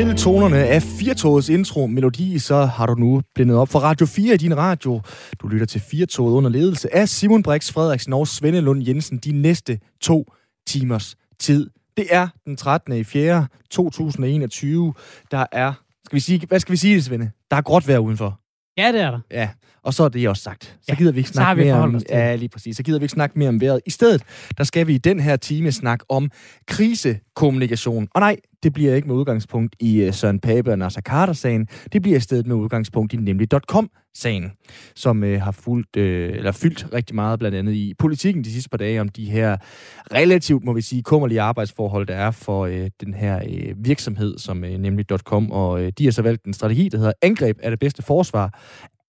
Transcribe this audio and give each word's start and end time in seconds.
Til 0.00 0.16
tonerne 0.16 0.58
af 0.58 0.82
Firtogets 0.82 1.48
intro 1.48 1.86
melodi, 1.86 2.38
så 2.38 2.64
har 2.64 2.86
du 2.86 2.94
nu 2.94 3.22
blindet 3.34 3.56
op 3.56 3.68
for 3.68 3.78
Radio 3.78 4.06
4 4.06 4.34
i 4.34 4.36
din 4.36 4.56
radio. 4.56 5.00
Du 5.38 5.48
lytter 5.48 5.66
til 5.66 5.80
Firtoget 5.80 6.32
under 6.32 6.50
ledelse 6.50 6.94
af 6.94 7.08
Simon 7.08 7.42
Brix 7.42 7.72
Frederiksen 7.72 8.12
og 8.12 8.28
Svende 8.28 8.60
Lund 8.60 8.86
Jensen 8.86 9.18
de 9.18 9.32
næste 9.32 9.78
to 10.00 10.32
timers 10.66 11.16
tid. 11.38 11.70
Det 11.96 12.06
er 12.10 12.28
den 12.46 12.56
13. 12.56 12.92
i 12.92 13.04
4. 13.04 13.46
2021. 13.70 14.94
Der 15.30 15.46
er, 15.52 15.72
skal 16.06 16.16
vi 16.16 16.20
sige, 16.20 16.46
hvad 16.46 16.60
skal 16.60 16.72
vi 16.72 16.76
sige, 16.76 17.02
Svende? 17.02 17.30
Der 17.50 17.56
er 17.56 17.62
gråt 17.62 17.88
vejr 17.88 17.98
udenfor. 17.98 18.40
Ja, 18.78 18.92
det 18.92 19.00
er 19.00 19.10
der. 19.10 19.20
Ja, 19.30 19.48
og 19.82 19.94
så 19.94 20.04
er 20.04 20.08
det 20.08 20.28
også 20.28 20.42
sagt. 20.42 20.64
Så 20.64 20.78
Ja, 20.88 20.94
gider 20.94 21.12
vi 21.12 21.18
ikke 21.18 21.30
snakke 21.30 21.62
mere 21.62 21.74
om, 21.74 22.00
ja, 22.10 22.34
lige 22.34 22.48
præcis. 22.48 22.76
Så 22.76 22.82
gider 22.82 22.98
vi 22.98 23.04
ikke 23.04 23.12
snakke 23.12 23.38
mere 23.38 23.48
om 23.48 23.60
vejret. 23.60 23.80
I 23.86 23.90
stedet, 23.90 24.22
der 24.58 24.64
skal 24.64 24.86
vi 24.86 24.94
i 24.94 24.98
den 24.98 25.20
her 25.20 25.36
time 25.36 25.72
snakke 25.72 26.04
om 26.08 26.30
krisekommunikation. 26.66 28.08
Og 28.14 28.20
nej, 28.20 28.36
det 28.62 28.72
bliver 28.72 28.94
ikke 28.94 29.08
med 29.08 29.16
udgangspunkt 29.16 29.76
i 29.80 30.06
uh, 30.06 30.14
Søren 30.14 30.40
Pape 30.40 30.70
og 30.70 30.78
Nasser 30.78 31.00
Carter-sagen. 31.00 31.68
Det 31.92 32.02
bliver 32.02 32.16
i 32.16 32.20
stedet 32.20 32.46
med 32.46 32.56
udgangspunkt 32.56 33.12
i 33.12 33.16
nemlig.com-sagen, 33.16 34.52
som 34.94 35.22
uh, 35.22 35.28
har 35.28 35.52
fulgt, 35.52 35.96
uh, 35.96 36.02
eller 36.02 36.52
fyldt 36.52 36.86
rigtig 36.92 37.14
meget 37.14 37.38
blandt 37.38 37.56
andet 37.56 37.72
i 37.72 37.94
politikken 37.98 38.44
de 38.44 38.52
sidste 38.52 38.70
par 38.70 38.78
dage 38.78 39.00
om 39.00 39.08
de 39.08 39.30
her 39.30 39.56
relativt, 40.14 40.64
må 40.64 40.72
vi 40.72 40.82
sige, 40.82 41.02
kummerlige 41.02 41.40
arbejdsforhold, 41.40 42.06
der 42.06 42.16
er 42.16 42.30
for 42.30 42.66
uh, 42.66 42.86
den 43.00 43.14
her 43.14 43.40
uh, 43.44 43.84
virksomhed, 43.84 44.38
som 44.38 44.62
uh, 44.62 44.68
nemlig.com, 44.70 45.50
og 45.50 45.70
uh, 45.70 45.88
de 45.98 46.04
har 46.04 46.12
så 46.12 46.22
valgt 46.22 46.44
en 46.44 46.52
strategi, 46.52 46.88
der 46.88 46.98
hedder 46.98 47.12
angreb 47.22 47.58
er 47.62 47.70
det 47.70 47.78
bedste 47.78 48.02
forsvar. 48.02 48.60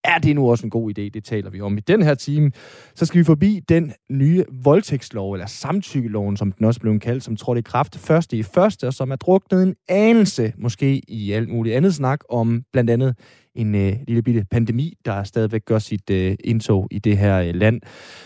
Er 0.04 0.18
det 0.18 0.36
nu 0.36 0.50
også 0.50 0.66
en 0.66 0.70
god 0.70 0.90
idé? 0.90 1.02
Det 1.02 1.24
taler 1.24 1.50
vi 1.50 1.62
om 1.62 1.78
i 1.78 1.82
den 1.82 2.02
her 2.02 2.14
time. 2.14 2.52
Så 2.96 3.06
skal 3.06 3.20
vi 3.20 3.24
forbi 3.24 3.62
den 3.70 3.94
nye 4.12 4.46
voldtægtslov, 4.64 5.34
eller 5.34 5.46
samtykkeloven, 5.46 6.38
som 6.38 6.52
den 6.52 6.66
også 6.66 6.80
blev 6.80 7.00
kaldt, 7.00 7.24
som 7.24 7.36
trådte 7.36 7.60
i 7.60 7.62
kraft 7.62 7.98
første 7.98 8.38
i 8.38 8.44
første, 8.44 8.88
og 8.88 8.94
som 8.94 9.12
er 9.12 9.16
druknet 9.16 9.64
en 9.64 9.76
anelse, 9.90 10.54
måske 10.58 11.02
i 11.08 11.32
alt 11.32 11.50
muligt 11.50 11.76
andet 11.76 11.96
snak, 11.96 12.20
om 12.30 12.64
blandt 12.74 12.90
andet 12.90 13.16
en 13.56 13.76
øh, 13.76 13.94
lille 14.08 14.24
bitte 14.24 14.46
pandemi, 14.52 14.94
der 15.06 15.24
stadigvæk 15.24 15.66
gør 15.66 15.80
sit 15.80 16.10
øh, 16.10 16.36
indtog 16.44 16.88
i 16.92 17.00
det 17.00 17.18
her 17.18 17.40
øh, 17.40 17.56
land. 17.56 17.82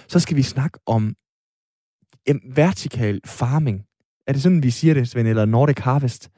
Så 0.08 0.20
skal 0.20 0.38
vi 0.38 0.42
snakke 0.42 0.80
om 0.86 1.16
øh, 2.30 2.36
vertikal 2.56 3.22
farming. 3.26 3.82
Er 4.28 4.34
det 4.34 4.42
sådan, 4.42 4.64
vi 4.64 4.70
siger 4.70 4.94
det, 4.94 5.08
Svend, 5.08 5.28
eller 5.28 5.46
Nordic 5.46 5.78
Harvest? 5.80 6.30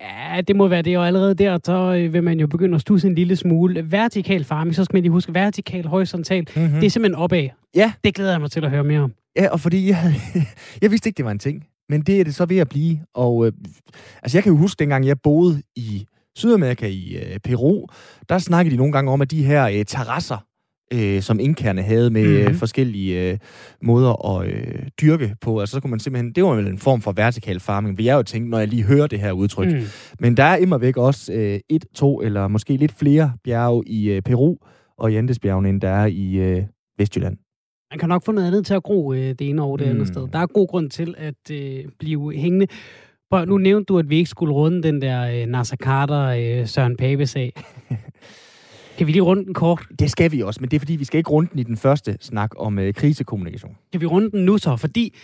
Ja, 0.00 0.40
det 0.40 0.56
må 0.56 0.68
være 0.68 0.82
det, 0.82 0.98
og 0.98 1.06
allerede 1.06 1.34
der, 1.34 1.58
så 1.64 1.94
øh, 1.94 2.12
vil 2.12 2.22
man 2.22 2.40
jo 2.40 2.46
begynde 2.46 2.74
at 2.74 2.80
stusse 2.80 3.08
en 3.08 3.14
lille 3.14 3.36
smule. 3.36 3.92
Vertikal 3.92 4.44
farming, 4.44 4.74
så 4.74 4.84
skal 4.84 4.96
man 4.96 5.02
lige 5.02 5.12
huske, 5.12 5.34
vertikal, 5.34 5.86
horisontal, 5.86 6.46
Mm-hmm. 6.56 6.72
det 6.80 6.86
er 6.86 6.90
simpelthen 6.90 7.14
opad. 7.22 7.48
Ja. 7.74 7.92
Det 8.04 8.14
glæder 8.14 8.30
jeg 8.30 8.40
mig 8.40 8.50
til 8.50 8.64
at 8.64 8.70
høre 8.70 8.84
mere 8.84 9.00
om. 9.00 9.12
Ja, 9.36 9.48
og 9.48 9.60
fordi 9.60 9.88
jeg, 9.88 10.14
jeg 10.82 10.90
vidste 10.90 11.08
ikke, 11.08 11.16
det 11.16 11.24
var 11.24 11.30
en 11.30 11.38
ting. 11.38 11.64
Men 11.88 12.00
det 12.02 12.20
er 12.20 12.24
det 12.24 12.34
så 12.34 12.46
ved 12.46 12.58
at 12.58 12.68
blive. 12.68 13.00
Og 13.14 13.46
øh, 13.46 13.52
altså, 14.22 14.38
jeg 14.38 14.42
kan 14.42 14.52
jo 14.52 14.58
huske, 14.58 14.78
dengang 14.78 15.06
jeg 15.06 15.16
boede 15.22 15.62
i 15.76 16.06
Sydamerika, 16.36 16.86
i 16.88 17.16
øh, 17.16 17.38
Peru, 17.44 17.86
der 18.28 18.38
snakkede 18.38 18.72
de 18.72 18.76
nogle 18.76 18.92
gange 18.92 19.10
om, 19.12 19.20
at 19.22 19.30
de 19.30 19.44
her 19.44 19.64
øh, 19.68 19.84
terrasser, 19.84 20.44
øh, 20.94 21.22
som 21.22 21.40
inkerne 21.40 21.82
havde 21.82 22.10
med 22.10 22.38
mm-hmm. 22.40 22.54
Forskellige 22.58 23.30
øh, 23.32 23.38
måder 23.82 24.36
at 24.40 24.48
øh, 24.48 24.82
dyrke 25.00 25.34
på. 25.40 25.60
Altså, 25.60 25.72
så 25.74 25.80
kunne 25.80 25.90
man 25.90 26.00
simpelthen... 26.00 26.32
Det 26.32 26.44
var 26.44 26.54
vel 26.54 26.66
en 26.66 26.78
form 26.78 27.00
for 27.00 27.12
vertikal 27.12 27.60
farming, 27.60 27.98
vil 27.98 28.04
jeg 28.04 28.14
jo 28.16 28.22
tænke, 28.22 28.50
når 28.50 28.58
jeg 28.58 28.68
lige 28.68 28.82
hører 28.82 29.06
det 29.06 29.20
her 29.20 29.32
udtryk. 29.32 29.72
Mm. 29.72 29.80
Men 30.20 30.36
der 30.36 30.44
er 30.44 30.56
immer 30.56 30.78
væk 30.78 30.96
også 30.96 31.32
øh, 31.32 31.60
et, 31.70 31.84
to 31.94 32.20
eller 32.20 32.48
måske 32.48 32.76
lidt 32.76 32.92
flere 32.98 33.32
bjerge 33.44 33.82
i 33.86 34.10
øh, 34.10 34.22
Peru 34.22 34.56
og 34.98 35.12
i 35.12 35.16
Andesbjergene, 35.16 35.68
end 35.68 35.80
der 35.80 35.88
er 35.90 36.06
i 36.06 36.34
øh, 36.34 36.62
Vestjylland. 36.98 37.36
Man 37.92 37.98
kan 37.98 38.08
nok 38.08 38.24
få 38.24 38.32
noget 38.32 38.46
andet 38.46 38.66
til 38.66 38.74
at 38.74 38.82
gro 38.82 39.12
øh, 39.12 39.18
det 39.20 39.40
ene 39.40 39.62
over 39.62 39.76
det 39.76 39.84
andet 39.84 39.98
Mm. 39.98 40.06
sted. 40.06 40.28
Der 40.32 40.38
er 40.38 40.46
god 40.46 40.68
grund 40.68 40.90
til 40.90 41.14
at 41.18 41.50
øh, 41.52 41.84
blive 41.98 42.32
hængende. 42.32 42.66
Prøv, 43.30 43.44
nu 43.44 43.58
nævnte 43.58 43.84
du, 43.84 43.98
at 43.98 44.10
vi 44.10 44.16
ikke 44.16 44.30
skulle 44.30 44.52
runde 44.54 44.82
den 44.82 45.02
der 45.02 45.40
øh, 45.40 45.46
Nasser 45.46 45.76
Carter, 45.76 46.22
øh, 46.60 46.66
Søren 46.68 46.96
Pape-sag. 46.96 47.52
kan 48.98 49.06
vi 49.06 49.12
lige 49.12 49.22
runde 49.22 49.44
den 49.44 49.54
kort? 49.54 49.86
Det 49.98 50.10
skal 50.10 50.32
vi 50.32 50.40
også, 50.40 50.60
men 50.60 50.70
det 50.70 50.76
er 50.76 50.80
fordi, 50.80 50.96
vi 50.96 51.04
skal 51.04 51.18
ikke 51.18 51.30
runde 51.30 51.50
den 51.50 51.58
i 51.58 51.62
den 51.62 51.76
første 51.76 52.16
snak 52.20 52.50
om 52.56 52.78
øh, 52.78 52.94
krisekommunikation. 52.94 53.76
Kan 53.92 54.00
vi 54.00 54.06
runde 54.06 54.30
den 54.30 54.44
nu 54.44 54.58
så? 54.58 54.76
Fordi 54.76 55.16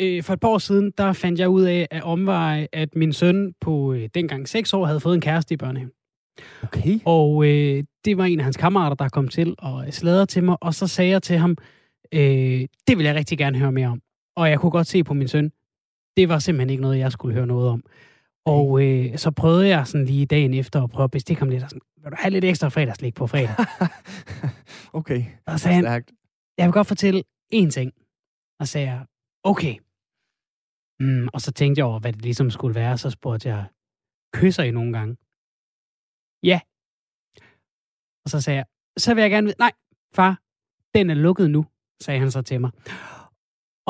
øh, 0.00 0.22
for 0.22 0.32
et 0.32 0.40
par 0.40 0.48
år 0.48 0.58
siden, 0.58 0.92
der 0.98 1.12
fandt 1.12 1.40
jeg 1.40 1.48
ud 1.48 1.62
af 1.62 1.88
at 1.90 2.02
omveje, 2.02 2.68
at 2.72 2.88
min 2.96 3.12
søn 3.12 3.54
på 3.60 3.92
øh, 3.92 4.08
dengang 4.14 4.48
6 4.48 4.72
år 4.72 4.86
havde 4.86 5.00
fået 5.00 5.14
en 5.14 5.20
kæreste 5.20 5.54
i 5.54 5.56
børnehaven. 5.56 5.92
Okay. 6.62 6.98
Og 7.04 7.44
øh, 7.46 7.84
det 8.04 8.16
var 8.18 8.24
en 8.24 8.38
af 8.38 8.44
hans 8.44 8.56
kammerater, 8.56 8.96
der 8.96 9.08
kom 9.08 9.28
til 9.28 9.54
og 9.58 9.84
sladre 9.90 10.26
til 10.26 10.44
mig, 10.44 10.56
og 10.60 10.74
så 10.74 10.86
sagde 10.86 11.10
jeg 11.10 11.22
til 11.22 11.38
ham, 11.38 11.56
øh, 12.14 12.66
det 12.88 12.98
vil 12.98 13.04
jeg 13.04 13.14
rigtig 13.14 13.38
gerne 13.38 13.58
høre 13.58 13.72
mere 13.72 13.88
om. 13.88 14.00
Og 14.36 14.50
jeg 14.50 14.60
kunne 14.60 14.70
godt 14.70 14.86
se 14.86 15.04
på 15.04 15.14
min 15.14 15.28
søn, 15.28 15.50
det 16.16 16.28
var 16.28 16.38
simpelthen 16.38 16.70
ikke 16.70 16.82
noget, 16.82 16.98
jeg 16.98 17.12
skulle 17.12 17.34
høre 17.34 17.46
noget 17.46 17.68
om. 17.68 17.82
Og 18.46 18.82
øh, 18.84 19.18
så 19.18 19.30
prøvede 19.30 19.68
jeg 19.68 19.86
sådan 19.86 20.06
lige 20.06 20.26
dagen 20.26 20.54
efter 20.54 20.82
at 20.82 20.90
prøve 20.90 21.04
at 21.04 21.10
bestikke 21.10 21.40
ham 21.40 21.48
lidt, 21.48 21.62
og 21.62 21.70
sådan, 21.70 21.80
vil 21.96 22.10
du 22.10 22.16
have 22.18 22.30
lidt 22.30 22.44
ekstra 22.44 22.68
fredagslik 22.68 23.14
på 23.14 23.26
fredag? 23.26 23.54
okay. 25.00 25.24
Og 25.46 25.52
så 25.52 25.58
sagde 25.58 25.74
han, 25.74 25.84
Stærkt. 25.84 26.12
jeg 26.58 26.66
vil 26.66 26.72
godt 26.72 26.86
fortælle 26.86 27.22
én 27.54 27.70
ting. 27.70 27.92
Og 28.60 28.68
sagde 28.68 28.86
jeg, 28.86 29.06
okay. 29.44 29.74
Mm, 31.00 31.28
og 31.34 31.40
så 31.40 31.52
tænkte 31.52 31.78
jeg 31.78 31.86
over, 31.86 31.98
hvad 32.00 32.12
det 32.12 32.22
ligesom 32.22 32.50
skulle 32.50 32.74
være. 32.74 32.98
Så 32.98 33.10
spurgte 33.10 33.48
jeg, 33.48 33.64
kysser 34.34 34.62
I 34.62 34.70
nogle 34.70 34.92
gange? 34.98 35.16
Ja. 36.42 36.60
Og 38.24 38.30
så 38.30 38.40
sagde 38.40 38.56
jeg, 38.56 38.66
så 38.98 39.14
vil 39.14 39.22
jeg 39.22 39.30
gerne 39.30 39.44
vide, 39.46 39.58
nej, 39.58 39.72
far, 40.14 40.40
den 40.94 41.10
er 41.10 41.14
lukket 41.14 41.50
nu, 41.50 41.66
sagde 42.02 42.20
han 42.20 42.30
så 42.30 42.42
til 42.42 42.60
mig. 42.60 42.70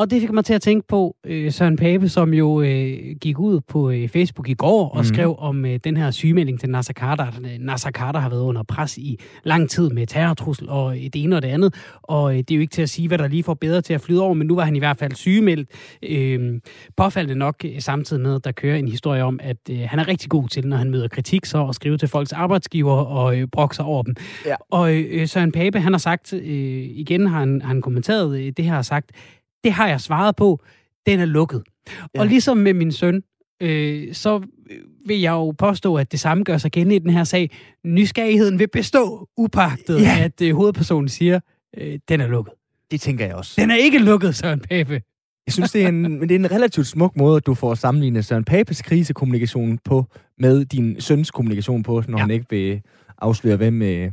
Og 0.02 0.10
det 0.10 0.20
fik 0.20 0.32
mig 0.32 0.44
til 0.44 0.54
at 0.54 0.62
tænke 0.62 0.86
på 0.88 1.16
øh, 1.26 1.52
Søren 1.52 1.76
Pape, 1.76 2.08
som 2.08 2.34
jo 2.34 2.60
øh, 2.62 2.98
gik 3.20 3.38
ud 3.38 3.60
på 3.60 3.90
øh, 3.90 4.08
Facebook 4.08 4.48
i 4.48 4.54
går 4.54 4.88
og 4.88 4.96
Mhm. 4.96 5.04
skrev 5.04 5.34
om 5.38 5.64
øh, 5.64 5.78
den 5.84 5.96
her 5.96 6.10
sygemelding 6.10 6.60
til 6.60 6.70
Nasser 6.70 6.92
Carter. 6.92 7.26
Øh, 7.26 7.58
Nasser 7.60 7.90
Carter 7.90 8.20
har 8.20 8.28
været 8.30 8.40
under 8.40 8.62
pres 8.62 8.98
i 8.98 9.18
lang 9.44 9.70
tid 9.70 9.90
med 9.90 10.06
terrortrussel 10.06 10.68
og 10.68 10.96
øh, 10.96 11.02
det 11.02 11.16
ene 11.16 11.36
og 11.36 11.42
det 11.42 11.48
andet. 11.48 11.74
Og 12.02 12.32
øh, 12.32 12.38
det 12.38 12.50
er 12.50 12.54
jo 12.54 12.60
ikke 12.60 12.70
til 12.70 12.82
at 12.82 12.88
sige, 12.90 13.08
hvad 13.08 13.18
der 13.18 13.28
lige 13.28 13.42
får 13.42 13.54
bedre 13.54 13.80
til 13.80 13.94
at 13.94 14.00
flyde 14.00 14.22
over, 14.22 14.34
men 14.34 14.46
nu 14.46 14.54
var 14.54 14.64
han 14.64 14.76
i 14.76 14.78
hvert 14.78 14.96
fald 14.96 15.14
sygemeldt. 15.14 15.68
Øh, 16.02 16.60
påfaldende 16.96 17.38
nok 17.38 17.56
øh, 17.64 17.80
samtidig 17.80 18.22
med, 18.22 18.34
at 18.34 18.44
der 18.44 18.52
kører 18.52 18.76
en 18.76 18.88
historie 18.88 19.24
om, 19.24 19.40
at 19.42 19.56
øh, 19.70 19.78
han 19.84 19.98
er 19.98 20.08
rigtig 20.08 20.30
god 20.30 20.48
til, 20.48 20.66
når 20.66 20.76
han 20.76 20.90
møder 20.90 21.08
kritik, 21.08 21.44
så 21.44 21.66
at 21.66 21.74
skrive 21.74 21.98
til 21.98 22.08
folks 22.08 22.32
arbejdsgiver 22.32 22.92
og 22.94 23.38
øh, 23.38 23.46
brokke 23.52 23.76
sig 23.76 23.84
over 23.84 24.02
dem. 24.02 24.14
Ja. 24.46 24.54
Og 24.70 24.94
øh, 24.94 25.28
Søren 25.28 25.52
Pape, 25.52 25.80
han 25.80 25.92
har 25.92 25.98
sagt, 25.98 26.32
øh, 26.32 26.42
igen 26.94 27.26
har 27.26 27.38
han, 27.38 27.60
har 27.60 27.68
han 27.68 27.82
kommenteret 27.82 28.38
øh, 28.40 28.52
det 28.56 28.64
her 28.64 28.72
har 28.72 28.82
sagt, 28.82 29.10
det 29.64 29.72
har 29.72 29.88
jeg 29.88 30.00
svaret 30.00 30.36
på, 30.36 30.60
den 31.06 31.20
er 31.20 31.24
lukket. 31.24 31.62
Ja. 32.14 32.20
Og 32.20 32.26
ligesom 32.26 32.56
med 32.56 32.74
min 32.74 32.92
søn, 32.92 33.22
øh, 33.60 34.14
så 34.14 34.42
vil 35.06 35.20
jeg 35.20 35.30
jo 35.30 35.50
påstå, 35.50 35.94
at 35.96 36.12
det 36.12 36.20
samme 36.20 36.44
gør 36.44 36.58
sig 36.58 36.70
gældende 36.70 36.96
i 36.96 36.98
den 36.98 37.10
her 37.10 37.24
sag. 37.24 37.50
Nysgerrigheden 37.84 38.58
vil 38.58 38.68
bestå, 38.72 39.28
upagtet, 39.36 40.00
Ja. 40.00 40.16
at 40.20 40.42
øh, 40.42 40.54
hovedpersonen 40.54 41.08
siger, 41.08 41.40
øh, 41.78 41.98
den 42.08 42.20
er 42.20 42.26
lukket. 42.26 42.54
Det 42.90 43.00
tænker 43.00 43.26
jeg 43.26 43.34
også. 43.34 43.60
Den 43.60 43.70
er 43.70 43.76
ikke 43.76 43.98
lukket, 43.98 44.34
Søren 44.34 44.60
Pape. 44.60 45.02
Jeg 45.46 45.52
synes, 45.52 45.72
det 45.72 45.82
er 45.84 45.88
en, 45.88 46.02
men 46.18 46.28
det 46.28 46.30
er 46.30 46.38
en 46.38 46.50
relativt 46.50 46.86
smuk 46.86 47.16
måde, 47.16 47.36
at 47.36 47.46
du 47.46 47.54
får 47.54 47.74
sammenlignet 47.74 48.24
Søren 48.24 48.44
Papes 48.44 48.82
krisekommunikation 48.82 49.78
på 49.84 50.06
med 50.38 50.64
din 50.64 51.00
søns 51.00 51.30
kommunikation 51.30 51.82
på, 51.82 52.02
når 52.08 52.18
ja. 52.18 52.22
han 52.22 52.30
ikke 52.30 52.46
vil 52.50 52.82
afsløre, 53.18 53.56
hvem 53.56 53.82
øh, 53.82 54.10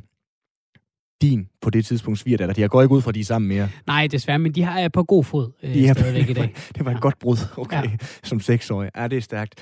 din 1.21 1.47
på 1.61 1.69
det 1.69 1.85
tidspunkt 1.85 2.19
svigerdatter. 2.19 2.53
De 2.53 2.61
har 2.61 2.67
går 2.67 2.81
ikke 2.81 2.95
ud 2.95 3.01
fra, 3.01 3.11
at 3.11 3.15
de 3.15 3.19
er 3.19 3.23
sammen 3.25 3.47
mere. 3.49 3.69
Nej, 3.87 4.07
desværre, 4.07 4.39
men 4.39 4.51
de 4.51 4.63
har 4.63 4.79
jeg 4.79 4.91
på 4.91 5.03
god 5.03 5.23
fod 5.23 5.51
øh, 5.63 5.73
De 5.73 5.87
er- 5.87 5.93
stadigvæk 5.93 6.29
i 6.29 6.33
dag. 6.41 6.53
Det 6.77 6.85
var 6.85 6.91
et 6.91 6.95
Ja. 6.95 6.99
godt 6.99 7.19
brud, 7.19 7.37
okay, 7.57 7.77
Ja. 7.77 7.81
ja. 7.89 7.97
som 8.23 8.39
seksårig. 8.39 8.89
Ja, 8.97 9.07
det 9.07 9.17
er 9.17 9.21
stærkt. 9.21 9.55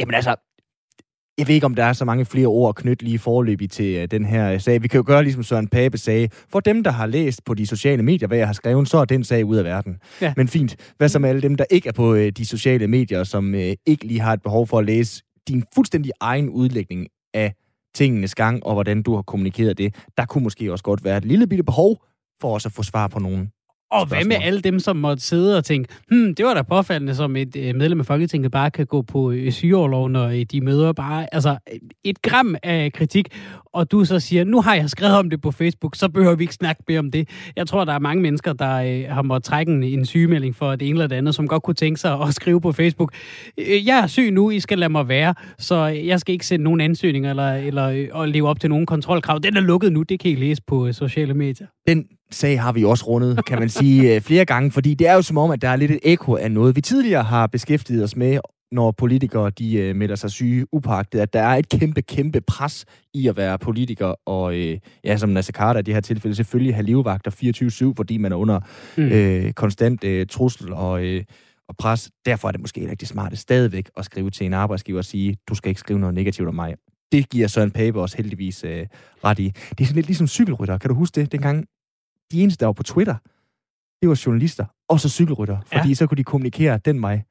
Jamen 0.00 0.14
altså, 0.14 0.34
jeg 1.38 1.48
ved 1.48 1.54
ikke, 1.54 1.66
om 1.66 1.74
der 1.74 1.84
er 1.84 1.92
så 1.92 2.04
mange 2.04 2.24
flere 2.24 2.46
ord 2.46 2.68
at 2.68 2.74
knytte 2.74 3.04
lige 3.04 3.18
forløbig 3.18 3.70
til 3.70 3.98
uh, 4.02 4.04
den 4.10 4.24
her 4.24 4.58
sag. 4.58 4.82
Vi 4.82 4.88
kan 4.88 4.98
jo 4.98 5.04
gøre, 5.06 5.22
ligesom 5.22 5.42
Søren 5.42 5.68
Pape 5.68 5.98
sagde. 5.98 6.28
For 6.52 6.60
dem, 6.60 6.82
der 6.84 6.90
har 6.90 7.06
læst 7.06 7.44
på 7.44 7.54
de 7.54 7.66
sociale 7.66 8.02
medier, 8.02 8.28
hvad 8.28 8.38
jeg 8.38 8.46
har 8.46 8.52
skrevet, 8.54 8.88
så 8.88 8.98
er 8.98 9.04
den 9.04 9.24
sag 9.24 9.44
ud 9.44 9.56
af 9.56 9.64
verden. 9.64 9.96
Ja. 10.20 10.34
Men 10.36 10.48
fint. 10.48 10.76
Hvad 10.96 11.08
så 11.08 11.18
med 11.18 11.28
alle 11.28 11.42
dem, 11.42 11.54
der 11.56 11.64
ikke 11.70 11.88
er 11.88 11.92
på 11.92 12.12
uh, 12.12 12.28
de 12.28 12.44
sociale 12.46 12.86
medier, 12.86 13.24
som 13.24 13.54
uh, 13.54 13.60
ikke 13.60 14.04
lige 14.04 14.20
har 14.20 14.32
et 14.32 14.42
behov 14.42 14.66
for 14.66 14.78
at 14.78 14.84
læse 14.84 15.22
din 15.48 15.64
fuldstændig 15.74 16.12
egen 16.20 16.48
udlægning 16.48 17.06
af 17.34 17.54
tingenes 17.94 18.34
gang, 18.34 18.66
og 18.66 18.74
hvordan 18.74 19.02
du 19.02 19.14
har 19.14 19.22
kommunikeret 19.22 19.78
det. 19.78 19.94
Der 20.16 20.26
kunne 20.26 20.44
måske 20.44 20.72
også 20.72 20.84
godt 20.84 21.04
være 21.04 21.18
et 21.18 21.24
lille 21.24 21.46
bitte 21.46 21.64
behov 21.64 22.04
for 22.40 22.54
også 22.54 22.68
at 22.68 22.72
få 22.72 22.82
svar 22.82 23.08
på 23.08 23.18
nogen. 23.18 23.50
Og 23.92 24.06
hvad 24.06 24.18
med 24.18 24.24
spørgsmål. 24.24 24.46
alle 24.46 24.60
dem, 24.60 24.78
som 24.78 24.96
måtte 24.96 25.22
sidde 25.22 25.58
og 25.58 25.64
tænke, 25.64 25.94
hmm, 26.08 26.34
det 26.34 26.46
var 26.46 26.54
da 26.54 26.62
påfaldende, 26.62 27.14
som 27.14 27.36
et 27.36 27.56
øh, 27.56 27.74
medlem 27.74 28.00
af 28.00 28.06
Folketinget 28.06 28.52
bare 28.52 28.70
kan 28.70 28.86
gå 28.86 29.02
på 29.02 29.30
øh, 29.30 29.52
sygeoverlov, 29.52 30.08
når 30.08 30.28
øh, 30.28 30.42
de 30.42 30.60
møder 30.60 30.92
bare, 30.92 31.34
altså 31.34 31.56
et 32.04 32.22
gram 32.22 32.56
af 32.62 32.92
kritik, 32.92 33.28
og 33.72 33.90
du 33.90 34.04
så 34.04 34.20
siger, 34.20 34.44
nu 34.44 34.60
har 34.60 34.74
jeg 34.74 34.90
skrevet 34.90 35.16
om 35.16 35.30
det 35.30 35.40
på 35.40 35.50
Facebook, 35.50 35.96
så 35.96 36.08
behøver 36.08 36.34
vi 36.34 36.44
ikke 36.44 36.54
snakke 36.54 36.82
mere 36.88 36.98
om 36.98 37.10
det. 37.10 37.28
Jeg 37.56 37.66
tror, 37.66 37.84
der 37.84 37.92
er 37.92 37.98
mange 37.98 38.22
mennesker, 38.22 38.52
der 38.52 38.74
øh, 38.74 39.14
har 39.14 39.22
måttet 39.22 39.44
trække 39.44 39.72
en, 39.72 39.82
en 39.82 40.06
sygemelding 40.06 40.56
for 40.56 40.76
det 40.76 40.88
ene 40.88 40.94
eller 40.94 41.06
det 41.06 41.16
andet, 41.16 41.34
som 41.34 41.48
godt 41.48 41.62
kunne 41.62 41.74
tænke 41.74 42.00
sig 42.00 42.20
at 42.20 42.34
skrive 42.34 42.60
på 42.60 42.72
Facebook, 42.72 43.14
jeg 43.58 43.98
er 44.02 44.06
syg 44.06 44.30
nu, 44.30 44.50
I 44.50 44.60
skal 44.60 44.78
lade 44.78 44.92
mig 44.92 45.08
være, 45.08 45.34
så 45.58 45.86
jeg 45.86 46.20
skal 46.20 46.32
ikke 46.32 46.46
sende 46.46 46.64
nogen 46.64 46.80
ansøgninger 46.80 47.30
eller, 47.30 47.52
eller 47.52 48.08
øh, 48.14 48.24
leve 48.24 48.48
op 48.48 48.60
til 48.60 48.70
nogen 48.70 48.86
kontrolkrav. 48.86 49.38
Den 49.42 49.56
er 49.56 49.60
lukket 49.60 49.92
nu, 49.92 50.02
det 50.02 50.20
kan 50.20 50.30
I 50.30 50.34
læse 50.34 50.62
på 50.66 50.92
sociale 50.92 51.34
medier. 51.34 51.66
Den 51.86 52.04
sag 52.32 52.60
har 52.60 52.72
vi 52.72 52.84
også 52.84 53.04
rundet, 53.06 53.46
kan 53.46 53.58
man 53.58 53.68
sige, 53.68 54.14
øh, 54.14 54.20
flere 54.20 54.44
gange, 54.44 54.70
fordi 54.70 54.94
det 54.94 55.06
er 55.06 55.14
jo 55.14 55.22
som 55.22 55.38
om, 55.38 55.50
at 55.50 55.62
der 55.62 55.68
er 55.68 55.76
lidt 55.76 55.90
et 55.90 56.00
ekko 56.02 56.36
af 56.36 56.50
noget, 56.50 56.76
vi 56.76 56.80
tidligere 56.80 57.22
har 57.22 57.46
beskæftiget 57.46 58.04
os 58.04 58.16
med, 58.16 58.38
når 58.72 58.90
politikere 58.90 59.50
de 59.50 59.74
øh, 59.74 59.96
melder 59.96 60.14
sig 60.14 60.30
syge 60.30 60.66
upagtet, 60.72 61.20
at 61.20 61.32
der 61.32 61.40
er 61.40 61.56
et 61.56 61.68
kæmpe, 61.68 62.02
kæmpe 62.02 62.40
pres 62.40 62.84
i 63.14 63.28
at 63.28 63.36
være 63.36 63.58
politiker, 63.58 64.14
og 64.26 64.56
øh, 64.58 64.78
ja, 65.04 65.16
som 65.16 65.28
Nasser 65.28 65.52
Carter 65.52 65.80
i 65.80 65.82
det 65.82 65.94
her 65.94 66.00
tilfælde, 66.00 66.36
selvfølgelig 66.36 66.74
have 66.74 66.86
livvagter 66.86 67.90
24-7, 67.90 67.94
fordi 67.96 68.16
man 68.16 68.32
er 68.32 68.36
under 68.36 68.60
mm. 68.96 69.02
øh, 69.02 69.52
konstant 69.52 70.04
øh, 70.04 70.26
trussel 70.26 70.72
og, 70.72 71.04
øh, 71.04 71.24
og 71.68 71.76
pres. 71.76 72.10
Derfor 72.26 72.48
er 72.48 72.52
det 72.52 72.60
måske 72.60 72.90
rigtig 72.90 73.08
smart 73.08 73.38
stadigvæk 73.38 73.90
at 73.96 74.04
skrive 74.04 74.30
til 74.30 74.46
en 74.46 74.54
arbejdsgiver 74.54 74.98
og 74.98 75.04
sige, 75.04 75.36
du 75.48 75.54
skal 75.54 75.68
ikke 75.68 75.80
skrive 75.80 75.98
noget 75.98 76.14
negativt 76.14 76.48
om 76.48 76.54
mig. 76.54 76.74
Det 77.12 77.30
giver 77.30 77.48
Søren 77.48 77.70
Pape 77.70 78.00
også 78.00 78.16
heldigvis 78.16 78.64
øh, 78.64 78.86
ret 79.24 79.38
i. 79.38 79.52
Det 79.70 79.80
er 79.80 79.84
sådan 79.84 79.94
lidt 79.94 80.06
ligesom 80.06 80.26
cykelrytter. 80.26 80.78
Kan 80.78 80.88
du 80.88 80.94
huske 80.94 81.20
det? 81.20 81.32
Dengang 81.32 81.66
de 82.32 82.42
eneste, 82.42 82.60
der 82.60 82.66
var 82.66 82.72
på 82.72 82.82
Twitter, 82.82 83.14
det 84.00 84.08
var 84.08 84.22
journalister, 84.26 84.64
og 84.88 85.00
så 85.00 85.08
cykelrytter, 85.08 85.58
fordi 85.72 85.88
ja. 85.88 85.94
så 85.94 86.06
kunne 86.06 86.18
de 86.18 86.24
kommunikere 86.24 86.78
den 86.78 87.00
mig. 87.00 87.24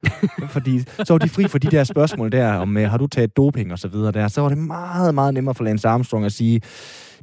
fordi 0.54 0.78
så 0.78 1.06
var 1.08 1.18
de 1.18 1.28
fri 1.28 1.48
for 1.48 1.58
de 1.58 1.70
der 1.70 1.84
spørgsmål 1.84 2.32
der, 2.32 2.52
om 2.52 2.76
uh, 2.76 2.82
har 2.82 2.98
du 2.98 3.06
taget 3.06 3.36
doping 3.36 3.72
og 3.72 3.78
så 3.78 3.88
videre 3.88 4.12
der. 4.12 4.28
Så 4.28 4.40
var 4.40 4.48
det 4.48 4.58
meget, 4.58 5.14
meget 5.14 5.34
nemmere 5.34 5.54
for 5.54 5.64
Lance 5.64 5.88
Armstrong 5.88 6.24
at 6.24 6.32
sige, 6.32 6.60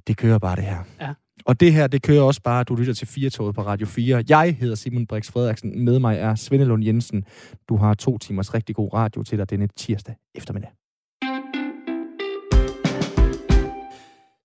det 0.08 0.18
kører 0.18 0.38
bare 0.38 0.56
det 0.56 0.64
her. 0.64 0.78
Ja. 1.02 1.14
Og 1.46 1.60
det 1.60 1.74
her, 1.74 1.88
det 1.88 2.02
kører 2.02 2.22
også 2.22 2.42
bare, 2.42 2.64
du 2.64 2.76
lytter 2.76 2.94
til 2.94 3.08
Firtoget 3.08 3.56
på 3.56 3.62
Radio 3.62 3.88
4. 3.88 4.24
Jeg 4.30 4.56
hedder 4.60 4.76
Simon 4.76 5.08
Brix 5.08 5.32
Frederiksen. 5.32 5.86
Med 5.86 6.00
mig 6.00 6.18
er 6.18 6.36
Svende 6.36 6.66
Lund 6.66 6.86
Jensen. 6.86 7.24
Du 7.70 7.78
har 7.78 7.94
to 7.94 8.18
timers 8.18 8.54
rigtig 8.54 8.76
god 8.76 8.94
radio 8.94 9.24
til 9.24 9.38
dig 9.38 9.50
denne 9.50 9.68
tirsdag 9.78 10.16
eftermiddag. 10.36 10.70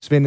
Svend, 0.03 0.27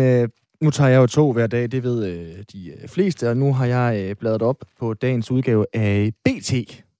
nu 0.61 0.71
tager 0.71 0.89
jeg 0.89 0.97
jo 0.97 1.07
to 1.07 1.31
hver 1.31 1.47
dag, 1.47 1.71
det 1.71 1.83
ved 1.83 2.05
øh, 2.05 2.43
de 2.53 2.69
øh, 2.69 2.87
fleste, 2.87 3.29
og 3.29 3.37
nu 3.37 3.53
har 3.53 3.65
jeg 3.65 4.09
øh, 4.09 4.15
bladret 4.15 4.41
op 4.41 4.65
på 4.79 4.93
dagens 4.93 5.31
udgave 5.31 5.65
af 5.73 6.11
BT, 6.25 6.51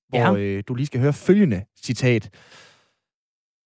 hvor 0.09 0.19
ja. 0.19 0.36
øh, 0.36 0.63
du 0.68 0.75
lige 0.75 0.86
skal 0.86 1.00
høre 1.01 1.13
følgende 1.13 1.63
citat. 1.83 2.30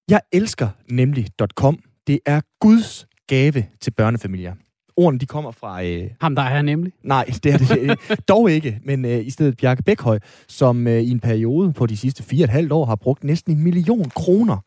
Jeg 0.09 0.21
elsker 0.31 0.69
nemlig.com. 0.89 1.79
Det 2.07 2.19
er 2.25 2.41
Guds 2.59 3.07
gave 3.27 3.65
til 3.81 3.91
børnefamilier. 3.91 4.53
Ordene, 4.95 5.19
de 5.19 5.25
kommer 5.25 5.51
fra... 5.51 5.83
Øh, 5.83 6.09
Ham, 6.21 6.35
der 6.35 6.41
er 6.41 6.49
her 6.49 6.61
nemlig? 6.61 6.93
Nej, 7.03 7.25
det 7.43 7.53
er 7.53 7.57
det 7.57 7.99
dog 8.29 8.51
ikke, 8.51 8.79
men 8.83 9.05
øh, 9.05 9.25
i 9.25 9.29
stedet 9.29 9.57
Bjarke 9.57 9.83
Bækhøj, 9.83 10.19
som 10.47 10.87
øh, 10.87 11.01
i 11.01 11.11
en 11.11 11.19
periode 11.19 11.73
på 11.73 11.85
de 11.85 11.97
sidste 11.97 12.23
fire 12.23 12.43
og 12.43 12.43
et 12.43 12.49
halvt 12.49 12.71
år 12.71 12.85
har 12.85 12.95
brugt 12.95 13.23
næsten 13.23 13.57
en 13.57 13.63
million 13.63 14.09
kroner 14.09 14.57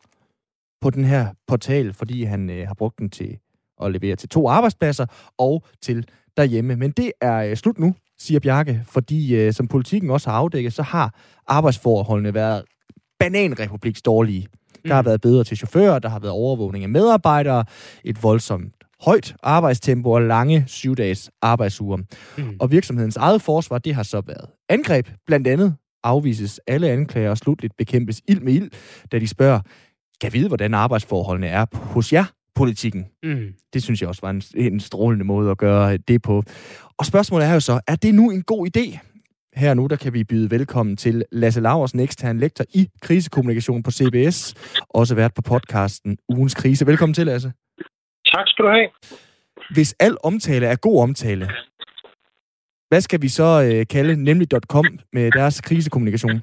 på 0.81 0.89
den 0.89 1.03
her 1.03 1.27
portal, 1.47 1.93
fordi 1.93 2.23
han 2.23 2.49
øh, 2.49 2.67
har 2.67 2.73
brugt 2.73 2.99
den 2.99 3.09
til 3.09 3.37
at 3.81 3.91
levere 3.91 4.15
til 4.15 4.29
to 4.29 4.49
arbejdspladser 4.49 5.05
og 5.37 5.63
til 5.81 6.07
derhjemme. 6.37 6.75
Men 6.75 6.91
det 6.91 7.11
er 7.21 7.37
øh, 7.37 7.55
slut 7.55 7.79
nu, 7.79 7.95
siger 8.19 8.39
Bjarke, 8.39 8.81
fordi 8.87 9.35
øh, 9.35 9.53
som 9.53 9.67
politikken 9.67 10.09
også 10.09 10.29
har 10.29 10.37
afdækket, 10.37 10.73
så 10.73 10.81
har 10.81 11.15
arbejdsforholdene 11.47 12.33
været 12.33 12.63
bananrepubliks 13.19 14.01
dårlige. 14.01 14.47
Der 14.87 14.93
har 14.93 15.01
mm. 15.01 15.05
været 15.05 15.21
bedre 15.21 15.43
til 15.43 15.57
chauffører, 15.57 15.99
der 15.99 16.09
har 16.09 16.19
været 16.19 16.31
overvågning 16.31 16.83
af 16.83 16.89
medarbejdere, 16.89 17.65
et 18.03 18.23
voldsomt 18.23 18.73
højt 19.01 19.35
arbejdstempo 19.43 20.11
og 20.11 20.21
lange 20.21 20.63
syv-dages 20.67 21.31
arbejdsuger. 21.41 21.97
Mm. 22.37 22.57
Og 22.59 22.71
virksomhedens 22.71 23.17
eget 23.17 23.41
forsvar, 23.41 23.77
det 23.77 23.95
har 23.95 24.03
så 24.03 24.21
været 24.27 24.49
angreb. 24.69 25.09
Blandt 25.27 25.47
andet 25.47 25.75
afvises 26.03 26.59
alle 26.67 26.89
anklager 26.89 27.29
og 27.29 27.37
slutligt 27.37 27.77
bekæmpes 27.77 28.21
ild 28.27 28.41
med 28.41 28.53
ild, 28.53 28.71
da 29.11 29.19
de 29.19 29.27
spørger, 29.27 29.59
skal 30.13 30.33
vide, 30.33 30.47
hvordan 30.47 30.73
arbejdsforholdene 30.73 31.47
er 31.47 31.65
hos 31.73 32.13
jer 32.13 32.25
politikken. 32.55 33.05
Mm. 33.23 33.53
Det 33.73 33.83
synes 33.83 34.01
jeg 34.01 34.09
også 34.09 34.21
var 34.21 34.29
en, 34.29 34.41
en 34.55 34.79
strålende 34.79 35.25
måde 35.25 35.51
at 35.51 35.57
gøre 35.57 35.97
det 35.97 36.21
på. 36.21 36.43
Og 36.99 37.05
spørgsmålet 37.05 37.47
er 37.47 37.53
jo 37.53 37.59
så, 37.59 37.79
er 37.87 37.95
det 37.95 38.15
nu 38.15 38.31
en 38.31 38.43
god 38.43 38.67
idé? 38.67 38.99
Her 39.55 39.73
nu, 39.73 39.87
der 39.87 39.95
kan 39.95 40.13
vi 40.13 40.23
byde 40.23 40.51
velkommen 40.51 40.97
til 40.97 41.23
Lasse 41.31 41.61
Laversen, 41.61 41.99
ekstern 41.99 42.37
lektor 42.39 42.65
i 42.73 42.87
krisekommunikation 43.01 43.83
på 43.83 43.91
CBS, 43.91 44.37
også 44.89 45.15
vært 45.15 45.33
på 45.35 45.41
podcasten 45.41 46.17
Ugens 46.29 46.55
Krise. 46.55 46.87
Velkommen 46.87 47.13
til, 47.13 47.25
Lasse. 47.25 47.53
Tak 48.33 48.47
skal 48.47 48.65
du 48.65 48.69
have. 48.69 48.89
Hvis 49.73 49.95
al 49.99 50.17
omtale 50.23 50.65
er 50.65 50.75
god 50.75 51.01
omtale, 51.03 51.49
hvad 52.89 53.01
skal 53.01 53.21
vi 53.21 53.27
så 53.27 53.49
øh, 53.67 53.85
kalde 53.95 54.23
nemlig.com 54.23 54.85
med 55.13 55.31
deres 55.31 55.61
krisekommunikation? 55.61 56.41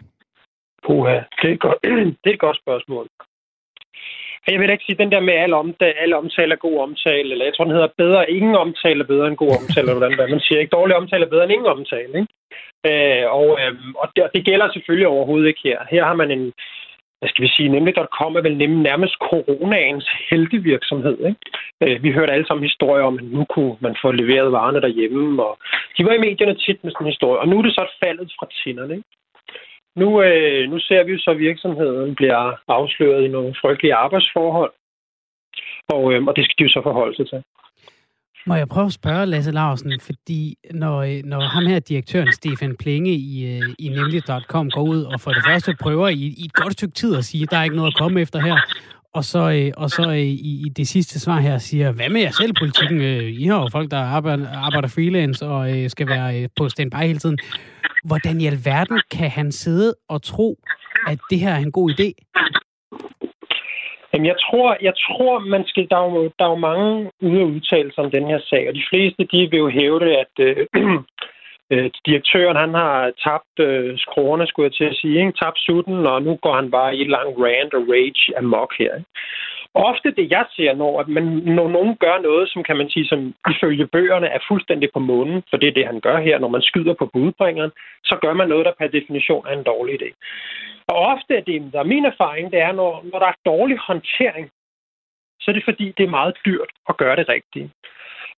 Puha, 0.87 1.17
det 1.41 1.49
er, 1.53 1.57
godt, 1.57 1.79
det 2.23 2.29
er 2.31 2.35
et 2.35 2.41
godt 2.41 2.59
spørgsmål. 2.65 3.09
Jeg 4.47 4.61
vil 4.61 4.71
ikke 4.71 4.85
sige, 4.85 5.03
den 5.03 5.13
der 5.13 5.21
med 5.21 5.35
alle, 5.35 5.57
omtale, 5.57 5.95
alle 6.03 6.17
omtale 6.17 6.53
er 6.53 6.65
god 6.67 6.79
omtale, 6.79 7.31
eller 7.33 7.45
jeg 7.45 7.55
tror, 7.55 7.65
den 7.65 7.75
hedder 7.75 7.99
bedre, 8.03 8.31
ingen 8.31 8.55
omtale 8.55 9.01
er 9.03 9.07
bedre 9.13 9.29
end 9.29 9.37
god 9.37 9.53
omtale, 9.61 9.91
eller 9.91 10.09
hvordan 10.09 10.31
man 10.31 10.41
siger. 10.41 10.61
Ikke 10.61 10.77
dårlig 10.79 10.97
omtale 10.97 11.25
er 11.25 11.31
bedre 11.31 11.45
end 11.45 11.53
ingen 11.53 11.75
omtale. 11.77 12.13
Ikke? 12.21 12.33
Øh, 12.89 13.25
og 13.39 13.49
øh, 13.61 13.75
og 14.01 14.07
det, 14.17 14.23
det 14.35 14.45
gælder 14.45 14.73
selvfølgelig 14.73 15.09
overhovedet 15.09 15.49
ikke 15.49 15.61
her. 15.65 15.79
Her 15.91 16.05
har 16.05 16.15
man 16.15 16.31
en, 16.31 16.53
hvad 17.19 17.29
skal 17.29 17.45
vi 17.45 17.51
sige, 17.57 17.69
nemlig 17.69 17.95
.com 18.19 18.37
er 18.37 18.41
vel 18.41 18.57
nemlig 18.57 18.83
nærmest 18.91 19.15
coronaens 19.31 20.09
heltevirksomhed. 20.31 21.19
Ikke? 21.31 21.41
Øh, 21.83 22.03
vi 22.03 22.11
hørte 22.13 22.33
alle 22.33 22.47
sammen 22.47 22.69
historier 22.71 23.05
om, 23.05 23.19
at 23.19 23.25
nu 23.25 23.45
kunne 23.45 23.77
man 23.81 23.97
få 24.03 24.13
leveret 24.13 24.53
varerne 24.53 24.81
derhjemme, 24.81 25.43
og 25.43 25.59
de 25.97 26.05
var 26.05 26.13
i 26.13 26.25
medierne 26.27 26.55
tit 26.55 26.85
med 26.85 26.93
sådan 26.93 27.07
en 27.07 27.13
historie. 27.13 27.41
Og 27.41 27.49
nu 27.49 27.59
er 27.59 27.63
det 27.63 27.75
så 27.75 27.85
faldet 28.05 28.33
fra 28.39 28.47
tinderne. 28.63 28.95
Ikke? 28.95 29.09
Nu, 29.97 30.23
øh, 30.23 30.71
nu 30.71 30.79
ser 30.79 31.05
vi 31.05 31.13
jo 31.13 31.19
så, 31.19 31.31
at 31.31 31.39
virksomheden 31.39 32.15
bliver 32.15 32.55
afsløret 32.69 33.25
i 33.25 33.29
nogle 33.29 33.55
frygtelige 33.63 33.95
arbejdsforhold, 33.95 34.73
og, 35.89 36.13
øh, 36.13 36.25
og 36.25 36.37
det 36.37 36.45
skal 36.45 36.55
de 36.59 36.63
jo 36.63 36.69
så 36.69 36.81
forholde 36.83 37.17
sig 37.17 37.29
til. 37.29 37.43
Må 38.47 38.55
jeg 38.55 38.69
prøve 38.69 38.87
at 38.87 38.93
spørge 38.93 39.27
Lasse 39.27 39.51
Larsen, 39.51 40.01
fordi 40.01 40.57
når, 40.71 40.97
øh, 41.03 41.21
når 41.25 41.41
ham 41.41 41.67
her 41.67 41.79
direktøren 41.79 42.33
Stefan 42.33 42.77
Plinge 42.77 43.13
i, 43.13 43.57
øh, 43.57 43.63
i 43.79 43.89
nemlig.com 43.89 44.71
går 44.71 44.83
ud 44.83 45.03
og 45.03 45.21
for 45.21 45.31
det 45.31 45.43
første 45.47 45.77
prøver 45.83 46.09
i, 46.09 46.25
i 46.43 46.45
et 46.45 46.53
godt 46.53 46.73
stykke 46.73 46.95
tid 46.95 47.17
at 47.17 47.25
sige, 47.25 47.43
at 47.43 47.51
der 47.51 47.57
er 47.57 47.65
ikke 47.65 47.77
noget 47.77 47.93
at 47.93 47.99
komme 47.99 48.21
efter 48.21 48.39
her, 48.41 48.57
og 49.15 49.25
så, 49.25 49.43
øh, 49.59 49.71
og 49.77 49.89
så 49.91 50.03
øh, 50.09 50.19
i, 50.19 50.53
i 50.67 50.69
det 50.77 50.89
sidste 50.89 51.21
svar 51.21 51.39
her 51.41 51.59
siger, 51.59 51.93
hvad 51.93 52.09
med 52.09 52.21
jer 52.21 52.31
selv 52.31 52.53
politikken? 52.61 53.01
Øh, 53.01 53.43
I 53.43 53.45
har 53.47 53.61
jo 53.61 53.69
folk, 53.73 53.91
der 53.91 53.99
arbejder, 53.99 54.49
arbejder 54.67 54.89
freelance 54.89 55.47
og 55.47 55.63
øh, 55.73 55.91
skal 55.91 56.09
være 56.09 56.49
på 56.57 56.69
standby 56.69 56.97
hele 56.97 57.19
tiden. 57.19 57.39
Hvordan 58.05 58.41
i 58.41 58.47
alverden 58.47 59.01
kan 59.11 59.31
han 59.31 59.53
sidde 59.53 59.95
og 60.09 60.23
tro, 60.23 60.59
at 61.09 61.19
det 61.31 61.39
her 61.41 61.53
er 61.53 61.63
en 61.69 61.73
god 61.73 61.91
idé? 61.91 62.09
Jamen, 64.13 64.27
jeg 64.27 64.37
tror, 64.47 64.77
jeg 64.83 64.95
tror 65.07 65.39
man 65.39 65.65
skal, 65.67 65.87
der, 65.91 65.97
er 65.97 66.11
jo, 66.15 66.31
der 66.39 66.45
er 66.45 66.49
jo 66.49 66.67
mange 66.71 67.11
ude 67.21 67.45
udtalelser 67.45 68.03
om 68.03 68.11
den 68.11 68.27
her 68.27 68.41
sag, 68.51 68.69
og 68.69 68.75
de 68.75 68.85
fleste, 68.91 69.23
de 69.33 69.39
vil 69.51 69.59
jo 69.59 69.69
hævde, 69.69 70.17
at 70.23 70.35
øh, 70.39 70.67
øh, 71.71 71.91
direktøren, 72.07 72.57
han 72.57 72.75
har 72.75 73.13
tabt 73.25 73.55
øh, 73.59 73.99
skruerne, 73.99 74.47
skulle 74.47 74.67
jeg 74.69 74.75
til 74.77 74.85
at 74.85 74.97
sige, 75.01 75.19
ikke? 75.19 75.39
tabt 75.43 75.59
sutten, 75.59 76.07
og 76.07 76.23
nu 76.23 76.37
går 76.43 76.55
han 76.55 76.71
bare 76.71 76.97
i 76.97 77.03
et 77.03 77.11
langt 77.17 77.39
rant 77.39 77.75
og 77.75 77.85
rage 77.89 78.39
amok 78.39 78.73
her. 78.79 78.95
Ikke? 78.95 79.11
ofte 79.75 80.11
det, 80.11 80.31
jeg 80.31 80.47
ser, 80.57 80.75
når, 80.75 81.01
at 81.01 81.09
man, 81.09 81.25
når 81.59 81.69
nogen 81.69 81.97
gør 81.97 82.19
noget, 82.19 82.49
som 82.49 82.63
kan 82.63 82.77
man 82.77 82.91
sige, 82.91 83.07
som 83.07 83.35
ifølge 83.51 83.87
bøgerne 83.87 84.27
er 84.27 84.39
fuldstændig 84.49 84.89
på 84.93 84.99
månen, 84.99 85.43
for 85.51 85.57
det 85.57 85.69
er 85.69 85.73
det, 85.73 85.87
han 85.87 86.01
gør 86.01 86.21
her, 86.21 86.39
når 86.39 86.49
man 86.49 86.63
skyder 86.63 86.95
på 86.95 87.07
budbringeren, 87.07 87.71
så 88.05 88.19
gør 88.23 88.33
man 88.33 88.49
noget, 88.49 88.67
der 88.67 88.73
per 88.79 88.87
definition 88.87 89.47
er 89.47 89.53
en 89.53 89.65
dårlig 89.65 90.03
idé. 90.03 90.09
Og 90.87 90.97
ofte 90.97 91.37
er 91.37 91.41
det, 91.41 91.73
der 91.73 91.81
er 91.81 91.93
min 91.95 92.05
erfaring, 92.05 92.53
det 92.53 92.61
er, 92.61 92.73
når, 92.73 93.05
når 93.13 93.19
der 93.19 93.27
er 93.27 93.43
dårlig 93.47 93.79
håndtering, 93.79 94.51
så 95.41 95.51
er 95.51 95.55
det 95.55 95.65
fordi, 95.65 95.93
det 95.97 96.05
er 96.05 96.19
meget 96.21 96.37
dyrt 96.47 96.71
at 96.89 96.97
gøre 96.97 97.17
det 97.17 97.29
rigtige. 97.29 97.71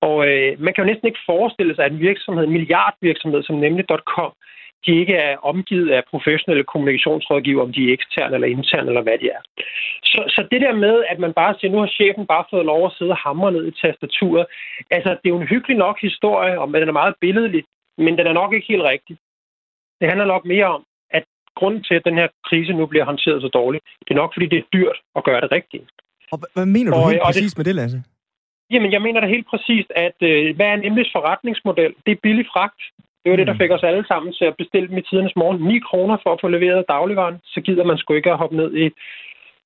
Og 0.09 0.17
øh, 0.29 0.51
man 0.65 0.73
kan 0.73 0.83
jo 0.83 0.91
næsten 0.91 1.09
ikke 1.09 1.27
forestille 1.33 1.75
sig, 1.75 1.85
at 1.85 1.93
en 1.93 2.07
virksomhed, 2.09 2.45
en 2.45 2.57
milliardvirksomhed 2.57 3.43
som 3.43 3.57
nemlig.com, 3.57 4.33
de 4.87 4.93
ikke 5.03 5.17
er 5.29 5.37
omgivet 5.53 5.91
af 5.91 6.03
professionelle 6.13 6.65
kommunikationsrådgiver, 6.73 7.63
om 7.63 7.73
de 7.73 7.83
er 7.89 7.93
eksterne 7.93 8.35
eller 8.35 8.49
interne, 8.49 8.89
eller 8.91 9.03
hvad 9.07 9.19
de 9.23 9.29
er. 9.37 9.43
Så, 10.11 10.21
så 10.35 10.41
det 10.51 10.61
der 10.61 10.75
med, 10.85 11.05
at 11.13 11.19
man 11.19 11.33
bare 11.41 11.55
siger, 11.55 11.71
nu 11.73 11.79
har 11.79 11.97
chefen 11.99 12.27
bare 12.27 12.45
fået 12.51 12.67
lov 12.73 12.87
at 12.87 12.95
sidde 12.99 13.11
og 13.17 13.23
hamre 13.27 13.53
ned 13.53 13.65
i 13.67 13.79
tastaturet, 13.83 14.47
altså 14.91 15.11
det 15.11 15.27
er 15.27 15.35
jo 15.35 15.41
en 15.41 15.53
hyggelig 15.53 15.77
nok 15.77 15.97
historie, 16.01 16.61
og 16.61 16.67
den 16.69 16.89
er 16.89 17.01
meget 17.03 17.15
billedlig, 17.21 17.63
men 17.99 18.19
den 18.19 18.27
er 18.27 18.33
nok 18.41 18.53
ikke 18.53 18.67
helt 18.73 18.83
rigtig. 18.93 19.17
Det 20.01 20.09
handler 20.11 20.27
nok 20.35 20.45
mere 20.45 20.67
om, 20.77 20.83
at 21.11 21.25
grunden 21.57 21.83
til, 21.83 21.95
at 21.95 22.05
den 22.05 22.17
her 22.21 22.29
krise 22.49 22.73
nu 22.73 22.87
bliver 22.87 23.05
håndteret 23.05 23.43
så 23.43 23.49
dårligt, 23.49 23.85
det 24.05 24.11
er 24.11 24.23
nok, 24.23 24.35
fordi 24.35 24.47
det 24.47 24.59
er 24.59 24.69
dyrt 24.73 24.99
at 25.17 25.25
gøre 25.25 25.41
det 25.41 25.53
rigtigt. 25.53 25.85
Og 26.33 26.39
hvad 26.55 26.67
mener 26.67 26.91
du 26.91 26.97
og, 26.97 27.11
helt 27.11 27.23
præcis 27.23 27.53
det, 27.53 27.59
med 27.59 27.65
det, 27.65 27.75
Lasse? 27.75 28.03
Jamen, 28.71 28.93
jeg 28.93 29.03
mener 29.03 29.21
da 29.21 29.27
helt 29.27 29.47
præcist, 29.53 29.91
at 29.97 30.19
øh, 30.21 30.57
hvad 30.57 30.67
er 30.67 30.77
nemlig 30.77 31.05
forretningsmodel? 31.13 31.95
Det 32.07 32.13
er 32.13 32.25
billig 32.27 32.47
fragt. 32.53 32.81
Det 33.23 33.31
var 33.31 33.37
det, 33.37 33.47
der 33.47 33.53
mm. 33.53 33.59
fik 33.59 33.71
os 33.71 33.83
alle 33.83 34.07
sammen 34.07 34.33
til 34.33 34.45
at 34.45 34.57
bestille 34.57 34.99
i 34.99 35.03
tidernes 35.03 35.37
morgen. 35.37 35.61
9 35.61 35.79
kroner 35.79 36.17
for 36.23 36.33
at 36.33 36.41
få 36.41 36.49
leveret 36.49 36.89
dagligvaren. 36.89 37.39
Så 37.45 37.61
gider 37.61 37.85
man 37.85 37.99
sgu 37.99 38.15
ikke 38.15 38.31
at 38.31 38.39
hoppe 38.39 38.57
ned 38.57 38.77
i 38.77 38.91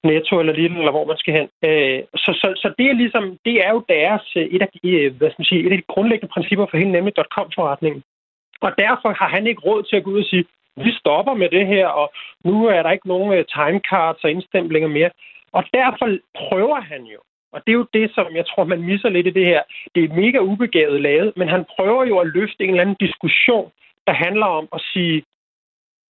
Netto 0.05 0.40
eller 0.40 0.52
Lidl, 0.52 0.76
eller 0.76 0.90
hvor 0.90 1.07
man 1.07 1.19
skal 1.19 1.35
hen. 1.38 1.49
Øh, 1.69 2.00
så, 2.14 2.31
så, 2.40 2.49
så 2.62 2.75
det 2.78 2.87
er 2.87 3.00
ligesom, 3.02 3.25
det 3.45 3.57
er 3.67 3.71
jo 3.71 3.83
deres, 3.88 4.25
øh, 4.37 4.43
et 4.43 4.62
af 4.62 4.69
de, 4.75 4.90
øh, 4.90 5.17
hvad 5.17 5.31
skal 5.31 5.40
man 5.40 5.50
sige, 5.50 5.67
et 5.67 5.73
af 5.73 5.78
de 5.78 5.93
grundlæggende 5.95 6.33
principper 6.35 6.67
for 6.67 6.76
hele 6.76 6.93
nemlig 6.93 7.14
.com-forretningen. 7.37 8.02
Og 8.61 8.73
derfor 8.78 9.11
har 9.21 9.28
han 9.28 9.47
ikke 9.47 9.61
råd 9.61 9.83
til 9.83 9.97
at 9.97 10.05
gå 10.05 10.11
ud 10.11 10.21
og 10.25 10.31
sige, 10.31 10.45
vi 10.76 10.93
stopper 11.00 11.35
med 11.35 11.49
det 11.49 11.67
her, 11.67 11.87
og 11.87 12.12
nu 12.45 12.67
er 12.67 12.83
der 12.83 12.90
ikke 12.90 13.09
nogen 13.09 13.45
timecards 13.57 14.25
og 14.25 14.31
indstemplinger 14.31 14.88
mere. 14.88 15.11
Og 15.52 15.64
derfor 15.75 16.07
prøver 16.35 16.81
han 16.81 17.02
jo 17.05 17.21
og 17.52 17.62
det 17.64 17.73
er 17.73 17.81
jo 17.83 17.87
det, 17.93 18.11
som 18.14 18.37
jeg 18.37 18.47
tror, 18.47 18.64
man 18.64 18.83
misser 18.83 19.09
lidt 19.09 19.26
i 19.26 19.31
det 19.31 19.47
her. 19.47 19.62
Det 19.95 20.05
er 20.05 20.21
mega 20.23 20.38
ubegavet 20.38 21.00
lavet, 21.00 21.37
men 21.37 21.49
han 21.49 21.64
prøver 21.76 22.05
jo 22.05 22.19
at 22.19 22.26
løfte 22.26 22.64
en 22.64 22.71
eller 22.71 22.83
anden 22.83 22.97
diskussion, 23.07 23.71
der 24.07 24.12
handler 24.12 24.47
om 24.47 24.69
at 24.73 24.81
sige, 24.93 25.23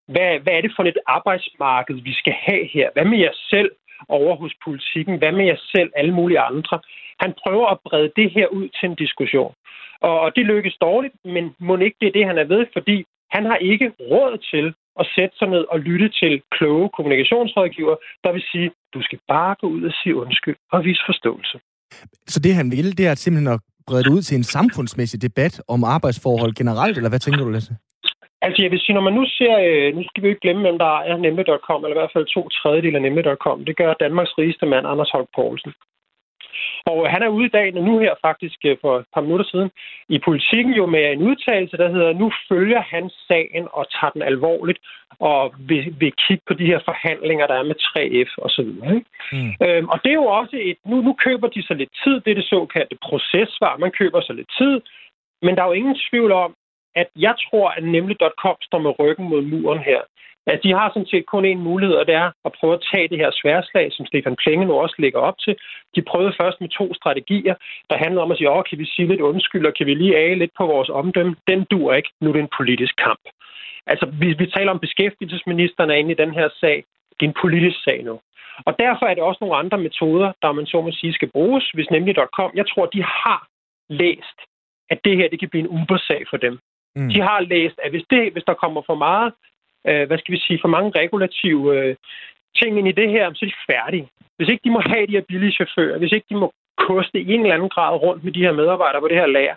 hvad, 0.08 0.38
hvad 0.42 0.52
er 0.52 0.60
det 0.60 0.72
for 0.76 0.84
et 0.84 0.98
arbejdsmarked, 1.06 1.94
vi 1.94 2.12
skal 2.12 2.32
have 2.32 2.64
her? 2.74 2.90
Hvad 2.92 3.04
med 3.04 3.18
jer 3.18 3.34
selv 3.50 3.70
over 4.08 4.36
hos 4.36 4.54
politikken? 4.64 5.18
Hvad 5.18 5.32
med 5.32 5.44
jer 5.44 5.60
selv, 5.74 5.90
alle 5.96 6.14
mulige 6.14 6.40
andre? 6.40 6.80
Han 7.20 7.34
prøver 7.42 7.66
at 7.66 7.78
brede 7.84 8.12
det 8.16 8.30
her 8.30 8.46
ud 8.46 8.68
til 8.68 8.88
en 8.88 8.94
diskussion. 8.94 9.54
Og, 10.00 10.20
og 10.20 10.36
det 10.36 10.46
lykkes 10.46 10.76
dårligt, 10.80 11.14
men 11.24 11.54
må 11.58 11.76
ikke 11.76 11.96
det 12.00 12.08
er 12.08 12.12
det, 12.12 12.26
han 12.26 12.38
er 12.38 12.44
ved, 12.44 12.66
fordi 12.72 13.04
han 13.30 13.44
har 13.44 13.56
ikke 13.56 13.92
råd 14.00 14.38
til 14.50 14.74
at 15.00 15.06
sætte 15.16 15.34
sig 15.38 15.48
ned 15.54 15.64
og 15.72 15.78
lytte 15.80 16.08
til 16.20 16.42
kloge 16.56 16.88
kommunikationsrådgiver, 16.96 17.96
der 18.24 18.32
vil 18.32 18.44
sige, 18.52 18.70
du 18.94 19.00
skal 19.02 19.18
bare 19.28 19.54
gå 19.60 19.66
ud 19.66 19.82
og 19.90 19.92
sige 20.02 20.14
undskyld 20.16 20.56
og 20.72 20.84
vise 20.84 21.02
forståelse. 21.06 21.56
Så 22.32 22.38
det, 22.40 22.54
han 22.54 22.70
vil, 22.70 22.98
det 22.98 23.06
er 23.06 23.14
simpelthen 23.14 23.54
at 23.54 23.60
brede 23.86 24.04
det 24.04 24.12
ud 24.16 24.22
til 24.22 24.36
en 24.36 24.50
samfundsmæssig 24.56 25.22
debat 25.22 25.54
om 25.68 25.84
arbejdsforhold 25.84 26.52
generelt, 26.60 26.96
eller 26.96 27.12
hvad 27.12 27.18
tænker 27.18 27.44
du, 27.44 27.50
Lasse? 27.50 27.72
Altså, 28.46 28.62
jeg 28.62 28.70
vil 28.70 28.80
sige, 28.80 28.94
når 28.94 29.06
man 29.08 29.16
nu 29.20 29.24
ser, 29.38 29.54
øh, 29.68 29.96
nu 29.96 30.02
skal 30.04 30.20
vi 30.22 30.26
jo 30.26 30.32
ikke 30.34 30.46
glemme, 30.46 30.62
hvem 30.62 30.78
der 30.84 30.92
er 31.10 31.16
nemlig.com, 31.26 31.80
eller 31.84 31.96
i 31.96 32.00
hvert 32.00 32.14
fald 32.14 32.26
to 32.36 32.42
tredjedel 32.48 32.96
af 32.96 33.02
nemlig.com. 33.02 33.64
Det 33.64 33.76
gør 33.76 34.00
Danmarks 34.04 34.34
rigeste 34.38 34.66
mand, 34.66 34.86
Anders 34.86 35.10
Holk 35.14 35.28
Poulsen. 35.36 35.72
Og 36.86 37.10
han 37.10 37.22
er 37.22 37.28
ude 37.28 37.46
i 37.46 37.54
dag, 37.58 37.72
nu 37.72 37.98
her 37.98 38.14
faktisk 38.22 38.58
øh, 38.64 38.76
for 38.80 38.98
et 38.98 39.06
par 39.14 39.20
minutter 39.20 39.46
siden, 39.52 39.70
i 40.08 40.18
politikken 40.18 40.72
jo 40.80 40.86
med 40.86 41.12
en 41.12 41.22
udtalelse, 41.22 41.76
der 41.76 41.88
hedder, 41.88 42.12
nu 42.12 42.32
følger 42.48 42.80
han 42.80 43.10
sagen 43.28 43.68
og 43.72 43.86
tager 43.94 44.10
den 44.10 44.22
alvorligt, 44.22 44.78
og 45.18 45.54
vil, 45.58 45.94
vil 46.00 46.12
kigge 46.26 46.42
på 46.46 46.54
de 46.54 46.66
her 46.66 46.80
forhandlinger, 46.84 47.46
der 47.46 47.54
er 47.54 47.62
med 47.70 47.78
3F 47.88 48.32
og 48.44 48.50
så 48.50 48.62
videre. 48.62 48.94
Ikke? 48.94 49.06
Mm. 49.32 49.66
Øhm, 49.66 49.88
og 49.88 49.98
det 50.02 50.10
er 50.10 50.20
jo 50.24 50.28
også 50.40 50.56
et, 50.60 50.78
nu, 50.86 50.96
nu 51.00 51.12
køber 51.12 51.48
de 51.48 51.62
så 51.62 51.74
lidt 51.74 51.92
tid, 52.04 52.20
det 52.20 52.30
er 52.30 52.34
det 52.34 52.48
såkaldte 52.54 52.96
processvar, 53.08 53.76
man 53.76 53.90
køber 53.90 54.20
så 54.20 54.32
lidt 54.32 54.50
tid, 54.58 54.80
men 55.42 55.56
der 55.56 55.62
er 55.62 55.66
jo 55.66 55.80
ingen 55.80 55.96
tvivl 56.10 56.32
om, 56.32 56.54
at 56.96 57.08
jeg 57.16 57.34
tror, 57.44 57.68
at 57.76 57.84
nemlig.com 57.84 58.56
står 58.62 58.78
med 58.78 58.98
ryggen 58.98 59.28
mod 59.28 59.42
muren 59.42 59.78
her 59.78 60.00
at 60.52 60.60
de 60.64 60.72
har 60.78 60.88
sådan 60.88 61.12
set 61.12 61.26
kun 61.26 61.44
én 61.52 61.60
mulighed, 61.68 61.96
og 61.96 62.06
det 62.06 62.14
er 62.14 62.30
at 62.44 62.52
prøve 62.58 62.74
at 62.74 62.84
tage 62.92 63.08
det 63.08 63.18
her 63.18 63.30
sværslag, 63.40 63.86
som 63.92 64.06
Stefan 64.06 64.36
Plenge 64.42 64.66
nu 64.66 64.74
også 64.74 64.96
lægger 64.98 65.20
op 65.20 65.38
til. 65.44 65.56
De 65.96 66.02
prøvede 66.02 66.38
først 66.40 66.60
med 66.60 66.68
to 66.68 66.94
strategier, 66.94 67.54
der 67.90 67.96
handlede 67.96 68.22
om 68.22 68.30
at 68.32 68.36
sige, 68.38 68.50
åh, 68.50 68.64
kan 68.68 68.78
vi 68.78 68.86
sige 68.94 69.08
lidt 69.08 69.20
undskyld, 69.20 69.66
og 69.66 69.74
kan 69.74 69.86
vi 69.86 69.94
lige 69.94 70.16
age 70.16 70.34
lidt 70.34 70.50
på 70.58 70.66
vores 70.66 70.88
omdømme? 70.88 71.36
Den 71.48 71.64
dur 71.70 71.92
ikke. 71.92 72.10
Nu 72.20 72.28
er 72.28 72.32
det 72.32 72.40
en 72.40 72.56
politisk 72.58 72.94
kamp. 72.96 73.24
Altså, 73.86 74.06
vi, 74.20 74.28
vi 74.38 74.46
taler 74.46 74.70
om 74.70 74.80
beskæftigelsesministeren 74.80 75.90
er 75.90 75.94
inde 75.94 76.12
i 76.12 76.20
den 76.22 76.32
her 76.38 76.48
sag. 76.60 76.84
Det 77.16 77.22
er 77.26 77.30
en 77.30 77.40
politisk 77.42 77.84
sag 77.84 78.04
nu. 78.04 78.20
Og 78.66 78.72
derfor 78.78 79.06
er 79.06 79.14
det 79.14 79.22
også 79.22 79.38
nogle 79.40 79.56
andre 79.56 79.78
metoder, 79.78 80.32
der 80.42 80.52
man 80.52 80.66
så 80.66 80.80
må 80.80 80.90
sige 80.92 81.12
skal 81.12 81.30
bruges, 81.30 81.70
hvis 81.74 81.90
nemlig 81.90 82.14
.com. 82.36 82.50
Jeg 82.54 82.66
tror, 82.66 82.86
de 82.86 83.02
har 83.02 83.48
læst, 83.88 84.38
at 84.90 84.98
det 85.04 85.16
her 85.16 85.28
det 85.28 85.40
kan 85.40 85.48
blive 85.48 85.64
en 85.64 85.74
Uber-sag 85.78 86.22
for 86.30 86.36
dem. 86.36 86.58
Mm. 86.96 87.08
De 87.08 87.20
har 87.20 87.40
læst, 87.40 87.78
at 87.84 87.90
hvis, 87.90 88.04
det, 88.10 88.32
hvis 88.32 88.44
der 88.44 88.54
kommer 88.54 88.82
for 88.86 88.94
meget 88.94 89.32
øh, 89.88 90.06
hvad 90.06 90.18
skal 90.18 90.34
vi 90.34 90.40
sige, 90.46 90.58
for 90.62 90.68
mange 90.68 90.90
regulative 91.00 91.62
øh, 91.76 91.96
ting 92.58 92.78
ind 92.78 92.88
i 92.88 92.98
det 93.00 93.08
her, 93.10 93.24
så 93.34 93.44
er 93.44 93.50
de 93.50 93.72
færdige. 93.72 94.08
Hvis 94.36 94.48
ikke 94.48 94.64
de 94.64 94.70
må 94.70 94.80
have 94.80 95.06
de 95.06 95.16
her 95.18 95.28
billige 95.28 95.52
chauffører, 95.52 95.98
hvis 95.98 96.12
ikke 96.12 96.26
de 96.30 96.36
må 96.36 96.52
koste 96.88 97.20
i 97.20 97.32
en 97.32 97.40
eller 97.40 97.54
anden 97.54 97.68
grad 97.68 97.94
rundt 98.02 98.24
med 98.24 98.32
de 98.32 98.44
her 98.46 98.52
medarbejdere 98.52 99.00
på 99.00 99.08
det 99.08 99.16
her 99.16 99.26
lager, 99.26 99.56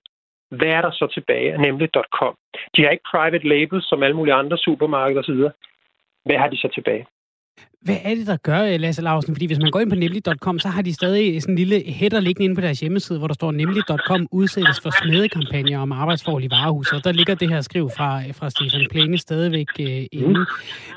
hvad 0.57 0.67
er 0.67 0.81
der 0.81 0.91
så 0.91 1.07
tilbage? 1.13 1.57
Nemlig 1.57 1.89
.com. 2.19 2.35
De 2.75 2.83
har 2.83 2.89
ikke 2.89 3.11
private 3.11 3.47
labels 3.47 3.89
som 3.89 4.03
alle 4.03 4.15
mulige 4.15 4.33
andre 4.33 4.57
supermarkeder 4.57 5.21
osv. 5.21 5.41
Hvad 6.25 6.37
har 6.37 6.47
de 6.47 6.57
så 6.57 6.67
tilbage? 6.73 7.05
Hvad 7.81 7.97
er 8.03 8.15
det, 8.15 8.27
der 8.27 8.37
gør, 8.37 8.77
Lasse 8.77 9.01
Lausen? 9.01 9.35
Fordi 9.35 9.45
hvis 9.45 9.59
man 9.59 9.71
går 9.71 9.79
ind 9.79 9.89
på 9.89 9.95
nemlig.com, 9.95 10.59
så 10.59 10.67
har 10.67 10.81
de 10.81 10.93
stadig 10.93 11.41
sådan 11.41 11.53
en 11.53 11.57
lille 11.57 11.91
header 11.91 12.19
liggende 12.19 12.45
inde 12.45 12.55
på 12.55 12.61
deres 12.61 12.79
hjemmeside, 12.79 13.19
hvor 13.19 13.27
der 13.27 13.33
står, 13.33 13.51
nemlig.com 13.51 14.27
udsættes 14.31 14.79
for 14.79 14.89
smedekampagner 15.03 15.79
om 15.79 15.91
arbejdsforhold 15.91 16.43
i 16.43 16.49
varehuset. 16.49 16.93
Og 16.93 17.03
der 17.03 17.11
ligger 17.11 17.35
det 17.35 17.49
her 17.49 17.61
skriv 17.61 17.89
fra, 17.97 18.21
fra 18.31 18.49
Stefan 18.49 18.87
Plenge 18.91 19.17
stadigvæk 19.17 19.67
øh, 19.79 20.05
inde. 20.11 20.45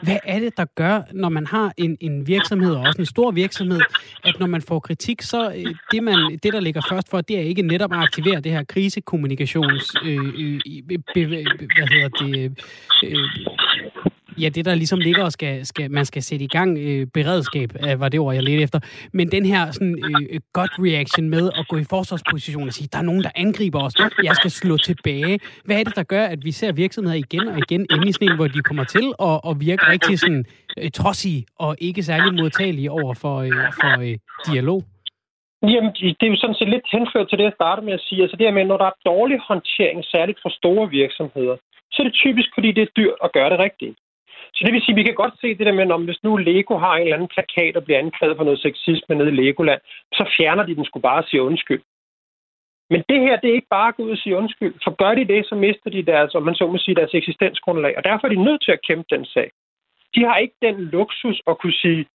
Hvad 0.03 0.17
er 0.25 0.39
det, 0.39 0.57
der 0.57 0.65
gør, 0.65 1.03
når 1.13 1.29
man 1.29 1.47
har 1.47 1.73
en, 1.77 1.97
en 2.01 2.27
virksomhed, 2.27 2.75
og 2.75 2.81
også 2.81 3.03
en 3.03 3.07
stor 3.07 3.31
virksomhed, 3.31 3.81
at 4.25 4.41
når 4.41 4.47
man 4.47 4.63
får 4.63 4.79
kritik, 4.79 5.23
så 5.23 5.51
øh, 5.51 5.75
det, 5.93 6.03
man, 6.03 6.39
det, 6.43 6.53
der 6.53 6.61
ligger 6.61 6.81
først 6.89 7.11
for, 7.11 7.21
det 7.21 7.39
er 7.39 7.43
ikke 7.43 7.63
netop 7.63 7.93
at 7.93 7.99
aktivere 7.99 8.41
det 8.41 8.53
her 8.53 8.65
krisekommunikations... 8.65 9.95
Øh, 10.05 10.19
øh, 10.39 10.61
be, 11.15 11.27
hvad 11.27 11.89
hedder 11.89 12.09
det... 12.09 12.59
Øh, 13.05 13.19
ja, 14.39 14.49
det 14.49 14.65
der 14.65 14.75
ligesom 14.75 14.99
ligger 14.99 15.25
og 15.25 15.33
skal, 15.33 15.67
skal, 15.67 15.91
man 15.91 16.05
skal 16.05 16.23
sætte 16.23 16.45
i 16.45 16.49
gang, 16.49 16.79
øh, 16.79 17.07
beredskab 17.15 17.71
øh, 17.89 18.01
var 18.01 18.09
det 18.09 18.21
ord, 18.21 18.35
jeg 18.35 18.43
ledte 18.43 18.63
efter, 18.63 18.81
men 19.13 19.33
den 19.33 19.47
her 19.47 19.71
sådan, 19.71 20.05
øh, 20.05 20.41
godt 20.53 20.71
reaction 20.79 21.29
med 21.29 21.51
at 21.59 21.69
gå 21.69 21.77
i 21.77 21.85
forsvarsposition 21.91 22.69
og 22.69 22.73
sige, 22.73 22.89
der 22.93 22.99
er 22.99 23.03
nogen, 23.03 23.23
der 23.23 23.31
angriber 23.35 23.81
os, 23.83 23.95
jeg 24.23 24.37
skal 24.37 24.51
slå 24.51 24.77
tilbage. 24.77 25.41
Hvad 25.65 25.81
er 25.81 25.85
det, 25.85 25.97
der 25.97 26.03
gør, 26.03 26.25
at 26.25 26.45
vi 26.45 26.53
ser 26.53 26.73
virksomheder 26.73 27.17
igen 27.17 27.49
og 27.49 27.59
igen 27.59 27.87
inde 27.91 28.09
i 28.09 28.13
sådan 28.13 28.29
en, 28.29 28.37
hvor 28.37 28.47
de 28.47 28.63
kommer 28.63 28.85
til 28.85 29.07
at, 29.29 29.41
og 29.49 29.61
virke 29.61 29.91
rigtig 29.93 30.19
sådan, 30.19 30.45
øh, 30.79 30.91
trodsige 30.91 31.47
og 31.59 31.77
ikke 31.79 32.03
særlig 32.03 32.35
modtagelige 32.35 32.91
over 32.91 33.15
for, 33.15 33.37
øh, 33.39 33.53
for 33.81 34.01
øh, 34.01 34.17
dialog? 34.53 34.85
Jamen, 35.73 35.93
det 36.19 36.27
er 36.27 36.33
jo 36.35 36.37
sådan 36.37 36.59
set 36.61 36.69
lidt 36.75 36.87
henført 36.97 37.29
til 37.29 37.39
det, 37.39 37.45
jeg 37.45 37.59
startede 37.61 37.87
med 37.87 37.95
at 37.99 38.05
sige. 38.07 38.23
Altså 38.23 38.37
det 38.37 38.47
her 38.47 38.55
med, 38.59 38.65
når 38.65 38.77
der 38.77 38.89
er 38.93 39.01
dårlig 39.13 39.39
håndtering, 39.49 40.05
særligt 40.05 40.39
for 40.43 40.51
store 40.61 40.85
virksomheder, 40.91 41.57
så 41.93 41.97
er 42.03 42.07
det 42.07 42.21
typisk, 42.25 42.49
fordi 42.55 42.73
det 42.73 42.83
er 42.83 42.97
dyrt 42.97 43.19
at 43.25 43.33
gøre 43.33 43.51
det 43.51 43.59
rigtigt. 43.59 43.95
Det 44.65 44.73
vil 44.73 44.83
sige, 44.83 44.95
at 44.95 44.97
vi 44.97 45.09
kan 45.09 45.15
godt 45.15 45.35
se 45.41 45.49
det 45.59 45.67
der 45.67 45.73
med, 45.73 45.95
at 45.95 46.05
hvis 46.05 46.23
nu 46.23 46.37
Lego 46.37 46.77
har 46.79 46.95
en 46.95 47.03
eller 47.03 47.17
anden 47.17 47.35
plakat 47.35 47.77
og 47.77 47.85
bliver 47.85 47.99
anklaget 47.99 48.37
for 48.37 48.45
noget 48.45 48.61
sexisme 48.61 49.15
nede 49.15 49.33
i 49.33 49.39
Legoland, 49.43 49.81
så 50.13 50.25
fjerner 50.37 50.63
de 50.67 50.75
den 50.75 50.85
skulle 50.85 51.03
bare 51.03 51.23
sige 51.23 51.43
undskyld. 51.43 51.83
Men 52.91 53.03
det 53.09 53.21
her, 53.21 53.41
det 53.41 53.51
er 53.51 53.55
ikke 53.55 53.75
bare 53.77 53.89
at 53.89 53.97
gå 53.97 54.03
ud 54.03 54.11
og 54.11 54.19
sige 54.19 54.37
undskyld. 54.37 54.75
For 54.85 54.91
gør 55.03 55.15
de 55.15 55.25
det, 55.25 55.47
så 55.47 55.55
mister 55.55 55.91
de 55.91 56.03
deres, 56.03 56.35
om 56.35 56.43
man 56.43 56.55
så 56.55 56.67
må 56.67 56.79
sige, 56.79 56.95
deres 56.95 57.15
eksistensgrundlag. 57.15 57.95
Og 57.97 58.05
derfor 58.05 58.27
er 58.27 58.33
de 58.33 58.45
nødt 58.45 58.63
til 58.65 58.73
at 58.73 58.83
kæmpe 58.89 59.07
den 59.11 59.25
sag. 59.25 59.51
De 60.15 60.25
har 60.25 60.37
ikke 60.37 60.55
den 60.63 60.77
luksus 60.81 61.43
at 61.47 61.59
kunne 61.59 61.73
sige 61.73 62.07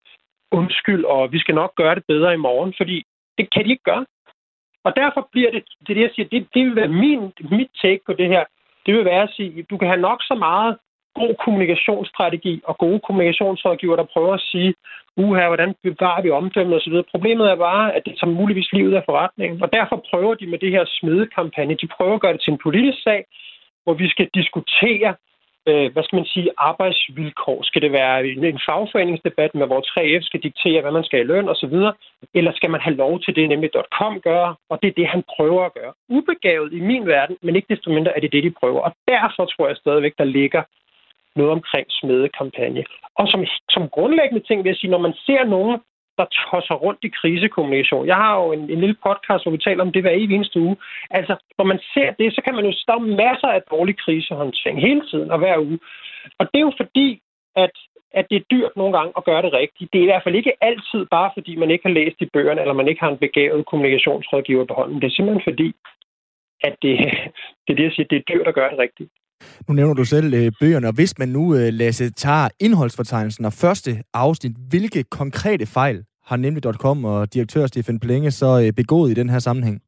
undskyld, 0.51 1.03
og 1.05 1.31
vi 1.31 1.39
skal 1.39 1.55
nok 1.55 1.75
gøre 1.75 1.95
det 1.95 2.03
bedre 2.07 2.33
i 2.33 2.43
morgen, 2.47 2.73
fordi 2.77 3.03
det 3.37 3.53
kan 3.53 3.65
de 3.65 3.69
ikke 3.69 3.83
gøre. 3.83 4.05
Og 4.83 4.95
derfor 4.95 5.29
bliver 5.31 5.51
det, 5.51 5.63
det, 5.79 5.87
det 5.87 6.01
jeg 6.01 6.11
siger, 6.15 6.27
det, 6.29 6.47
det 6.53 6.65
vil 6.65 6.75
være 6.75 6.87
min, 6.87 7.33
mit 7.51 7.71
take 7.81 8.01
på 8.05 8.13
det 8.13 8.27
her. 8.27 8.43
Det 8.85 8.93
vil 8.93 9.05
være 9.05 9.23
at 9.23 9.33
sige, 9.35 9.63
du 9.63 9.77
kan 9.77 9.87
have 9.87 10.01
nok 10.01 10.23
så 10.23 10.35
meget 10.35 10.77
god 11.21 11.33
kommunikationsstrategi 11.43 12.61
og 12.69 12.77
gode 12.77 12.99
kommunikationsrådgiver, 13.07 13.95
der 13.95 14.11
prøver 14.13 14.33
at 14.33 14.45
sige, 14.51 14.73
uha, 15.23 15.47
hvordan 15.47 15.75
bevarer 15.83 16.21
vi 16.21 16.29
omdømmet 16.39 16.75
osv. 16.79 16.95
Problemet 17.13 17.45
er 17.51 17.55
bare, 17.55 17.95
at 17.95 18.01
det 18.05 18.13
tager 18.19 18.37
muligvis 18.39 18.73
livet 18.73 18.95
af 18.95 19.03
forretningen, 19.09 19.63
og 19.63 19.69
derfor 19.73 20.05
prøver 20.09 20.33
de 20.33 20.47
med 20.47 20.59
det 20.59 20.71
her 20.71 20.85
smedekampagne, 20.87 21.81
de 21.81 21.93
prøver 21.97 22.15
at 22.15 22.21
gøre 22.21 22.33
det 22.33 22.41
til 22.41 22.53
en 22.53 22.63
politisk 22.65 23.03
sag, 23.03 23.21
hvor 23.83 23.93
vi 23.93 24.07
skal 24.09 24.27
diskutere, 24.33 25.09
øh, 25.69 25.87
hvad 25.93 26.03
skal 26.03 26.15
man 26.15 26.31
sige, 26.33 26.49
arbejdsvilkår. 26.57 27.59
Skal 27.63 27.81
det 27.81 27.91
være 27.91 28.27
en 28.53 28.61
fagforeningsdebat 28.67 29.55
med, 29.55 29.67
hvor 29.67 29.81
3F 29.91 30.23
skal 30.25 30.39
diktere, 30.47 30.81
hvad 30.81 30.91
man 30.91 31.03
skal 31.03 31.19
i 31.19 31.29
løn 31.31 31.49
osv., 31.49 31.75
eller 32.33 32.51
skal 32.55 32.69
man 32.69 32.81
have 32.81 32.95
lov 32.95 33.19
til 33.19 33.35
det, 33.35 33.49
nemlig 33.49 33.69
.com 33.97 34.21
gør, 34.21 34.57
og 34.69 34.79
det 34.81 34.87
er 34.87 34.97
det, 34.99 35.07
han 35.07 35.23
prøver 35.35 35.63
at 35.65 35.73
gøre. 35.73 35.93
Ubegavet 36.09 36.73
i 36.73 36.79
min 36.79 37.07
verden, 37.07 37.37
men 37.41 37.55
ikke 37.55 37.73
desto 37.73 37.89
mindre 37.91 38.15
er 38.15 38.21
det 38.21 38.31
det, 38.31 38.43
de 38.43 38.51
prøver. 38.59 38.81
Og 38.81 38.91
derfor 39.07 39.45
tror 39.45 39.67
jeg 39.67 39.77
stadigvæk, 39.77 40.13
der 40.17 40.23
ligger 40.23 40.63
noget 41.39 41.51
omkring 41.57 41.85
smedekampagne. 41.99 42.83
Og 43.19 43.25
som, 43.31 43.41
som 43.75 43.83
grundlæggende 43.95 44.43
ting 44.47 44.57
vil 44.63 44.69
jeg 44.69 44.79
sige, 44.79 44.93
når 44.95 45.05
man 45.07 45.15
ser 45.27 45.43
nogen, 45.55 45.77
der 46.19 46.35
tosser 46.45 46.75
rundt 46.85 47.01
i 47.07 47.15
krisekommunikation. 47.19 48.07
Jeg 48.11 48.19
har 48.23 48.33
jo 48.41 48.45
en, 48.55 48.63
en 48.73 48.79
lille 48.83 48.97
podcast, 49.07 49.43
hvor 49.43 49.55
vi 49.55 49.65
taler 49.67 49.81
om 49.83 49.91
det 49.91 50.01
hver 50.03 50.19
evig 50.21 50.35
eneste 50.35 50.59
uge. 50.65 50.75
Altså, 51.17 51.33
når 51.57 51.65
man 51.71 51.79
ser 51.93 52.09
det, 52.19 52.27
så 52.35 52.41
kan 52.45 52.55
man 52.55 52.65
jo 52.69 52.73
stå 52.85 52.95
masser 53.23 53.49
af 53.57 53.61
dårlig 53.73 53.95
krisehåndtering 54.03 54.77
hele 54.87 55.03
tiden 55.09 55.31
og 55.33 55.37
hver 55.39 55.57
uge. 55.67 55.79
Og 56.39 56.43
det 56.49 56.57
er 56.59 56.67
jo 56.69 56.73
fordi, 56.81 57.07
at, 57.55 57.75
at 58.19 58.25
det 58.29 58.37
er 58.37 58.49
dyrt 58.51 58.73
nogle 58.75 58.93
gange 58.97 59.11
at 59.17 59.25
gøre 59.29 59.41
det 59.45 59.53
rigtigt. 59.53 59.91
Det 59.91 59.99
er 59.99 60.07
i 60.07 60.11
hvert 60.11 60.25
fald 60.25 60.35
ikke 60.35 60.53
altid 60.69 61.01
bare, 61.15 61.29
fordi 61.33 61.55
man 61.55 61.71
ikke 61.71 61.87
har 61.87 61.97
læst 61.99 62.17
i 62.21 62.31
bøgerne, 62.33 62.61
eller 62.61 62.79
man 62.79 62.87
ikke 62.87 63.01
har 63.03 63.11
en 63.11 63.23
begavet 63.25 63.65
kommunikationsrådgiver 63.65 64.65
på 64.65 64.73
hånden. 64.73 65.01
Det 65.01 65.07
er 65.07 65.15
simpelthen 65.15 65.49
fordi, 65.49 65.69
at 66.67 66.75
det, 66.81 66.93
det 67.63 67.71
er 67.71 67.77
det, 67.79 67.87
jeg 67.87 67.95
siger, 67.95 68.07
det 68.11 68.17
er 68.17 68.29
dyrt 68.31 68.47
at 68.47 68.57
gøre 68.59 68.71
det 68.71 68.79
rigtigt. 68.79 69.09
Nu 69.67 69.73
nævner 69.73 69.93
du 69.93 70.05
selv 70.05 70.33
øh, 70.33 70.51
bøgerne, 70.59 70.87
og 70.87 70.95
hvis 70.95 71.19
man 71.19 71.29
nu, 71.29 71.43
øh, 71.55 71.69
Lasse, 71.73 72.11
tager 72.11 72.49
indholdsfortegnelsen 72.59 73.45
og 73.45 73.53
første 73.53 73.91
afsnit, 74.13 74.55
hvilke 74.69 75.03
konkrete 75.03 75.65
fejl 75.65 75.97
har 76.29 76.37
nemlig.com 76.37 77.05
og 77.05 77.33
direktør 77.33 77.65
Stefan 77.65 77.99
Plenge 77.99 78.31
så 78.31 78.49
øh, 78.63 78.73
begået 78.73 79.11
i 79.11 79.13
den 79.13 79.29
her 79.29 79.39
sammenhæng? 79.39 79.81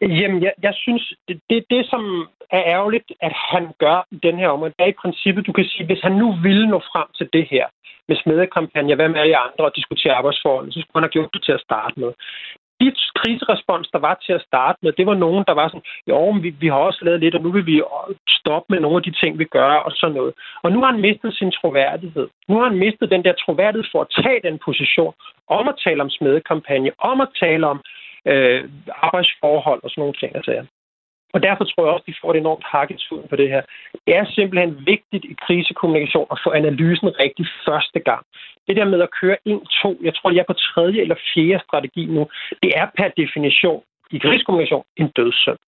Jamen, 0.00 0.42
jeg, 0.42 0.52
jeg 0.62 0.74
synes, 0.84 1.14
det, 1.28 1.40
det, 1.50 1.64
det, 1.70 1.86
som 1.92 2.02
er 2.50 2.62
ærgerligt, 2.76 3.08
at 3.20 3.34
han 3.52 3.64
gør 3.78 3.98
i 4.10 4.18
den 4.26 4.36
her 4.38 4.48
område, 4.48 4.72
det 4.78 4.84
er 4.84 4.94
i 4.94 5.02
princippet, 5.02 5.46
du 5.46 5.52
kan 5.52 5.64
sige, 5.64 5.86
hvis 5.86 6.02
han 6.06 6.12
nu 6.22 6.28
ville 6.46 6.66
nå 6.68 6.78
frem 6.92 7.08
til 7.18 7.28
det 7.32 7.46
her 7.50 7.66
med 8.08 8.16
smedekampagne, 8.22 8.94
hvad 8.94 9.08
med 9.08 9.20
alle 9.20 9.36
andre 9.46 9.64
og 9.68 9.76
diskutere 9.76 10.14
arbejdsforhold, 10.20 10.72
så 10.72 10.80
skulle 10.80 10.98
han 10.98 11.06
have 11.06 11.16
gjort 11.16 11.34
det 11.34 11.42
til 11.44 11.52
at 11.52 11.64
starte 11.68 12.00
med 12.00 12.10
de 12.80 12.92
kriserespons, 13.20 13.88
der 13.92 13.98
var 13.98 14.14
til 14.26 14.32
at 14.32 14.46
starte 14.48 14.78
med, 14.82 14.92
det 14.92 15.06
var 15.06 15.14
nogen, 15.14 15.44
der 15.48 15.54
var 15.54 15.68
sådan, 15.68 15.88
jo, 16.08 16.30
vi, 16.30 16.50
vi 16.50 16.68
har 16.68 16.80
også 16.88 17.00
lavet 17.04 17.20
lidt, 17.20 17.34
og 17.34 17.42
nu 17.42 17.50
vil 17.52 17.66
vi 17.66 17.76
øh, 17.76 18.14
stoppe 18.38 18.66
med 18.72 18.80
nogle 18.80 18.96
af 18.96 19.02
de 19.02 19.14
ting, 19.20 19.38
vi 19.38 19.44
gør, 19.44 19.72
og 19.86 19.92
sådan 19.92 20.14
noget. 20.14 20.34
Og 20.62 20.72
nu 20.72 20.78
har 20.82 20.90
han 20.92 21.00
mistet 21.00 21.34
sin 21.34 21.50
troværdighed. 21.50 22.28
Nu 22.48 22.54
har 22.58 22.68
han 22.68 22.78
mistet 22.78 23.10
den 23.10 23.24
der 23.24 23.32
troværdighed 23.32 23.88
for 23.92 24.00
at 24.00 24.12
tage 24.22 24.40
den 24.48 24.58
position, 24.64 25.14
om 25.48 25.68
at 25.68 25.80
tale 25.84 26.02
om 26.02 26.10
smedekampagne, 26.10 26.90
om 26.98 27.20
at 27.20 27.28
tale 27.40 27.66
om 27.66 27.80
øh, 28.26 28.64
arbejdsforhold 29.06 29.80
og 29.84 29.90
sådan 29.90 30.02
nogle 30.02 30.14
ting. 30.20 30.36
Altså. 30.36 30.66
Og 31.34 31.38
derfor 31.46 31.64
tror 31.64 31.84
jeg 31.84 31.92
også, 31.94 32.06
at 32.06 32.10
de 32.10 32.20
får 32.20 32.30
et 32.30 32.38
enormt 32.44 32.66
hakketuden 32.72 33.26
på 33.30 33.36
det 33.40 33.48
her. 33.52 33.62
Det 34.06 34.12
er 34.20 34.24
simpelthen 34.38 34.72
vigtigt 34.92 35.24
i 35.32 35.34
krisekommunikation 35.46 36.26
at 36.34 36.38
få 36.44 36.50
analysen 36.60 37.08
rigtig 37.24 37.46
første 37.66 37.98
gang. 38.08 38.22
Det 38.66 38.74
der 38.78 38.86
med 38.92 39.00
at 39.06 39.14
køre 39.20 39.36
en, 39.50 39.60
to, 39.82 39.90
jeg 40.06 40.14
tror, 40.14 40.28
jeg 40.30 40.42
er 40.44 40.50
på 40.52 40.58
tredje 40.68 41.00
eller 41.04 41.18
fjerde 41.30 41.64
strategi 41.66 42.04
nu, 42.16 42.22
det 42.62 42.70
er 42.80 42.86
per 42.98 43.08
definition 43.22 43.80
i 44.14 44.18
krisekommunikation 44.24 44.84
en 45.00 45.08
dødssøn. 45.16 45.60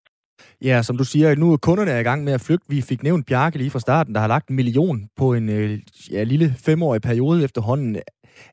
Ja, 0.68 0.82
som 0.82 0.96
du 0.98 1.04
siger, 1.04 1.34
nu 1.34 1.52
er 1.52 1.56
kunderne 1.56 1.90
er 1.90 2.00
i 2.00 2.08
gang 2.10 2.24
med 2.24 2.32
at 2.32 2.44
flygte. 2.46 2.66
Vi 2.68 2.80
fik 2.88 3.02
nævnt 3.02 3.26
Bjarke 3.26 3.58
lige 3.58 3.70
fra 3.70 3.84
starten, 3.86 4.14
der 4.14 4.20
har 4.20 4.28
lagt 4.28 4.48
en 4.48 4.56
million 4.56 5.08
på 5.16 5.34
en 5.34 5.48
øh, 5.48 5.70
ja, 6.12 6.22
lille 6.22 6.48
femårig 6.66 7.02
periode 7.02 7.44
efterhånden. 7.44 7.96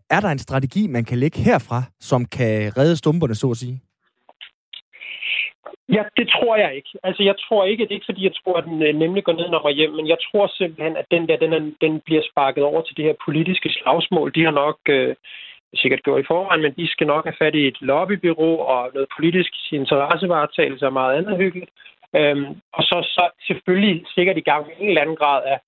Er 0.10 0.20
der 0.20 0.29
en 0.29 0.39
strategi, 0.39 0.88
man 0.88 1.05
kan 1.05 1.17
lægge 1.17 1.39
herfra, 1.39 1.84
som 2.00 2.25
kan 2.25 2.77
redde 2.77 2.98
stumperne, 2.98 3.36
så 3.36 3.51
at 3.51 3.58
sige? 3.58 3.82
Ja, 5.89 6.03
det 6.17 6.27
tror 6.29 6.55
jeg 6.55 6.75
ikke. 6.75 6.89
Altså, 7.03 7.24
jeg 7.24 7.36
tror 7.48 7.65
ikke, 7.65 7.84
det 7.84 7.91
er 7.91 7.96
ikke 7.96 8.12
fordi, 8.12 8.24
jeg 8.24 8.36
tror, 8.43 8.58
at 8.58 8.65
den 8.65 8.84
øh, 8.84 8.93
nemlig 8.96 9.24
går 9.24 9.34
ned 9.34 9.50
når 9.50 9.70
hjem, 9.70 9.91
men 9.91 10.08
jeg 10.08 10.17
tror 10.32 10.48
simpelthen, 10.48 10.98
at 10.98 11.05
den 11.12 11.27
der, 11.27 11.38
den, 11.38 11.53
er, 11.53 11.72
den 11.82 12.00
bliver 12.00 12.24
sparket 12.32 12.63
over 12.63 12.82
til 12.82 12.98
det 12.98 13.05
her 13.05 13.15
politiske 13.25 13.70
slagsmål. 13.70 14.36
De 14.36 14.43
har 14.43 14.51
nok 14.51 14.77
øh, 14.89 15.15
sikkert 15.75 16.03
gjort 16.03 16.22
i 16.22 16.27
forvejen, 16.27 16.62
men 16.62 16.74
de 16.74 16.88
skal 16.88 17.08
nok 17.08 17.25
have 17.25 17.39
fat 17.39 17.55
i 17.55 17.67
et 17.67 17.82
lobbybyrå 17.82 18.55
og 18.55 18.91
noget 18.93 19.10
politisk 19.17 19.51
interessevaretagelse 19.72 20.86
og 20.86 20.93
meget 20.93 21.17
andet 21.17 21.38
hyggeligt. 21.38 21.72
Øhm, 22.15 22.46
og 22.74 22.84
så, 22.84 22.98
så 23.15 23.29
selvfølgelig 23.48 24.05
sikkert 24.15 24.38
i 24.38 24.48
gang 24.50 24.67
med 24.67 24.75
en 24.79 24.88
eller 24.88 25.01
anden 25.01 25.15
grad 25.15 25.41
af, 25.46 25.60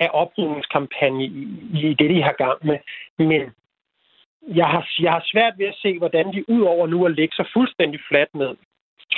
af 0.00 0.10
oprydningskampagne 0.12 1.24
i, 1.24 1.30
i 1.88 1.94
det, 1.94 2.10
de 2.10 2.22
har 2.22 2.32
gang 2.32 2.66
med. 2.66 2.78
Men 3.18 3.42
jeg 4.48 4.66
har, 4.66 4.88
jeg 5.00 5.12
har 5.12 5.24
svært 5.32 5.54
ved 5.58 5.66
at 5.66 5.78
se, 5.82 5.98
hvordan 5.98 6.32
de 6.32 6.50
udover 6.50 6.86
nu 6.86 7.06
at 7.06 7.16
lægge 7.16 7.34
sig 7.34 7.46
fuldstændig 7.52 8.00
fladt 8.08 8.34
ned, 8.34 8.56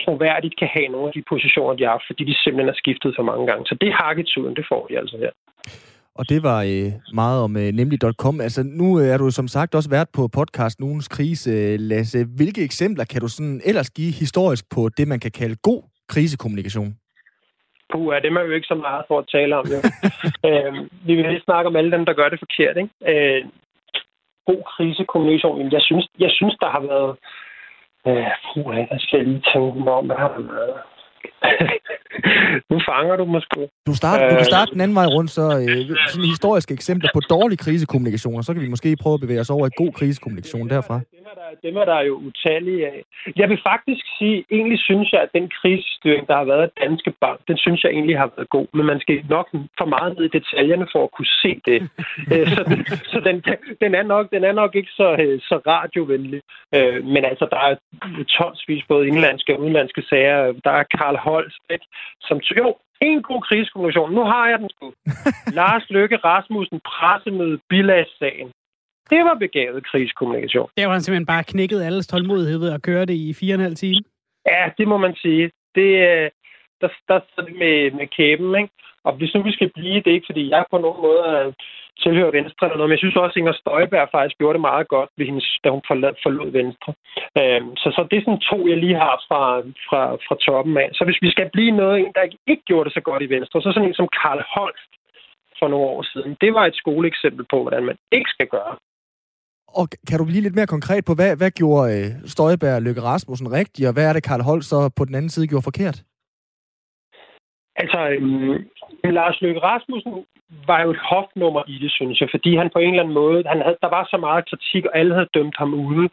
troværdigt 0.00 0.58
kan 0.60 0.68
have 0.76 0.88
nogle 0.88 1.06
af 1.08 1.12
de 1.16 1.22
positioner, 1.32 1.74
de 1.74 1.84
har 1.84 1.90
haft, 1.96 2.08
fordi 2.10 2.22
de 2.30 2.34
simpelthen 2.42 2.72
har 2.72 2.82
skiftet 2.82 3.10
for 3.16 3.24
mange 3.30 3.46
gange. 3.46 3.66
Så 3.66 3.74
det 3.80 3.92
hakketuden, 4.02 4.56
det 4.58 4.64
får 4.70 4.86
de 4.86 4.98
altså 4.98 5.16
her. 5.24 5.32
Og 6.18 6.28
det 6.28 6.42
var 6.42 6.60
øh, 6.62 6.90
meget 7.14 7.38
om 7.46 7.56
øh, 7.56 7.68
nemlig.com. 7.80 8.40
Altså, 8.40 8.62
nu 8.80 9.00
øh, 9.00 9.06
er 9.06 9.18
du 9.18 9.30
som 9.30 9.48
sagt 9.48 9.74
også 9.74 9.90
været 9.90 10.08
på 10.16 10.28
podcast 10.38 10.80
Nogens 10.80 11.08
Krise, 11.08 11.76
Lasse. 11.76 12.18
Hvilke 12.36 12.64
eksempler 12.64 13.04
kan 13.04 13.20
du 13.20 13.28
sådan 13.28 13.60
ellers 13.64 13.90
give 13.90 14.12
historisk 14.12 14.64
på 14.74 14.88
det, 14.96 15.08
man 15.08 15.20
kan 15.20 15.30
kalde 15.30 15.56
god 15.62 15.82
krisekommunikation? 16.08 16.90
Puh, 17.92 18.08
ja, 18.12 18.20
det 18.20 18.28
er 18.28 18.36
man 18.38 18.46
jo 18.46 18.52
ikke 18.52 18.72
så 18.72 18.74
meget 18.74 19.04
for 19.08 19.18
at 19.18 19.28
tale 19.36 19.56
om. 19.56 19.66
Jo. 19.74 19.78
øh, 20.48 20.72
vi 21.06 21.14
vil 21.14 21.24
lige 21.28 21.48
snakke 21.48 21.68
om 21.68 21.76
alle 21.76 21.90
dem, 21.90 22.04
der 22.06 22.12
gør 22.12 22.28
det 22.28 22.38
forkert. 22.44 22.76
Ikke? 22.76 22.92
Øh, 23.12 23.44
god 24.50 24.62
krisekommunikation. 24.72 25.72
Jeg 25.72 25.82
synes, 25.88 26.06
jeg 26.18 26.30
synes 26.38 26.54
der 26.60 26.70
har 26.76 26.82
været... 26.92 27.16
Øh, 28.06 28.26
puh, 28.44 28.72
hvad 28.74 28.98
skal 28.98 29.16
jeg 29.16 29.26
lige 29.26 29.42
tænke 29.52 29.78
mig 29.78 29.92
om? 29.92 30.06
Hvad 30.06 30.16
har 30.16 30.38
man 30.38 30.48
været? 30.56 30.93
nu 32.70 32.76
fanger 32.88 33.16
du 33.16 33.24
måske. 33.24 33.60
Du, 33.86 33.94
start, 33.94 34.30
du 34.30 34.36
kan 34.36 34.44
starte 34.44 34.70
den 34.72 34.80
anden 34.80 34.96
vej 35.00 35.06
rundt, 35.16 35.30
så 35.30 35.44
øh, 35.62 35.96
sådan 36.12 36.28
historiske 36.34 36.74
eksempler 36.74 37.10
på 37.14 37.20
dårlig 37.20 37.58
krisekommunikation, 37.58 38.36
og 38.36 38.44
så 38.44 38.52
kan 38.52 38.62
vi 38.62 38.68
måske 38.68 38.96
prøve 39.02 39.14
at 39.14 39.20
bevæge 39.20 39.40
os 39.40 39.50
over 39.50 39.66
i 39.66 39.70
god 39.76 39.92
krisekommunikation 39.92 40.68
derfra. 40.68 40.96
Dem 41.16 41.24
er, 41.30 41.34
der, 41.40 41.48
dem 41.66 41.76
er 41.76 41.84
der 41.84 42.00
jo 42.00 42.14
utallige 42.28 42.86
af. 42.86 42.98
Jeg 43.36 43.48
vil 43.48 43.60
faktisk 43.70 44.04
sige, 44.18 44.44
egentlig 44.50 44.78
synes 44.78 45.12
jeg, 45.12 45.20
at 45.22 45.30
den 45.34 45.46
krisestyring, 45.60 46.28
der 46.28 46.36
har 46.36 46.44
været 46.44 46.62
af 46.62 46.70
Danske 46.84 47.12
Bank, 47.20 47.38
den 47.48 47.56
synes 47.64 47.84
jeg 47.84 47.90
egentlig 47.90 48.18
har 48.18 48.30
været 48.36 48.48
god, 48.48 48.66
men 48.76 48.86
man 48.86 49.00
skal 49.00 49.24
nok 49.28 49.48
for 49.78 49.88
meget 49.94 50.10
ned 50.16 50.24
i 50.24 50.36
detaljerne 50.38 50.86
for 50.92 51.02
at 51.04 51.12
kunne 51.16 51.32
se 51.44 51.52
det. 51.70 51.80
Øh, 52.32 52.48
så 52.56 52.62
den, 52.70 52.86
så 53.12 53.18
den, 53.28 53.36
den, 53.82 53.94
er 53.94 54.02
nok, 54.02 54.30
den 54.34 54.44
er 54.44 54.52
nok 54.52 54.74
ikke 54.74 54.92
så, 55.00 55.08
øh, 55.22 55.40
så 55.40 55.56
radiovenlig. 55.66 56.40
Øh, 56.74 57.04
men 57.04 57.24
altså, 57.24 57.46
der 57.50 57.60
er 57.68 57.74
tonsvis 58.36 58.84
både 58.88 59.06
indlandske 59.06 59.54
og 59.54 59.60
udenlandske 59.60 60.02
sager. 60.10 60.52
Der 60.64 60.70
er 60.70 60.84
Karl 60.96 61.13
Holst, 61.18 61.62
ikke? 61.70 61.86
som 62.20 62.40
jo, 62.58 62.76
en 63.00 63.22
god 63.22 63.42
krigskommunikation. 63.42 64.14
Nu 64.14 64.22
har 64.24 64.48
jeg 64.48 64.58
den 64.58 64.70
sgu. 64.74 64.92
Lars 65.60 65.90
Løkke 65.90 66.16
Rasmussen 66.16 66.80
pressemøde 66.80 67.58
bilagssagen. 67.68 68.50
Det 69.10 69.24
var 69.24 69.34
begavet 69.34 69.86
krigskommunikation. 69.86 70.68
Det 70.76 70.86
var 70.86 70.92
han 70.92 71.00
simpelthen 71.02 71.26
bare 71.26 71.44
knækket 71.44 71.82
alles 71.82 72.06
tålmodighed 72.06 72.58
ved 72.58 72.72
at 72.72 72.82
køre 72.82 73.04
det 73.04 73.14
i 73.14 73.34
fire 73.40 73.54
og 73.54 73.58
en 73.58 73.68
halv 73.68 73.76
time. 73.76 74.00
Ja, 74.46 74.70
det 74.78 74.88
må 74.88 74.96
man 74.96 75.14
sige. 75.14 75.50
Det, 75.74 75.90
øh, 76.08 76.30
der, 76.80 76.88
der 77.08 77.20
det 77.36 77.56
med, 77.62 77.90
med 77.90 78.06
kæben, 78.06 78.54
ikke? 78.60 78.72
Og 79.04 79.12
hvis 79.16 79.34
nu 79.34 79.42
vi 79.42 79.52
skal 79.52 79.70
blive, 79.74 79.94
det 79.94 80.06
er 80.06 80.18
ikke, 80.18 80.30
fordi 80.30 80.50
jeg 80.50 80.64
på 80.70 80.78
nogen 80.78 81.02
måde 81.02 81.54
tilhører 82.02 82.36
Venstre 82.38 82.62
eller 82.64 82.78
noget, 82.78 82.90
men 82.90 82.96
jeg 82.96 83.04
synes 83.04 83.16
også, 83.22 83.34
at 83.34 83.40
Inger 83.40 83.56
Støjberg 83.60 84.08
faktisk 84.16 84.38
gjorde 84.38 84.56
det 84.56 84.68
meget 84.70 84.86
godt, 84.94 85.10
ved 85.18 85.26
hendes, 85.30 85.48
da 85.64 85.68
hun 85.74 85.82
forlod, 85.90 86.14
forlod 86.24 86.50
Venstre. 86.60 86.90
Øhm, 87.40 87.70
så, 87.82 87.88
så 87.96 88.00
det 88.10 88.16
er 88.16 88.24
sådan 88.24 88.46
to, 88.50 88.58
jeg 88.70 88.78
lige 88.84 88.98
har 89.04 89.14
fra, 89.28 89.42
fra, 89.88 90.02
fra 90.26 90.36
toppen 90.46 90.74
af. 90.82 90.88
Så 90.98 91.02
hvis 91.06 91.22
vi 91.24 91.30
skal 91.34 91.48
blive 91.54 91.72
noget, 91.82 91.96
en, 91.98 92.12
der 92.16 92.24
ikke 92.52 92.64
gjorde 92.68 92.86
det 92.86 92.94
så 92.98 93.02
godt 93.08 93.22
i 93.22 93.32
Venstre, 93.34 93.62
så 93.62 93.68
sådan 93.70 93.88
en 93.88 94.00
som 94.00 94.08
Karl 94.20 94.42
Holst 94.54 94.90
for 95.58 95.66
nogle 95.72 95.86
år 95.94 96.02
siden, 96.12 96.36
det 96.42 96.50
var 96.56 96.64
et 96.66 96.76
skoleeksempel 96.82 97.44
på, 97.52 97.58
hvordan 97.62 97.84
man 97.90 97.96
ikke 98.16 98.30
skal 98.36 98.48
gøre. 98.56 98.74
Og 99.80 99.84
kan 100.08 100.18
du 100.18 100.24
blive 100.24 100.42
lidt 100.42 100.58
mere 100.58 100.74
konkret 100.76 101.04
på, 101.04 101.14
hvad, 101.14 101.36
hvad 101.36 101.50
gjorde 101.50 101.86
øh, 101.96 102.06
Støjberg 102.32 102.76
og 102.76 102.82
Løkke 102.82 103.02
Rasmussen 103.02 103.52
rigtigt, 103.52 103.88
og 103.88 103.94
hvad 103.94 104.06
er 104.08 104.12
det, 104.12 104.22
Karl 104.22 104.42
Holst 104.42 104.68
så 104.68 104.90
på 104.96 105.04
den 105.04 105.14
anden 105.14 105.30
side 105.30 105.46
gjorde 105.46 105.68
forkert? 105.70 106.02
Altså, 107.76 108.08
øhm, 108.08 108.68
Lars 109.04 109.40
Løkke 109.40 109.60
Rasmussen 109.60 110.26
var 110.66 110.82
jo 110.82 110.90
et 110.90 111.02
hofnummer 111.10 111.62
i 111.66 111.78
det, 111.78 111.90
synes 111.92 112.20
jeg, 112.20 112.28
fordi 112.30 112.56
han 112.56 112.70
på 112.70 112.78
en 112.78 112.90
eller 112.90 113.02
anden 113.02 113.14
måde, 113.14 113.44
han 113.46 113.62
havde, 113.62 113.76
der 113.82 113.88
var 113.88 114.04
så 114.10 114.16
meget 114.16 114.48
kritik, 114.50 114.84
og 114.86 114.98
alle 114.98 115.14
havde 115.14 115.34
dømt 115.34 115.56
ham 115.58 115.74
ude. 115.74 116.08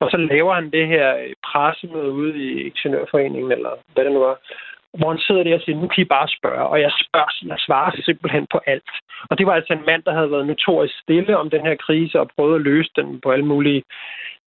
Og 0.00 0.10
så 0.10 0.16
laver 0.16 0.54
han 0.54 0.70
det 0.70 0.86
her 0.86 1.06
pressemøde 1.46 2.12
ude 2.12 2.38
i 2.44 2.62
Ingeniørforeningen, 2.68 3.52
eller 3.52 3.70
hvad 3.94 4.04
det 4.04 4.12
nu 4.12 4.18
var, 4.18 4.38
hvor 4.98 5.08
han 5.10 5.18
sidder 5.18 5.42
der 5.42 5.54
og 5.54 5.60
siger, 5.60 5.76
nu 5.80 5.88
kan 5.88 6.02
I 6.02 6.14
bare 6.16 6.28
spørge. 6.38 6.66
Og 6.72 6.80
jeg 6.80 6.92
spørger, 7.04 7.30
jeg 7.46 7.58
svarer 7.66 8.02
simpelthen 8.04 8.46
på 8.52 8.58
alt. 8.66 8.90
Og 9.30 9.38
det 9.38 9.46
var 9.46 9.54
altså 9.54 9.72
en 9.72 9.86
mand, 9.86 10.02
der 10.02 10.12
havde 10.14 10.30
været 10.30 10.46
notorisk 10.46 10.94
stille 11.02 11.38
om 11.38 11.50
den 11.50 11.60
her 11.66 11.74
krise 11.74 12.20
og 12.20 12.30
prøvet 12.36 12.54
at 12.54 12.60
løse 12.70 12.90
den 12.96 13.20
på 13.20 13.30
alle 13.30 13.44
mulige 13.44 13.82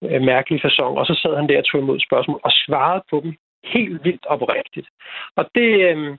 øh, 0.04 0.22
mærkelige 0.22 0.62
fasoner. 0.62 1.00
Og 1.02 1.06
så 1.06 1.16
sad 1.22 1.36
han 1.36 1.50
der 1.50 1.58
og 1.58 1.66
tog 1.66 1.82
imod 1.82 2.00
spørgsmål 2.00 2.40
og 2.44 2.52
svarede 2.52 3.04
på 3.10 3.20
dem 3.24 3.34
helt 3.64 4.04
vildt 4.04 4.26
oprigtigt. 4.26 4.88
Og 5.36 5.46
det, 5.56 5.70
øh, 5.90 6.18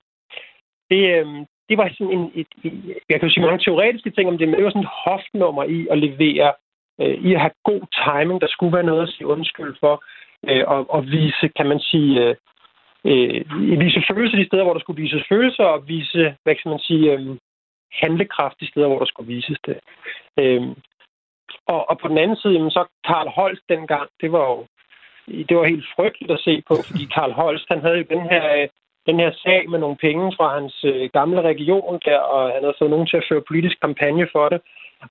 det, 0.91 1.03
øh, 1.19 1.27
det 1.69 1.79
var 1.79 1.89
sådan 1.89 2.13
en, 2.19 2.33
et, 2.35 2.47
et, 2.65 2.97
jeg 3.09 3.21
kan 3.21 3.29
jo 3.29 3.35
sige 3.35 3.47
mange 3.47 3.65
teoretiske 3.65 4.11
ting 4.11 4.29
om 4.29 4.39
det, 4.39 4.49
men 4.49 4.57
det 4.57 4.65
var 4.65 4.71
sådan 4.71 4.89
et 4.89 4.99
hofnummer 5.05 5.65
i 5.65 5.87
at 5.91 5.99
levere, 5.99 6.53
øh, 7.01 7.15
i 7.27 7.35
at 7.35 7.41
have 7.41 7.57
god 7.65 7.83
timing. 8.05 8.41
Der 8.41 8.49
skulle 8.51 8.77
være 8.77 8.91
noget 8.91 9.03
at 9.03 9.13
sige 9.15 9.27
undskyld 9.27 9.77
for, 9.81 9.95
øh, 10.49 10.65
og, 10.67 10.91
og 10.91 11.07
vise, 11.07 11.49
kan 11.57 11.67
man 11.67 11.81
sige, 11.81 12.13
øh, 12.25 12.35
øh, 13.05 13.81
vise 13.81 14.03
følelser 14.11 14.39
de 14.39 14.47
steder, 14.47 14.65
hvor 14.65 14.73
der 14.75 14.81
skulle 14.81 15.03
vises 15.03 15.25
følelser, 15.29 15.65
og 15.65 15.89
vise, 15.89 16.35
hvad 16.43 16.55
kan 16.55 16.71
man 16.71 16.79
sige, 16.79 17.13
øh, 17.13 17.37
handlekraft 18.03 18.61
de 18.61 18.69
steder, 18.69 18.89
hvor 18.89 18.99
der 18.99 19.07
skulle 19.07 19.35
vises 19.35 19.59
det. 19.67 19.79
Øh, 20.39 20.63
og, 21.67 21.91
og 21.91 21.99
på 21.99 22.09
den 22.09 22.19
anden 22.19 22.37
side, 22.37 22.55
jamen, 22.55 22.71
så 22.71 22.85
Karl 23.05 23.29
Holst 23.29 23.63
dengang, 23.69 24.09
det 24.21 24.33
var 24.33 24.47
jo 24.51 24.67
det 25.49 25.57
var 25.57 25.65
helt 25.65 25.87
frygteligt 25.97 26.33
at 26.33 26.41
se 26.41 26.63
på, 26.69 26.75
fordi 26.87 27.05
Karl 27.15 27.33
Holst, 27.33 27.67
han 27.69 27.81
havde 27.81 27.97
jo 27.97 28.05
den 28.11 28.23
her 28.33 28.45
øh, 28.63 28.69
den 29.07 29.21
her 29.21 29.33
sag 29.45 29.71
med 29.71 29.79
nogle 29.79 29.97
penge 29.97 30.33
fra 30.37 30.59
hans 30.59 30.85
øh, 30.85 31.11
gamle 31.13 31.41
region 31.43 32.01
der, 32.05 32.19
og 32.19 32.53
han 32.55 32.63
havde 32.63 32.79
fået 32.79 32.91
nogen 32.91 33.07
til 33.07 33.17
at 33.17 33.27
føre 33.31 33.49
politisk 33.49 33.81
kampagne 33.81 34.29
for 34.33 34.49
det. 34.49 34.61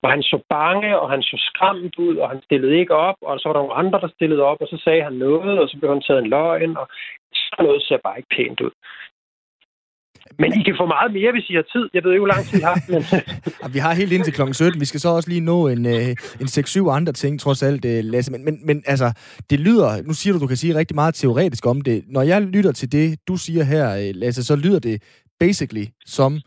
Og 0.02 0.10
han 0.10 0.22
så 0.22 0.38
bange, 0.48 1.00
og 1.00 1.10
han 1.10 1.22
så 1.22 1.36
skræmt 1.48 1.98
ud, 1.98 2.16
og 2.16 2.30
han 2.30 2.42
stillede 2.42 2.78
ikke 2.78 2.94
op, 2.94 3.16
og 3.22 3.40
så 3.40 3.48
var 3.48 3.52
der 3.52 3.60
nogle 3.60 3.80
andre, 3.82 4.00
der 4.00 4.08
stillede 4.08 4.42
op, 4.42 4.60
og 4.60 4.68
så 4.68 4.76
sagde 4.84 5.02
han 5.02 5.12
noget, 5.12 5.58
og 5.58 5.68
så 5.68 5.76
blev 5.78 5.90
han 5.90 6.02
taget 6.02 6.22
en 6.22 6.30
løgn, 6.30 6.76
og 6.76 6.86
så 7.32 7.56
noget 7.58 7.82
ser 7.82 7.98
bare 8.04 8.18
ikke 8.18 8.34
pænt 8.36 8.60
ud. 8.60 8.70
Men 10.38 10.60
I 10.60 10.62
kan 10.62 10.74
få 10.80 10.86
meget 10.86 11.12
mere, 11.12 11.32
hvis 11.32 11.50
I 11.50 11.54
har 11.54 11.66
tid. 11.74 11.84
Jeg 11.94 12.04
ved 12.04 12.10
ikke, 12.12 12.24
hvor 12.24 12.34
lang 12.34 12.44
tid 12.46 12.58
I 12.58 12.62
har. 12.70 12.76
Men... 12.92 13.02
vi 13.74 13.78
har 13.78 13.94
helt 13.94 14.12
indtil 14.12 14.32
kl. 14.32 14.42
17. 14.52 14.80
Vi 14.80 14.84
skal 14.84 15.00
så 15.00 15.08
også 15.08 15.28
lige 15.28 15.40
nå 15.40 15.68
en, 15.68 15.86
øh, 15.86 16.08
en 16.42 16.48
6-7 16.56 16.90
andre 16.98 17.12
ting, 17.12 17.40
trods 17.40 17.62
alt, 17.62 17.84
øh, 17.84 18.04
Lasse. 18.04 18.32
Men, 18.32 18.44
men, 18.44 18.66
men 18.66 18.82
altså, 18.86 19.08
det 19.50 19.60
lyder... 19.60 20.02
Nu 20.02 20.12
siger 20.12 20.32
du, 20.34 20.40
du 20.40 20.46
kan 20.46 20.56
sige 20.56 20.74
rigtig 20.74 20.94
meget 20.94 21.14
teoretisk 21.14 21.66
om 21.66 21.80
det. 21.80 22.04
Når 22.06 22.22
jeg 22.22 22.42
lytter 22.42 22.72
til 22.72 22.92
det, 22.92 23.06
du 23.28 23.36
siger 23.36 23.64
her, 23.64 23.86
øh, 24.00 24.10
Lasse, 24.14 24.44
så 24.44 24.56
lyder 24.56 24.78
det 24.78 25.02
basically 25.40 25.86
som, 26.06 26.40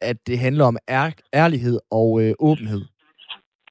at 0.00 0.16
det 0.26 0.38
handler 0.38 0.64
om 0.64 0.76
ær- 0.90 1.28
ærlighed 1.34 1.78
og 1.90 2.22
øh, 2.22 2.34
åbenhed. 2.38 2.82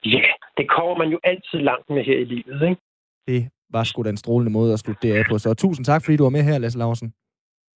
Ja, 0.06 0.28
det 0.58 0.66
kommer 0.76 0.98
man 0.98 1.10
jo 1.10 1.20
altid 1.24 1.60
langt 1.60 1.90
med 1.90 2.04
her 2.04 2.18
i 2.18 2.24
livet, 2.24 2.62
ikke? 2.70 2.82
Det 3.28 3.50
var 3.70 3.84
sgu 3.84 4.04
da 4.04 4.10
en 4.10 4.18
strålende 4.18 4.52
måde 4.52 4.74
at 4.74 4.80
slutte 4.80 5.08
det 5.08 5.14
af 5.18 5.26
på. 5.30 5.38
Så 5.38 5.54
tusind 5.54 5.86
tak, 5.86 6.02
fordi 6.06 6.18
du 6.18 6.24
var 6.24 6.30
med 6.30 6.44
her, 6.44 6.58
Lasse 6.58 6.78
Larsen. 6.80 7.14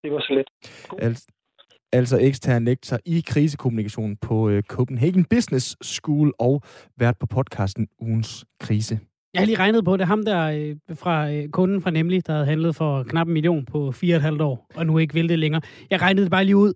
Det 0.03 0.13
var 0.13 0.21
så 0.21 0.33
let. 0.35 0.49
Altså, 1.03 1.27
altså 1.95 2.19
ekstern 2.19 2.65
lektor 2.65 2.99
i 3.05 3.25
krisekommunikation 3.27 4.17
på 4.17 4.49
øh, 4.49 4.63
Copenhagen 4.63 5.25
Business 5.25 5.77
School 5.83 6.33
og 6.39 6.63
vært 6.99 7.19
på 7.19 7.27
podcasten 7.27 7.89
Ugens 8.01 8.45
Krise. 8.61 8.99
Jeg 9.35 9.41
har 9.41 9.47
lige 9.47 9.59
regnet 9.59 9.85
på 9.85 9.97
det. 9.97 10.07
Ham 10.07 10.25
der 10.25 10.43
øh, 10.43 10.77
fra 10.95 11.31
øh, 11.33 11.49
kunden 11.49 11.83
fra 11.83 11.91
Nemlig, 11.91 12.27
der 12.27 12.33
havde 12.33 12.47
handlet 12.47 12.77
for 12.77 13.03
knap 13.03 13.27
en 13.27 13.33
million 13.33 13.65
på 13.65 13.93
4,5 13.97 14.43
år, 14.43 14.67
og 14.75 14.87
nu 14.87 14.99
ikke 14.99 15.15
vil 15.15 15.29
det 15.29 15.39
længere. 15.39 15.63
Jeg 15.91 16.03
regnede 16.03 16.25
det 16.25 16.31
bare 16.31 16.45
lige 16.45 16.57
ud. 16.57 16.73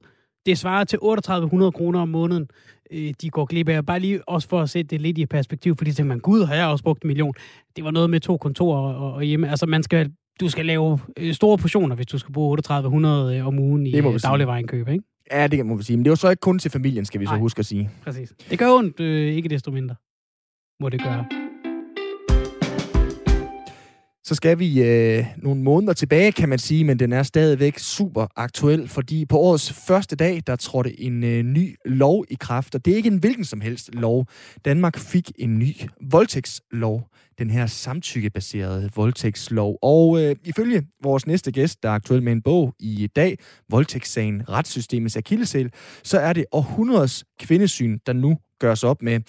Det 0.47 0.59
svarer 0.59 0.85
til 0.85 0.99
3800 0.99 1.73
kroner 1.73 2.01
om 2.01 2.09
måneden, 2.09 2.49
øh, 2.91 3.15
de 3.23 3.31
går 3.31 3.45
glip 3.45 3.69
af. 3.69 3.87
Bare 3.87 4.01
lige 4.01 4.29
også 4.29 4.49
for 4.49 4.61
at 4.61 4.71
sætte 4.71 4.89
det 4.89 5.01
lidt 5.01 5.19
i 5.19 5.27
perspektiv, 5.27 5.77
fordi 5.77 5.93
tænker 5.93 6.09
man, 6.09 6.21
gud, 6.21 6.45
har 6.45 6.55
jeg 6.55 6.67
også 6.67 6.85
brugt 6.85 7.03
en 7.03 7.09
million. 7.09 7.35
Det 7.77 7.85
var 7.85 7.91
noget 7.91 8.11
med 8.11 8.21
to 8.21 8.37
kontorer 8.37 8.95
og, 8.95 9.13
og 9.13 9.23
hjemme. 9.23 9.51
Altså 9.51 9.67
man 9.67 9.83
skal 9.83 10.13
du 10.41 10.49
skal 10.49 10.67
lave 10.67 10.99
øh, 11.17 11.35
store 11.35 11.59
portioner, 11.59 11.97
hvis 11.97 12.07
du 12.07 12.19
skal 12.19 12.33
bruge 12.33 12.57
3800 12.57 13.37
øh, 13.37 13.47
om 13.47 13.59
ugen 13.59 13.87
i 13.87 14.19
dagligvareindkøb, 14.19 14.89
ikke? 14.89 15.05
Ja, 15.33 15.47
det 15.47 15.67
må 15.67 15.77
vi 15.77 15.83
sige. 15.83 15.97
Men 15.97 16.05
det 16.05 16.09
er 16.09 16.13
jo 16.13 16.17
så 16.17 16.31
ikke 16.31 16.41
kun 16.41 16.59
til 16.59 16.71
familien, 16.71 17.05
skal 17.05 17.21
vi 17.21 17.25
Nej. 17.25 17.35
så 17.35 17.39
huske 17.39 17.59
at 17.59 17.67
sige. 17.67 17.91
Præcis. 18.05 18.33
Det 18.51 18.59
gør 18.59 18.71
ondt, 18.71 19.01
øh, 19.01 19.35
ikke 19.35 19.49
desto 19.49 19.71
mindre. 19.71 19.95
Må 20.81 20.89
det 20.89 21.03
gøre 21.03 21.25
så 24.29 24.35
skal 24.35 24.59
vi 24.59 24.83
øh, 24.83 25.25
nogle 25.37 25.63
måneder 25.63 25.93
tilbage, 25.93 26.33
kan 26.33 26.49
man 26.49 26.59
sige, 26.59 26.85
men 26.85 26.99
den 26.99 27.13
er 27.13 27.23
stadigvæk 27.23 27.79
super 27.79 28.27
aktuel, 28.37 28.89
fordi 28.89 29.27
på 29.27 29.39
årets 29.39 29.73
første 29.73 30.17
dag, 30.17 30.43
der 30.47 30.57
trådte 30.57 31.01
en 31.01 31.25
øh, 31.25 31.43
ny 31.43 31.77
lov 31.85 32.25
i 32.31 32.37
kraft, 32.41 32.75
og 32.75 32.85
det 32.85 32.93
er 32.93 32.97
ikke 32.97 33.07
en 33.07 33.19
hvilken 33.19 33.45
som 33.45 33.61
helst 33.61 33.95
lov. 33.95 34.27
Danmark 34.65 34.99
fik 34.99 35.33
en 35.39 35.59
ny 35.59 35.75
voldtægtslov, 36.11 37.09
den 37.39 37.51
her 37.51 37.67
samtykkebaserede 37.67 38.91
voldtægtslov. 38.97 39.79
Og 39.83 40.23
øh, 40.23 40.37
ifølge 40.45 40.87
vores 41.03 41.27
næste 41.27 41.53
gæst, 41.53 41.83
der 41.83 41.89
er 41.89 41.93
aktuel 41.93 42.23
med 42.23 42.33
en 42.33 42.43
bog 42.43 42.75
i 42.79 43.07
dag, 43.17 43.39
Voldtægtssagen, 43.71 44.49
retssystemets 44.49 45.17
akillesæl, 45.17 45.73
så 46.03 46.19
er 46.19 46.33
det 46.33 46.45
århundredes 46.53 47.25
kvindesyn, 47.41 47.99
der 48.07 48.13
nu 48.13 48.39
gøres 48.59 48.85
op 48.85 49.03
med. 49.03 49.21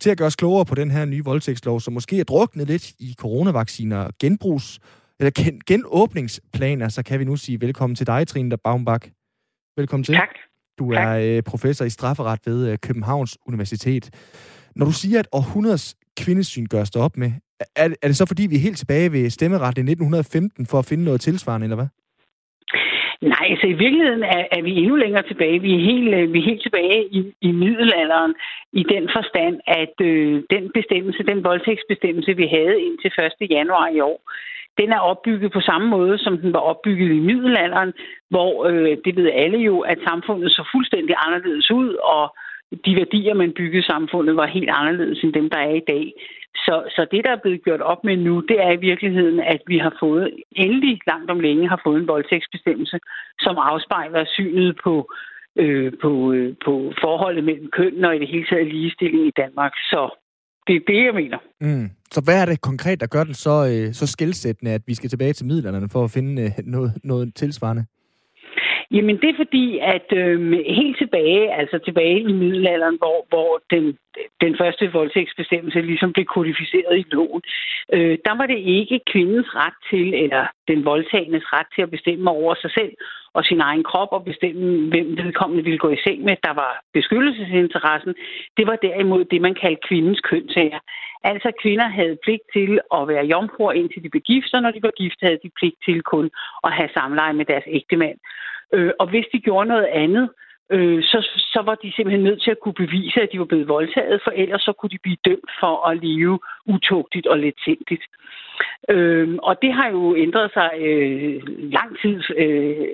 Til 0.00 0.10
at 0.10 0.18
gøre 0.18 0.26
os 0.26 0.36
klogere 0.36 0.64
på 0.64 0.74
den 0.74 0.90
her 0.90 1.04
nye 1.04 1.24
voldtægtslov, 1.24 1.80
som 1.80 1.94
måske 1.94 2.20
er 2.20 2.24
druknet 2.24 2.66
lidt 2.66 2.92
i 2.98 3.14
coronavacciner 3.18 4.10
genbrugs, 4.20 4.78
eller 5.20 5.30
gen, 5.30 5.60
genåbningsplaner, 5.66 6.88
så 6.88 7.02
kan 7.02 7.20
vi 7.20 7.24
nu 7.24 7.36
sige 7.36 7.60
velkommen 7.60 7.96
til 7.96 8.06
dig, 8.06 8.28
Trine 8.28 8.56
Baumbach. 8.56 9.10
Velkommen 9.76 10.04
til. 10.04 10.14
Tak. 10.14 10.28
Du 10.78 10.92
er. 10.92 11.08
Øh, 11.08 11.42
professor 11.42 11.84
i 11.84 11.90
strafferet 11.90 12.40
ved 12.46 12.70
øh, 12.70 12.78
Københavns 12.78 13.38
Universitet. 13.46 14.10
Når 14.76 14.86
du 14.86 14.92
siger, 14.92 15.18
at 15.18 15.28
århundredes 15.32 15.96
kvindesyn 16.16 16.66
gøres 16.66 16.90
op 16.90 17.16
med, 17.16 17.32
er, 17.76 17.88
er 18.02 18.08
det 18.08 18.16
så 18.16 18.26
fordi, 18.26 18.46
vi 18.50 18.56
er 18.56 18.66
helt 18.68 18.78
tilbage 18.78 19.12
ved 19.12 19.30
stemmeret 19.30 19.78
i 19.78 19.80
1915 19.80 20.66
for 20.66 20.78
at 20.78 20.86
finde 20.86 21.04
noget 21.04 21.20
tilsvarende, 21.20 21.64
eller 21.64 21.76
hvad? 21.76 21.88
Nej, 23.20 23.46
så 23.46 23.50
altså 23.52 23.66
i 23.66 23.80
virkeligheden 23.84 24.22
er, 24.22 24.42
er 24.56 24.62
vi 24.62 24.72
endnu 24.72 24.96
længere 24.96 25.22
tilbage. 25.22 25.58
Vi 25.66 25.74
er 25.74 25.84
helt, 25.90 26.14
øh, 26.14 26.32
vi 26.32 26.38
er 26.38 26.48
helt 26.50 26.62
tilbage 26.62 27.00
i, 27.18 27.20
i 27.40 27.52
middelalderen 27.52 28.34
i 28.72 28.82
den 28.94 29.04
forstand, 29.16 29.54
at 29.66 29.94
øh, 30.00 30.42
den 30.50 30.70
bestemmelse, 30.74 31.22
den 31.22 31.44
voldtægtsbestemmelse, 31.44 32.36
vi 32.36 32.46
havde 32.56 32.82
indtil 32.86 33.12
1. 33.40 33.50
januar 33.50 33.88
i 33.88 34.00
år, 34.00 34.20
den 34.80 34.92
er 34.92 35.00
opbygget 35.10 35.52
på 35.52 35.60
samme 35.60 35.88
måde, 35.88 36.18
som 36.18 36.38
den 36.38 36.52
var 36.52 36.58
opbygget 36.70 37.10
i 37.14 37.26
middelalderen, 37.30 37.92
hvor 38.30 38.66
øh, 38.66 38.96
det 39.04 39.16
ved 39.16 39.30
alle 39.34 39.58
jo, 39.58 39.80
at 39.80 39.98
samfundet 40.08 40.50
så 40.50 40.62
fuldstændig 40.74 41.14
anderledes 41.26 41.70
ud, 41.70 41.90
og 41.94 42.36
de 42.84 42.96
værdier, 42.96 43.34
man 43.34 43.52
byggede 43.52 43.86
samfundet, 43.86 44.36
var 44.36 44.46
helt 44.46 44.70
anderledes 44.72 45.22
end 45.22 45.32
dem, 45.32 45.50
der 45.50 45.58
er 45.58 45.74
i 45.74 45.88
dag. 45.88 46.12
Så, 46.54 46.76
så 46.96 47.06
det, 47.10 47.24
der 47.24 47.32
er 47.32 47.42
blevet 47.42 47.64
gjort 47.64 47.80
op 47.80 48.04
med 48.04 48.16
nu, 48.16 48.40
det 48.40 48.60
er 48.60 48.72
i 48.72 48.84
virkeligheden, 48.88 49.40
at 49.40 49.62
vi 49.66 49.78
har 49.78 49.96
fået, 50.00 50.34
endelig 50.52 51.00
langt 51.06 51.30
om 51.30 51.40
længe, 51.40 51.68
har 51.68 51.80
fået 51.84 52.00
en 52.00 52.08
voldtægtsbestemmelse, 52.08 52.98
som 53.40 53.56
afspejler 53.58 54.24
synet 54.36 54.76
på, 54.84 55.12
øh, 55.56 55.92
på, 56.02 56.32
øh, 56.32 56.54
på 56.64 56.92
forholdet 57.02 57.44
mellem 57.44 57.70
kønnene 57.70 58.08
og 58.08 58.16
i 58.16 58.18
det 58.18 58.28
hele 58.28 58.46
taget 58.50 58.66
ligestilling 58.74 59.26
i 59.26 59.32
Danmark. 59.42 59.72
Så 59.72 60.00
det 60.66 60.76
er 60.76 60.80
det, 60.86 61.04
jeg 61.04 61.14
mener. 61.14 61.38
Mm. 61.60 61.90
Så 62.10 62.20
hvad 62.24 62.42
er 62.42 62.46
det 62.46 62.60
konkret, 62.60 63.00
der 63.00 63.06
gør 63.06 63.24
den 63.24 63.34
så, 63.34 63.56
øh, 63.72 63.94
så 63.94 64.06
skældsættende, 64.06 64.72
at 64.72 64.82
vi 64.86 64.94
skal 64.94 65.10
tilbage 65.10 65.32
til 65.32 65.46
midlerne 65.46 65.88
for 65.88 66.04
at 66.04 66.10
finde 66.10 66.42
øh, 66.42 66.50
noget, 66.64 66.92
noget 67.04 67.34
tilsvarende? 67.34 67.86
Jamen 68.90 69.16
det 69.22 69.28
er 69.30 69.36
fordi, 69.36 69.78
at 69.78 70.08
øh, 70.12 70.52
helt 70.80 70.98
tilbage, 70.98 71.54
altså 71.54 71.78
tilbage 71.78 72.20
i 72.20 72.32
middelalderen, 72.32 72.98
hvor, 72.98 73.26
hvor 73.28 73.62
den, 73.70 73.84
den 74.40 74.56
første 74.60 74.92
voldtægtsbestemmelse 74.92 75.80
ligesom 75.80 76.12
blev 76.12 76.26
kodificeret 76.26 76.98
i 76.98 77.04
loven, 77.12 77.42
øh, 77.92 78.18
der 78.26 78.34
var 78.36 78.46
det 78.46 78.58
ikke 78.58 79.00
kvindens 79.12 79.48
ret 79.54 79.78
til, 79.90 80.14
eller 80.24 80.46
den 80.68 80.84
voldtagendes 80.84 81.44
ret 81.52 81.66
til 81.74 81.82
at 81.82 81.90
bestemme 81.90 82.30
over 82.30 82.54
sig 82.54 82.70
selv 82.70 82.92
og 83.32 83.44
sin 83.44 83.60
egen 83.60 83.84
krop 83.84 84.12
og 84.12 84.24
bestemme, 84.24 84.88
hvem 84.92 85.16
vedkommende 85.16 85.64
ville 85.64 85.78
gå 85.78 85.90
i 85.90 86.02
seng 86.06 86.24
med, 86.24 86.36
der 86.42 86.54
var 86.62 86.72
beskyttelsesinteressen. 86.92 88.14
Det 88.56 88.66
var 88.66 88.76
derimod 88.76 89.24
det, 89.24 89.40
man 89.40 89.54
kaldte 89.54 89.86
kvindens 89.88 90.20
kønsager. 90.20 90.80
Altså 91.24 91.52
kvinder 91.62 91.88
havde 91.88 92.16
pligt 92.24 92.46
til 92.52 92.80
at 92.96 93.08
være 93.08 93.30
jomfruer 93.32 93.72
indtil 93.72 94.02
de 94.02 94.10
blev 94.10 94.22
gift, 94.22 94.54
og 94.54 94.62
når 94.62 94.70
de 94.70 94.82
var 94.82 94.94
gift, 95.02 95.18
havde 95.22 95.38
de 95.44 95.50
pligt 95.58 95.78
til 95.86 96.02
kun 96.02 96.30
at 96.64 96.72
have 96.72 96.90
samleje 96.98 97.32
med 97.32 97.44
deres 97.44 97.66
ægtemand. 97.66 98.18
Øh, 98.72 98.92
og 98.98 99.06
hvis 99.10 99.26
de 99.32 99.38
gjorde 99.40 99.68
noget 99.68 99.86
andet, 99.86 100.28
øh, 100.70 101.02
så, 101.02 101.18
så 101.52 101.62
var 101.64 101.74
de 101.74 101.92
simpelthen 101.92 102.24
nødt 102.24 102.42
til 102.42 102.50
at 102.50 102.60
kunne 102.62 102.74
bevise, 102.84 103.20
at 103.20 103.28
de 103.32 103.38
var 103.38 103.44
blevet 103.44 103.68
voldtaget, 103.68 104.20
for 104.24 104.30
ellers 104.30 104.62
så 104.62 104.72
kunne 104.72 104.90
de 104.90 104.98
blive 105.02 105.16
dømt 105.24 105.50
for 105.60 105.88
at 105.88 106.04
leve 106.04 106.38
utugtigt 106.66 107.26
og 107.26 107.38
letsindigt. 107.38 108.04
Øh, 108.88 109.38
og 109.42 109.62
det 109.62 109.72
har 109.72 109.88
jo 109.88 110.16
ændret 110.16 110.50
sig 110.52 110.70
øh, 110.80 111.42
lang 111.72 112.00
tid 112.02 112.22
øh, 112.36 112.88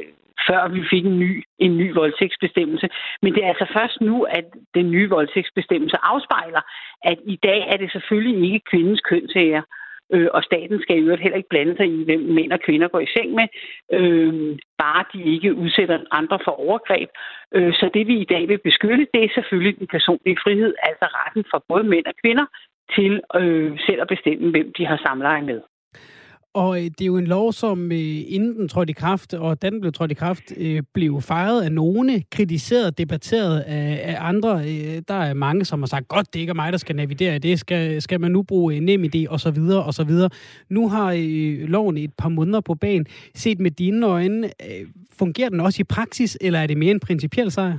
før 0.48 0.68
vi 0.68 0.82
fik 0.90 1.04
en 1.04 1.18
ny, 1.18 1.44
en 1.58 1.76
ny 1.78 1.94
voldtægtsbestemmelse. 1.94 2.88
Men 3.22 3.34
det 3.34 3.44
er 3.44 3.48
altså 3.48 3.66
først 3.72 4.00
nu, 4.00 4.22
at 4.22 4.44
den 4.74 4.90
nye 4.90 5.08
voldtægtsbestemmelse 5.08 5.96
afspejler, 6.02 6.60
at 7.04 7.18
i 7.24 7.37
dag 7.42 7.60
er 7.72 7.76
det 7.76 7.92
selvfølgelig 7.92 8.52
ikke 8.52 8.70
kvindens 8.70 9.00
kønsager, 9.00 9.62
øh, 9.62 9.84
øh, 10.14 10.29
og 10.37 10.42
staten 10.42 10.83
skal 10.83 10.96
i 10.96 11.05
øvrigt 11.05 11.22
heller 11.22 11.37
ikke 11.37 11.53
blande 11.55 11.77
sig 11.77 11.87
i, 11.87 12.05
hvem 12.05 12.20
mænd 12.20 12.53
og 12.53 12.61
kvinder 12.66 12.88
går 12.88 13.00
i 13.00 13.12
seng 13.16 13.31
med, 13.38 13.48
øh, 13.98 14.59
bare 14.83 15.05
de 15.12 15.20
ikke 15.35 15.55
udsætter 15.55 15.98
andre 16.11 16.38
for 16.44 16.55
overgreb. 16.66 17.09
Øh, 17.55 17.72
så 17.72 17.90
det 17.94 18.07
vi 18.07 18.16
i 18.20 18.31
dag 18.35 18.48
vil 18.48 18.66
beskytte, 18.68 19.07
det 19.14 19.24
er 19.24 19.35
selvfølgelig 19.35 19.79
den 19.79 19.87
personlige 19.87 20.38
frihed, 20.44 20.74
altså 20.88 21.07
retten 21.18 21.44
for 21.50 21.64
både 21.68 21.85
mænd 21.85 22.07
og 22.07 22.14
kvinder 22.22 22.46
til 22.94 23.12
øh, 23.40 23.79
selv 23.87 24.00
at 24.00 24.09
bestemme, 24.09 24.50
hvem 24.50 24.72
de 24.79 24.87
har 24.87 24.98
samleje 25.07 25.42
med. 25.42 25.61
Og 26.55 26.77
øh, 26.79 26.85
det 26.85 27.01
er 27.01 27.07
jo 27.07 27.17
en 27.17 27.27
lov, 27.27 27.53
som 27.53 27.93
øh, 27.93 28.19
inden 28.29 28.57
den 28.57 28.69
trådte 28.69 28.90
i 28.90 28.95
kraft, 28.95 29.35
og 29.35 29.62
da 29.62 29.71
den 29.71 29.81
blev 29.81 29.93
trådt 29.93 30.11
i 30.11 30.14
kraft, 30.14 30.53
øh, 30.57 30.83
blev 30.95 31.21
fejret 31.21 31.62
af 31.62 31.73
nogle, 31.73 32.23
kritiseret, 32.33 32.99
debatteret 32.99 33.61
af, 33.61 34.01
af 34.05 34.17
andre. 34.21 34.51
Øh, 34.51 35.03
der 35.09 35.14
er 35.14 35.35
mange, 35.35 35.64
som 35.64 35.83
har 35.83 35.87
sagt, 35.87 36.09
godt, 36.09 36.35
det 36.35 36.40
ikke 36.40 36.55
mig, 36.55 36.73
der 36.73 36.79
skal 36.79 36.97
navigere 36.97 37.38
det. 37.38 37.59
Skal, 37.59 38.03
skal 38.03 38.21
man 38.21 38.31
nu 38.31 38.43
bruge 38.43 38.75
øh, 38.75 38.81
nem 38.81 39.05
idé, 39.05 39.27
og 39.29 39.40
så 39.40 39.51
videre, 39.51 39.83
og 39.85 39.95
så 39.95 40.05
videre. 40.05 40.31
Nu 40.69 40.88
har 40.88 41.12
øh, 41.12 41.69
loven 41.69 41.97
et 41.97 42.12
par 42.19 42.29
måneder 42.29 42.61
på 42.61 42.75
banen. 42.75 43.07
Set 43.35 43.59
med 43.59 43.71
dine 43.71 44.07
øjne, 44.07 44.51
fungerer 45.19 45.49
den 45.49 45.61
også 45.61 45.81
i 45.81 45.85
praksis, 45.85 46.38
eller 46.40 46.59
er 46.59 46.67
det 46.67 46.77
mere 46.77 46.90
en 46.90 47.01
principiel 47.01 47.51
sejr? 47.51 47.79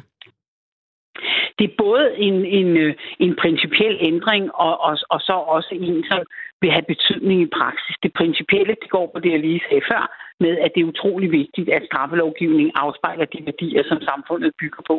Det 1.59 1.65
er 1.69 1.75
både 1.77 2.05
en, 2.17 2.45
en, 2.45 2.95
en 3.19 3.35
principiel 3.41 3.97
ændring, 4.01 4.55
og, 4.55 4.83
og, 4.83 4.97
og 5.09 5.19
så 5.19 5.33
også 5.33 5.69
en, 5.71 6.03
som 6.03 6.19
vil 6.61 6.71
have 6.71 6.91
betydning 6.93 7.41
i 7.41 7.53
praksis. 7.59 7.95
Det 8.03 8.13
principielle, 8.13 8.75
det 8.81 8.89
går 8.89 9.11
på 9.13 9.19
det, 9.19 9.31
jeg 9.31 9.39
lige 9.39 9.61
sagde 9.69 9.89
før, 9.91 10.03
med 10.39 10.57
at 10.57 10.71
det 10.75 10.81
er 10.81 10.91
utrolig 10.93 11.31
vigtigt, 11.31 11.69
at 11.69 11.87
straffelovgivningen 11.89 12.71
afspejler 12.75 13.25
de 13.25 13.45
værdier, 13.45 13.83
som 13.87 14.01
samfundet 14.01 14.51
bygger 14.61 14.83
på. 14.87 14.97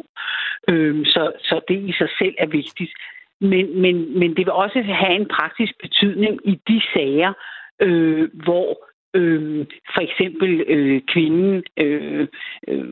Øhm, 0.71 1.05
så, 1.05 1.33
så 1.38 1.61
det 1.69 1.79
i 1.90 1.92
sig 1.92 2.09
selv 2.19 2.35
er 2.38 2.47
vigtigt. 2.47 2.92
Men, 3.40 3.81
men, 3.83 4.19
men 4.19 4.31
det 4.37 4.45
vil 4.47 4.61
også 4.64 4.83
have 4.83 5.16
en 5.21 5.29
praktisk 5.29 5.73
betydning 5.83 6.35
i 6.45 6.55
de 6.69 6.81
sager, 6.95 7.33
øh, 7.83 8.29
hvor 8.45 8.69
øh, 9.14 9.66
for 9.95 10.01
eksempel 10.01 10.64
øh, 10.69 11.01
kvinden 11.12 11.62
øh, 11.77 12.29
øh, 12.69 12.85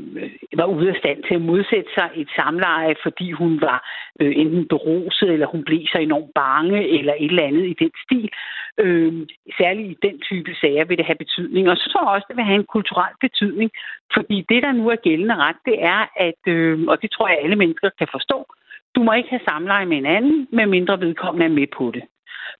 var 0.56 0.64
ude 0.64 0.88
af 0.88 0.96
stand 0.98 1.22
til 1.22 1.34
at 1.34 1.40
modsætte 1.40 1.90
sig 1.94 2.10
et 2.14 2.28
samleje, 2.36 2.94
fordi 3.02 3.30
hun 3.30 3.60
var 3.60 3.78
øh, 4.20 4.32
enten 4.36 4.68
beruset, 4.68 5.28
eller 5.30 5.46
hun 5.46 5.64
blev 5.64 5.80
så 5.86 5.98
enormt 5.98 6.34
bange, 6.34 6.88
eller 6.98 7.14
et 7.18 7.30
eller 7.30 7.42
andet 7.42 7.66
i 7.66 7.76
den 7.78 7.90
stil. 8.04 8.30
Øh, 8.78 9.12
særligt 9.58 9.90
i 9.90 10.06
den 10.08 10.20
type 10.20 10.54
sager 10.60 10.84
vil 10.84 10.98
det 10.98 11.06
have 11.06 11.22
betydning. 11.24 11.70
Og 11.70 11.76
så 11.76 11.90
tror 11.90 12.02
jeg 12.02 12.14
også, 12.14 12.26
det 12.28 12.36
vil 12.36 12.50
have 12.50 12.60
en 12.60 12.72
kulturel 12.76 13.14
betydning, 13.20 13.70
fordi 14.14 14.44
det, 14.48 14.62
der 14.62 14.72
nu 14.72 14.88
er 14.88 14.96
gældende 14.96 15.36
ret, 15.36 15.56
det 15.64 15.76
er, 15.82 16.00
at, 16.16 16.40
øh, 16.46 16.80
og 16.88 17.02
det 17.02 17.10
tror 17.10 17.28
jeg, 17.28 17.38
alle 17.42 17.56
mennesker 17.56 17.90
kan 17.98 18.08
forstå, 18.12 18.46
du 18.94 19.02
må 19.02 19.12
ikke 19.12 19.30
have 19.30 19.48
samleje 19.48 19.86
med 19.86 19.96
en 19.96 20.06
anden, 20.06 20.48
medmindre 20.52 21.00
vedkommende 21.00 21.46
er 21.46 21.56
med 21.60 21.66
på 21.76 21.90
det. 21.94 22.02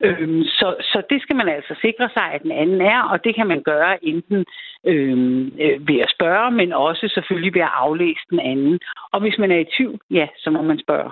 Øhm, 0.05 0.43
så, 0.43 0.69
så 0.81 1.03
det 1.11 1.23
skal 1.23 1.37
man 1.37 1.49
altså 1.49 1.75
sikre 1.85 2.09
sig, 2.17 2.27
at 2.35 2.43
den 2.43 2.53
anden 2.53 2.81
er, 2.81 3.01
og 3.13 3.25
det 3.25 3.35
kan 3.35 3.47
man 3.47 3.63
gøre 3.63 4.05
enten 4.05 4.45
øhm, 4.87 5.47
øh, 5.65 5.89
ved 5.89 5.99
at 6.05 6.13
spørge, 6.17 6.51
men 6.51 6.73
også 6.73 7.05
selvfølgelig 7.15 7.55
ved 7.55 7.61
at 7.61 7.77
aflæse 7.85 8.25
den 8.31 8.41
anden. 8.41 8.79
Og 9.13 9.21
hvis 9.21 9.39
man 9.39 9.51
er 9.51 9.59
i 9.59 9.71
tvivl, 9.77 9.99
ja, 10.11 10.27
så 10.39 10.51
må 10.51 10.63
man 10.63 10.79
spørge. 10.79 11.11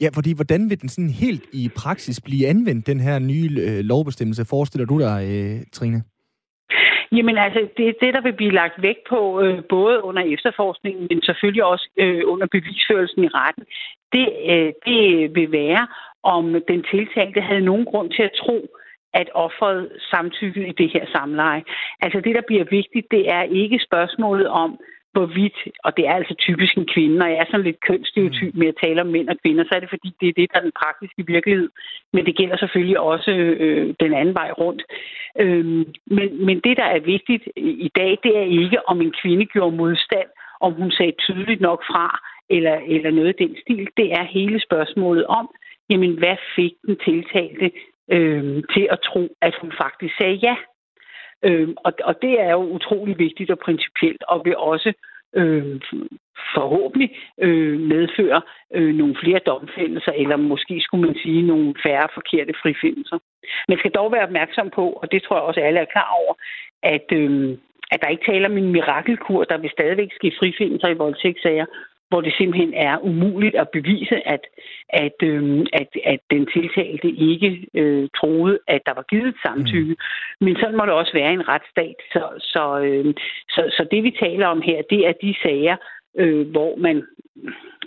Ja, 0.00 0.08
fordi 0.14 0.34
hvordan 0.34 0.70
vil 0.70 0.80
den 0.80 0.88
sådan 0.88 1.14
helt 1.24 1.44
i 1.52 1.70
praksis 1.76 2.20
blive 2.20 2.46
anvendt, 2.46 2.86
den 2.86 3.00
her 3.00 3.18
nye 3.18 3.50
øh, 3.66 3.80
lovbestemmelse, 3.92 4.44
forestiller 4.50 4.86
du 4.86 4.98
dig, 4.98 5.18
øh, 5.32 5.60
Trine? 5.72 6.02
Jamen 7.16 7.38
altså, 7.38 7.60
det 7.76 7.88
er 7.88 7.92
det, 8.02 8.14
der 8.14 8.20
vil 8.20 8.32
blive 8.32 8.58
lagt 8.60 8.82
vægt 8.82 9.04
på, 9.08 9.40
øh, 9.40 9.58
både 9.68 10.04
under 10.04 10.22
efterforskningen, 10.34 11.06
men 11.10 11.22
selvfølgelig 11.22 11.64
også 11.64 11.88
øh, 11.98 12.22
under 12.32 12.46
bevisførelsen 12.46 13.24
i 13.24 13.28
retten. 13.28 13.64
Det, 14.14 14.26
øh, 14.52 14.72
det 14.86 15.02
vil 15.36 15.52
være, 15.52 15.86
om 16.22 16.44
den 16.68 16.84
tiltalte 16.90 17.40
havde 17.40 17.68
nogen 17.70 17.84
grund 17.84 18.10
til 18.10 18.22
at 18.22 18.36
tro, 18.42 18.68
at 19.14 19.28
offeret 19.34 19.92
samtykkede 20.10 20.68
i 20.68 20.72
det 20.72 20.90
her 20.94 21.06
samleje. 21.12 21.62
Altså 22.00 22.20
det, 22.20 22.34
der 22.34 22.42
bliver 22.46 22.64
vigtigt, 22.64 23.06
det 23.10 23.32
er 23.32 23.42
ikke 23.42 23.78
spørgsmålet 23.88 24.48
om, 24.48 24.78
hvorvidt, 25.12 25.58
og 25.84 25.96
det 25.96 26.04
er 26.06 26.14
altså 26.20 26.34
typisk 26.34 26.74
en 26.76 26.88
kvinde, 26.94 27.24
og 27.24 27.30
jeg 27.30 27.38
er 27.38 27.50
sådan 27.50 27.66
lidt 27.66 27.80
kønsstereotyp 27.88 28.54
med 28.54 28.66
at 28.68 28.80
tale 28.82 29.00
om 29.00 29.06
mænd 29.06 29.28
og 29.28 29.36
kvinder, 29.42 29.64
så 29.64 29.72
er 29.74 29.80
det 29.80 29.94
fordi, 29.94 30.10
det 30.20 30.28
er 30.28 30.32
det, 30.36 30.50
der 30.52 30.58
er 30.58 30.68
den 30.68 30.78
praktiske 30.82 31.26
virkelighed. 31.26 31.68
Men 32.12 32.26
det 32.26 32.36
gælder 32.36 32.56
selvfølgelig 32.56 33.00
også 33.00 33.30
øh, 33.30 33.94
den 34.00 34.14
anden 34.14 34.34
vej 34.34 34.50
rundt. 34.50 34.82
Øh, 35.40 35.64
men, 36.16 36.46
men 36.46 36.60
det, 36.64 36.76
der 36.76 36.88
er 36.96 37.00
vigtigt 37.00 37.44
i 37.56 37.90
dag, 37.96 38.18
det 38.22 38.36
er 38.36 38.46
ikke, 38.62 38.88
om 38.88 39.00
en 39.00 39.14
kvinde 39.22 39.46
gjorde 39.46 39.76
modstand, 39.76 40.28
om 40.60 40.72
hun 40.72 40.90
sagde 40.90 41.12
tydeligt 41.18 41.60
nok 41.60 41.80
fra, 41.90 42.06
eller, 42.50 42.76
eller 42.86 43.10
noget 43.10 43.28
af 43.28 43.34
den 43.34 43.56
stil. 43.62 43.88
Det 43.96 44.12
er 44.12 44.24
hele 44.24 44.60
spørgsmålet 44.60 45.26
om, 45.26 45.46
jamen, 45.90 46.18
hvad 46.18 46.36
fik 46.56 46.72
den 46.86 46.96
tiltalte 47.04 47.70
øh, 48.10 48.62
til 48.74 48.88
at 48.90 48.98
tro, 49.04 49.36
at 49.40 49.54
hun 49.60 49.72
faktisk 49.82 50.14
sagde 50.16 50.34
ja. 50.34 50.56
Øh, 51.44 51.68
og, 51.76 51.92
og 52.04 52.14
det 52.22 52.40
er 52.40 52.50
jo 52.50 52.62
utrolig 52.62 53.18
vigtigt 53.18 53.50
og 53.50 53.58
principielt, 53.58 54.22
og 54.22 54.42
vil 54.44 54.56
også 54.56 54.92
øh, 55.36 55.80
forhåbentlig 56.54 57.10
øh, 57.38 57.80
medføre 57.80 58.42
øh, 58.74 58.94
nogle 58.94 59.16
flere 59.22 59.40
domfældelser, 59.46 60.12
eller 60.12 60.36
måske 60.36 60.80
skulle 60.80 61.06
man 61.06 61.16
sige 61.22 61.42
nogle 61.42 61.74
færre 61.82 62.08
forkerte 62.14 62.54
frifindelser. 62.62 63.18
Man 63.68 63.78
skal 63.78 63.90
dog 63.90 64.12
være 64.12 64.26
opmærksom 64.28 64.70
på, 64.70 64.84
og 64.90 65.12
det 65.12 65.22
tror 65.22 65.36
jeg 65.36 65.42
også 65.42 65.60
alle 65.60 65.80
er 65.80 65.92
klar 65.94 66.10
over, 66.20 66.34
at, 66.82 67.06
øh, 67.12 67.58
at 67.92 68.02
der 68.02 68.08
ikke 68.08 68.30
taler 68.30 68.48
om 68.48 68.58
en 68.58 68.72
mirakelkur, 68.72 69.44
der 69.44 69.58
vil 69.58 69.70
stadigvæk 69.70 70.10
ske 70.12 70.32
frifindelser 70.38 70.88
i 70.88 71.00
voldtægtssager, 71.02 71.66
hvor 72.12 72.20
det 72.20 72.34
simpelthen 72.38 72.74
er 72.74 72.98
umuligt 72.98 73.56
at 73.62 73.68
bevise, 73.68 74.28
at, 74.34 74.44
at, 74.88 75.18
øh, 75.22 75.66
at, 75.72 75.88
at 76.04 76.20
den 76.30 76.46
tiltalte 76.54 77.08
ikke 77.30 77.66
øh, 77.74 78.08
troede, 78.18 78.58
at 78.68 78.80
der 78.86 78.94
var 78.94 79.06
givet 79.12 79.34
samtykke. 79.44 79.94
Mm. 79.94 80.44
Men 80.44 80.56
sådan 80.56 80.76
må 80.76 80.84
det 80.86 80.94
også 80.94 81.12
være 81.12 81.30
i 81.30 81.34
en 81.40 81.48
retsstat. 81.48 81.96
Så, 82.12 82.22
så, 82.52 82.64
øh, 82.86 83.14
så, 83.54 83.60
så 83.76 83.86
det, 83.90 84.02
vi 84.02 84.16
taler 84.24 84.46
om 84.46 84.60
her, 84.62 84.82
det 84.90 85.00
er 85.08 85.12
de 85.22 85.34
sager, 85.42 85.76
øh, 86.18 86.50
hvor 86.50 86.76
man 86.76 86.96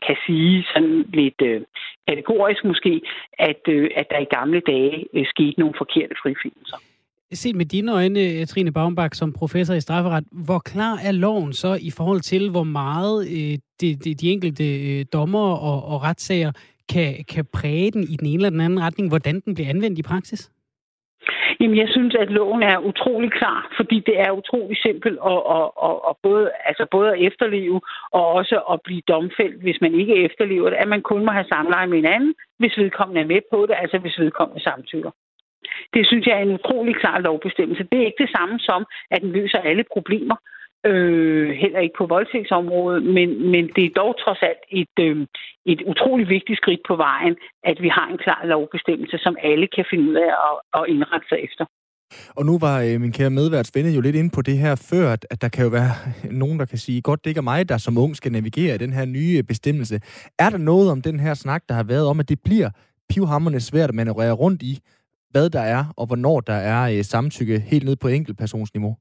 kan 0.05 0.17
sige 0.25 0.65
sådan 0.73 1.05
lidt 1.13 1.41
øh, 1.41 1.61
kategorisk 2.07 2.63
måske, 2.63 3.01
at, 3.39 3.61
øh, 3.67 3.89
at 3.95 4.07
der 4.11 4.19
i 4.19 4.33
gamle 4.37 4.59
dage 4.59 5.05
øh, 5.13 5.25
skete 5.25 5.59
nogle 5.59 5.75
forkerte 5.77 6.15
frifindelser 6.23 6.77
set 7.35 7.55
med 7.55 7.65
dine 7.65 7.93
øjne, 7.93 8.19
eh, 8.19 8.47
Trine 8.47 8.73
Baumbach, 8.73 9.19
som 9.19 9.33
professor 9.33 9.73
i 9.73 9.81
strafferet, 9.81 10.23
hvor 10.31 10.59
klar 10.59 10.99
er 11.07 11.11
loven 11.11 11.53
så 11.53 11.77
i 11.81 11.91
forhold 11.97 12.21
til, 12.21 12.49
hvor 12.49 12.63
meget 12.63 13.27
øh, 13.27 13.57
de, 13.81 13.95
de, 13.95 14.15
de 14.15 14.31
enkelte 14.31 14.65
øh, 14.89 15.05
dommer 15.13 15.47
og, 15.69 15.85
og 15.91 16.03
retssager 16.03 16.51
kan, 16.93 17.25
kan 17.33 17.45
præge 17.53 17.91
den 17.91 18.03
i 18.03 18.15
den 18.15 18.27
ene 18.27 18.35
eller 18.35 18.49
den 18.49 18.61
anden 18.61 18.81
retning, 18.81 19.09
hvordan 19.09 19.39
den 19.39 19.53
bliver 19.55 19.69
anvendt 19.69 19.99
i 19.99 20.03
praksis? 20.03 20.51
Jamen, 21.59 21.77
jeg 21.77 21.89
synes, 21.89 22.15
at 22.15 22.29
loven 22.29 22.63
er 22.63 22.77
utrolig 22.77 23.31
klar, 23.31 23.73
fordi 23.77 23.97
det 23.99 24.19
er 24.19 24.31
utrolig 24.31 24.77
simpelt 24.77 25.19
at, 25.31 25.39
at, 25.57 25.67
at, 25.87 25.95
at 26.09 26.15
både, 26.23 26.51
altså 26.65 26.85
både 26.91 27.07
at 27.13 27.21
efterleve 27.27 27.81
og 28.11 28.27
også 28.27 28.57
at 28.73 28.79
blive 28.83 29.01
domfældt, 29.07 29.61
hvis 29.61 29.81
man 29.81 29.93
ikke 30.01 30.15
efterlever 30.15 30.69
det, 30.69 30.77
at 30.77 30.87
man 30.87 31.01
kun 31.01 31.25
må 31.25 31.31
have 31.31 31.51
samleje 31.53 31.87
med 31.87 31.97
hinanden, 31.97 32.33
hvis 32.59 32.77
vedkommende 32.77 33.21
er 33.21 33.31
med 33.33 33.41
på 33.51 33.65
det, 33.65 33.75
altså 33.81 33.97
hvis 33.97 34.19
vedkommende 34.19 34.63
samtykker. 34.63 35.11
Det 35.93 36.07
synes 36.07 36.25
jeg 36.25 36.35
er 36.37 36.45
en 36.45 36.57
utrolig 36.59 36.95
klar 36.95 37.19
lovbestemmelse. 37.19 37.87
Det 37.91 37.97
er 37.99 38.05
ikke 38.05 38.23
det 38.25 38.35
samme 38.37 38.59
som, 38.59 38.85
at 39.11 39.21
den 39.21 39.31
løser 39.31 39.59
alle 39.69 39.83
problemer. 39.93 40.35
Øh, 40.85 41.49
heller 41.63 41.79
ikke 41.79 41.97
på 41.97 42.05
voldtægtsområdet, 42.05 43.03
men, 43.03 43.51
men 43.51 43.63
det 43.75 43.83
er 43.85 43.97
dog 44.01 44.11
trods 44.23 44.41
alt 44.49 44.63
et, 44.81 44.95
øh, 44.99 45.27
et 45.65 45.81
utrolig 45.91 46.29
vigtigt 46.29 46.57
skridt 46.57 46.81
på 46.87 46.95
vejen, 46.95 47.35
at 47.63 47.77
vi 47.81 47.89
har 47.89 48.07
en 48.07 48.17
klar 48.17 48.41
lovbestemmelse, 48.45 49.17
som 49.17 49.37
alle 49.43 49.67
kan 49.75 49.85
finde 49.89 50.09
ud 50.11 50.15
af 50.15 50.31
at, 50.47 50.55
at 50.77 50.83
indrette 50.93 51.27
sig 51.29 51.39
efter. 51.47 51.65
Og 52.37 52.45
nu 52.45 52.59
var 52.59 52.81
øh, 52.81 53.01
min 53.01 53.11
kære 53.11 53.29
medvært 53.29 53.67
Svende 53.67 53.95
jo 53.95 54.01
lidt 54.01 54.15
inde 54.15 54.29
på 54.35 54.41
det 54.41 54.57
her 54.57 54.75
før, 54.75 55.13
at, 55.13 55.25
at 55.29 55.41
der 55.41 55.49
kan 55.49 55.63
jo 55.63 55.69
være 55.69 55.91
nogen, 56.41 56.59
der 56.59 56.65
kan 56.65 56.77
sige, 56.77 57.01
godt, 57.01 57.23
det 57.23 57.29
ikke 57.29 57.39
er 57.39 57.51
mig, 57.53 57.69
der 57.69 57.77
som 57.77 57.97
ung 57.97 58.15
skal 58.15 58.31
navigere 58.31 58.75
i 58.75 58.77
den 58.77 58.93
her 58.93 59.05
nye 59.05 59.37
øh, 59.37 59.43
bestemmelse. 59.43 59.95
Er 60.39 60.49
der 60.49 60.57
noget 60.57 60.91
om 60.91 61.01
den 61.01 61.19
her 61.19 61.33
snak, 61.33 61.63
der 61.69 61.75
har 61.75 61.83
været 61.83 62.07
om, 62.07 62.19
at 62.19 62.29
det 62.29 62.39
bliver 62.45 62.69
pivhammerne 63.09 63.59
svært 63.59 63.89
at 63.89 63.95
manøvrere 63.95 64.31
rundt 64.31 64.61
i, 64.61 64.79
hvad 65.35 65.49
der 65.49 65.65
er, 65.77 65.83
og 65.99 66.05
hvornår 66.07 66.39
der 66.51 66.59
er 66.73 66.81
øh, 66.93 67.03
samtykke 67.13 67.57
helt 67.71 67.85
ned 67.85 67.95
på 68.01 68.07
enkeltpersonsniveau? 68.07 68.93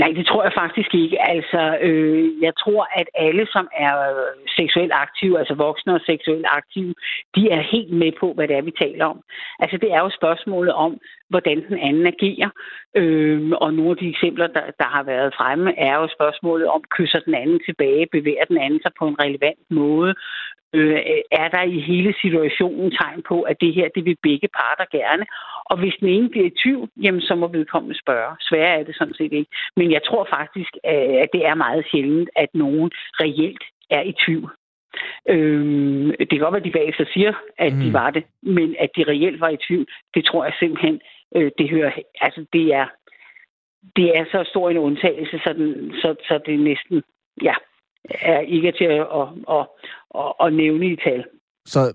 Nej, 0.00 0.10
det 0.18 0.26
tror 0.26 0.42
jeg 0.46 0.54
faktisk 0.62 0.90
ikke. 1.02 1.18
Altså, 1.34 1.62
øh, 1.86 2.42
jeg 2.46 2.52
tror, 2.62 2.82
at 3.00 3.08
alle, 3.26 3.44
som 3.54 3.66
er 3.86 3.94
øh, 4.10 4.32
seksuelt 4.58 4.92
aktive, 5.04 5.38
altså 5.40 5.54
voksne 5.54 5.94
og 5.94 6.02
seksuelt 6.10 6.46
aktive, 6.60 6.94
de 7.36 7.42
er 7.56 7.62
helt 7.72 7.92
med 8.02 8.12
på, 8.20 8.26
hvad 8.34 8.48
det 8.48 8.56
er, 8.56 8.68
vi 8.68 8.80
taler 8.84 9.04
om. 9.12 9.18
Altså, 9.62 9.76
det 9.82 9.90
er 9.96 10.00
jo 10.04 10.10
spørgsmålet 10.20 10.72
om, 10.86 10.92
hvordan 11.30 11.58
den 11.68 11.78
anden 11.78 12.06
agerer. 12.06 12.50
Øh, 12.96 13.50
og 13.50 13.74
nogle 13.74 13.90
af 13.90 13.96
de 13.96 14.08
eksempler, 14.08 14.46
der, 14.46 14.66
der 14.78 14.88
har 14.96 15.02
været 15.02 15.34
fremme, 15.38 15.78
er 15.78 15.94
jo 16.00 16.08
spørgsmålet 16.16 16.66
om, 16.68 16.82
kysser 16.96 17.20
den 17.20 17.34
anden 17.34 17.60
tilbage, 17.66 18.06
bevæger 18.12 18.44
den 18.44 18.58
anden 18.58 18.80
sig 18.82 18.92
på 18.98 19.04
en 19.08 19.20
relevant 19.24 19.64
måde, 19.70 20.14
øh, 20.74 21.00
er 21.42 21.48
der 21.48 21.62
i 21.62 21.78
hele 21.80 22.14
situationen 22.22 22.90
tegn 22.90 23.22
på, 23.28 23.42
at 23.42 23.56
det 23.60 23.74
her, 23.74 23.88
det 23.94 24.04
vil 24.04 24.16
begge 24.22 24.48
parter 24.58 24.98
gerne. 24.98 25.24
Og 25.70 25.78
hvis 25.78 25.94
den 26.00 26.08
ene 26.08 26.28
bliver 26.28 26.46
i 26.46 26.58
tvivl, 26.62 26.88
jamen 27.02 27.20
så 27.20 27.34
må 27.34 27.46
vedkommende 27.48 27.98
spørge. 27.98 28.36
Sværere 28.40 28.80
er 28.80 28.84
det 28.84 28.96
sådan 28.96 29.14
set 29.14 29.32
ikke. 29.32 29.50
Men 29.76 29.92
jeg 29.92 30.02
tror 30.08 30.28
faktisk, 30.30 30.72
at 30.84 31.28
det 31.32 31.46
er 31.46 31.54
meget 31.54 31.84
sjældent, 31.90 32.30
at 32.36 32.48
nogen 32.54 32.90
reelt 33.20 33.64
er 33.90 34.02
i 34.02 34.14
tvivl. 34.26 34.50
Øhm, 35.28 36.12
det 36.18 36.30
kan 36.30 36.38
godt 36.38 36.52
være, 36.52 36.64
at 36.64 36.70
de 36.70 36.78
bagefter 36.78 37.04
siger, 37.12 37.32
at 37.58 37.72
mm. 37.72 37.80
de 37.80 37.92
var 37.92 38.10
det, 38.10 38.24
men 38.42 38.76
at 38.78 38.90
de 38.96 39.04
reelt 39.04 39.40
var 39.40 39.48
i 39.48 39.62
tvivl, 39.66 39.86
det 40.14 40.24
tror 40.24 40.44
jeg 40.44 40.54
simpelthen, 40.58 41.00
øh, 41.36 41.50
det 41.58 41.70
hører, 41.70 41.92
altså 42.20 42.44
det 42.52 42.74
er, 42.74 42.86
det 43.96 44.16
er 44.18 44.24
så 44.24 44.44
stor 44.50 44.70
en 44.70 44.78
undtagelse, 44.78 45.38
så, 45.44 45.52
den, 45.52 45.92
så, 45.92 46.14
så 46.28 46.40
det 46.46 46.60
næsten, 46.60 47.02
ja, 47.42 47.54
er 48.04 48.40
ikke 48.40 48.72
til 48.72 48.84
at, 48.84 49.00
at, 49.00 49.28
at, 49.56 49.66
at, 50.14 50.32
at 50.40 50.52
nævne 50.52 50.86
i 50.86 50.96
tal. 50.96 51.24
Så 51.66 51.92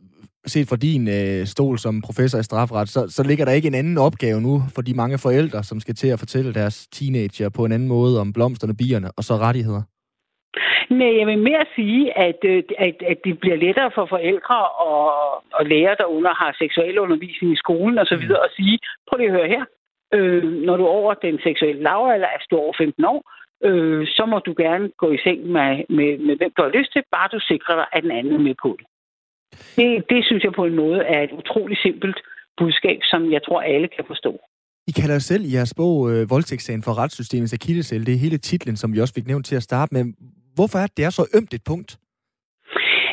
set 0.47 0.67
fra 0.67 0.75
din 0.75 1.07
øh, 1.07 1.45
stol 1.45 1.77
som 1.79 2.01
professor 2.01 2.39
i 2.39 2.43
strafret, 2.43 2.89
så, 2.89 3.07
så 3.07 3.23
ligger 3.23 3.45
der 3.45 3.51
ikke 3.51 3.67
en 3.67 3.75
anden 3.75 3.97
opgave 3.97 4.41
nu 4.41 4.63
for 4.75 4.81
de 4.81 4.93
mange 4.93 5.17
forældre, 5.17 5.63
som 5.63 5.79
skal 5.79 5.95
til 5.95 6.07
at 6.07 6.19
fortælle 6.19 6.53
deres 6.53 6.87
teenager 6.87 7.49
på 7.49 7.65
en 7.65 7.71
anden 7.71 7.87
måde 7.87 8.19
om 8.21 8.33
blomsterne, 8.33 8.75
bierne 8.75 9.11
og 9.17 9.23
så 9.23 9.33
rettigheder? 9.33 9.81
Nej, 10.89 11.17
jeg 11.19 11.27
vil 11.27 11.39
mere 11.49 11.65
sige, 11.75 12.17
at, 12.17 12.39
øh, 12.43 12.63
at, 12.77 12.95
at 13.11 13.17
det 13.25 13.39
bliver 13.39 13.55
lettere 13.55 13.91
for 13.95 14.05
forældre 14.05 14.57
og, 14.67 15.03
og 15.57 15.65
lærere, 15.65 15.95
der 15.99 16.05
under 16.05 16.33
har 16.41 16.55
seksualundervisning 16.57 17.53
i 17.53 17.61
skolen 17.63 17.97
osv., 17.99 18.25
mm. 18.27 18.45
at 18.47 18.51
sige, 18.57 18.79
prøv 19.07 19.17
lige 19.17 19.31
at 19.31 19.37
høre 19.37 19.53
her, 19.55 19.63
øh, 20.13 20.43
når 20.67 20.77
du 20.77 20.83
er 20.85 20.97
over 21.01 21.13
den 21.13 21.39
seksuelle 21.43 21.81
lavalder, 21.83 22.27
altså 22.27 22.47
du 22.49 22.55
er 22.55 22.61
over 22.61 22.75
15 22.77 23.05
år, 23.05 23.19
øh, 23.67 24.07
så 24.07 24.23
må 24.25 24.39
du 24.39 24.53
gerne 24.57 24.89
gå 24.97 25.11
i 25.11 25.19
seng 25.23 25.39
med, 25.55 25.69
med, 25.97 26.09
med 26.27 26.35
hvem 26.37 26.51
du 26.57 26.61
har 26.61 26.73
lyst 26.77 26.91
til, 26.93 27.03
bare 27.11 27.29
du 27.35 27.39
sikrer 27.39 27.75
dig, 27.75 27.87
at 27.93 28.03
den 28.03 28.11
anden 28.11 28.33
er 28.33 28.45
med 28.49 28.55
på 28.65 28.77
det. 28.79 28.87
Det, 29.77 30.09
det 30.09 30.25
synes 30.25 30.43
jeg 30.43 30.53
på 30.53 30.65
en 30.65 30.75
måde 30.75 30.99
er 31.15 31.21
et 31.23 31.31
utroligt 31.31 31.81
simpelt 31.81 32.19
budskab, 32.57 32.99
som 33.03 33.31
jeg 33.31 33.41
tror, 33.43 33.61
alle 33.61 33.87
kan 33.87 34.05
forstå. 34.07 34.39
I 34.87 34.91
kalder 34.91 35.19
selv 35.19 35.43
i 35.45 35.53
jeres 35.55 35.73
bog 35.73 36.11
øh, 36.11 36.29
voldtægtssagen 36.29 36.83
for 36.83 36.97
retssystemets 36.97 37.53
akillesæl. 37.53 38.05
Det 38.05 38.13
er 38.13 38.17
hele 38.17 38.37
titlen, 38.37 38.77
som 38.77 38.93
vi 38.93 38.99
også 38.99 39.13
fik 39.13 39.27
nævnt 39.27 39.45
til 39.45 39.55
at 39.55 39.63
starte 39.63 39.93
med. 39.93 40.03
Hvorfor 40.55 40.77
er 40.83 40.87
det, 40.97 41.05
er 41.05 41.09
så 41.09 41.25
ømt 41.37 41.53
et 41.53 41.63
punkt? 41.71 41.97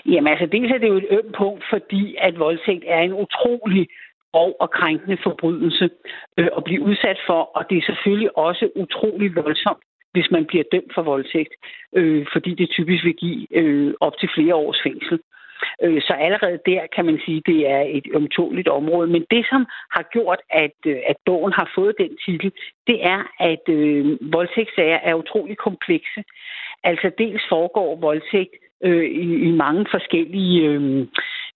Jamen 0.07 0.28
altså, 0.33 0.46
dels 0.46 0.70
er 0.72 0.78
det 0.78 0.88
jo 0.88 0.96
et 0.96 1.09
ømt 1.11 1.35
punkt, 1.38 1.64
fordi 1.72 2.16
at 2.18 2.38
voldtægt 2.38 2.85
er 2.87 3.00
en 3.00 3.12
utrolig 3.12 3.88
og 4.33 4.57
og 4.61 4.70
krænkende 4.70 5.18
forbrydelse 5.22 5.90
øh, 6.38 6.48
at 6.57 6.64
blive 6.64 6.83
udsat 6.83 7.18
for, 7.26 7.40
og 7.57 7.64
det 7.70 7.78
er 7.78 7.87
selvfølgelig 7.87 8.38
også 8.38 8.64
utrolig 8.76 9.37
voldsomt 9.37 9.85
hvis 10.12 10.31
man 10.31 10.44
bliver 10.46 10.64
dømt 10.72 10.94
for 10.94 11.02
voldtægt, 11.02 11.55
øh, 11.96 12.26
fordi 12.33 12.55
det 12.55 12.70
typisk 12.70 13.05
vil 13.05 13.14
give 13.14 13.46
øh, 13.57 13.94
op 14.00 14.18
til 14.20 14.28
flere 14.35 14.55
års 14.55 14.81
fængsel. 14.87 15.20
Øh, 15.83 16.00
så 16.02 16.12
allerede 16.12 16.59
der 16.66 16.83
kan 16.94 17.05
man 17.05 17.20
sige, 17.24 17.37
at 17.37 17.46
det 17.46 17.70
er 17.70 17.83
et 17.98 18.07
ømtåligt 18.14 18.68
område. 18.68 19.09
Men 19.09 19.24
det, 19.31 19.46
som 19.50 19.66
har 19.90 20.05
gjort, 20.12 20.40
at, 20.50 20.76
øh, 20.87 20.98
at 21.07 21.16
bogen 21.26 21.52
har 21.52 21.70
fået 21.74 21.94
den 21.98 22.18
titel, 22.24 22.52
det 22.87 22.98
er, 23.14 23.20
at 23.40 23.64
øh, 23.68 24.33
voldtægtssager 24.33 24.98
er 25.02 25.14
utrolig 25.14 25.57
komplekse. 25.57 26.20
Altså 26.85 27.11
dels 27.18 27.42
foregår 27.49 27.97
voldtægt 27.97 28.55
øh, 28.85 29.05
i, 29.05 29.49
i 29.49 29.51
mange 29.51 29.87
forskellige 29.90 30.68
øh, 30.68 31.07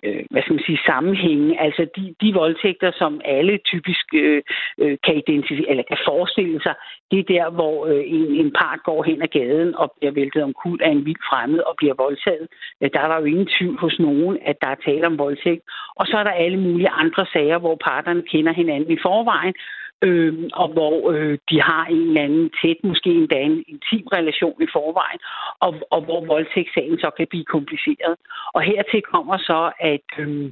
øh, 0.04 0.24
hvad 0.30 0.42
skal 0.42 0.54
man 0.54 0.64
sige, 0.66 0.86
sammenhænge. 0.86 1.60
Altså 1.60 1.86
de, 1.96 2.14
de 2.20 2.34
voldtægter, 2.34 2.90
som 2.94 3.20
alle 3.24 3.58
typisk 3.58 4.06
øh, 4.14 4.42
øh 4.78 4.96
kan 5.04 5.14
identificere, 5.16 5.70
eller 5.70 5.82
kan 5.88 5.98
forestille 6.04 6.62
sig, 6.62 6.74
det 7.10 7.18
er 7.18 7.32
der, 7.34 7.50
hvor 7.50 7.86
øh, 7.86 8.02
en, 8.06 8.26
en 8.42 8.52
part 8.60 8.80
går 8.84 9.02
hen 9.02 9.22
ad 9.22 9.28
gaden 9.28 9.74
og 9.74 9.92
bliver 9.98 10.12
væltet 10.12 10.42
omkuld 10.42 10.80
af 10.82 10.90
en 10.90 11.04
vild 11.06 11.22
fremmed 11.30 11.60
og 11.60 11.74
bliver 11.76 11.94
voldtaget. 12.04 12.46
Øh, 12.80 12.90
der 12.92 13.06
var 13.06 13.18
jo 13.20 13.24
ingen 13.24 13.48
tvivl 13.58 13.78
hos 13.78 13.98
nogen, 13.98 14.38
at 14.50 14.56
der 14.62 14.68
er 14.68 14.84
tale 14.86 15.06
om 15.06 15.18
voldtægt. 15.18 15.62
Og 15.96 16.06
så 16.06 16.16
er 16.16 16.24
der 16.24 16.30
alle 16.44 16.60
mulige 16.60 16.90
andre 17.02 17.26
sager, 17.32 17.58
hvor 17.58 17.76
parterne 17.90 18.22
kender 18.22 18.52
hinanden 18.52 18.90
i 18.90 18.98
forvejen, 19.02 19.54
øh, 20.02 20.34
og 20.52 20.68
hvor 20.68 21.10
øh, 21.10 21.38
de 21.50 21.62
har 21.62 21.84
en 21.86 22.08
eller 22.08 22.22
anden 22.22 22.50
tæt, 22.62 22.76
måske 22.84 23.10
endda 23.10 23.40
en 23.40 23.64
intim 23.68 24.06
relation 24.06 24.62
i 24.62 24.66
forvejen, 24.72 25.20
og, 25.60 25.74
og 25.90 26.00
hvor 26.02 26.24
voldtægtssagen 26.26 26.98
så 26.98 27.10
kan 27.16 27.26
blive 27.30 27.44
kompliceret. 27.44 28.14
Og 28.54 28.62
hertil 28.62 29.02
kommer 29.02 29.36
så, 29.38 29.72
at, 29.80 30.08
øhm, 30.18 30.44
øh, 30.44 30.50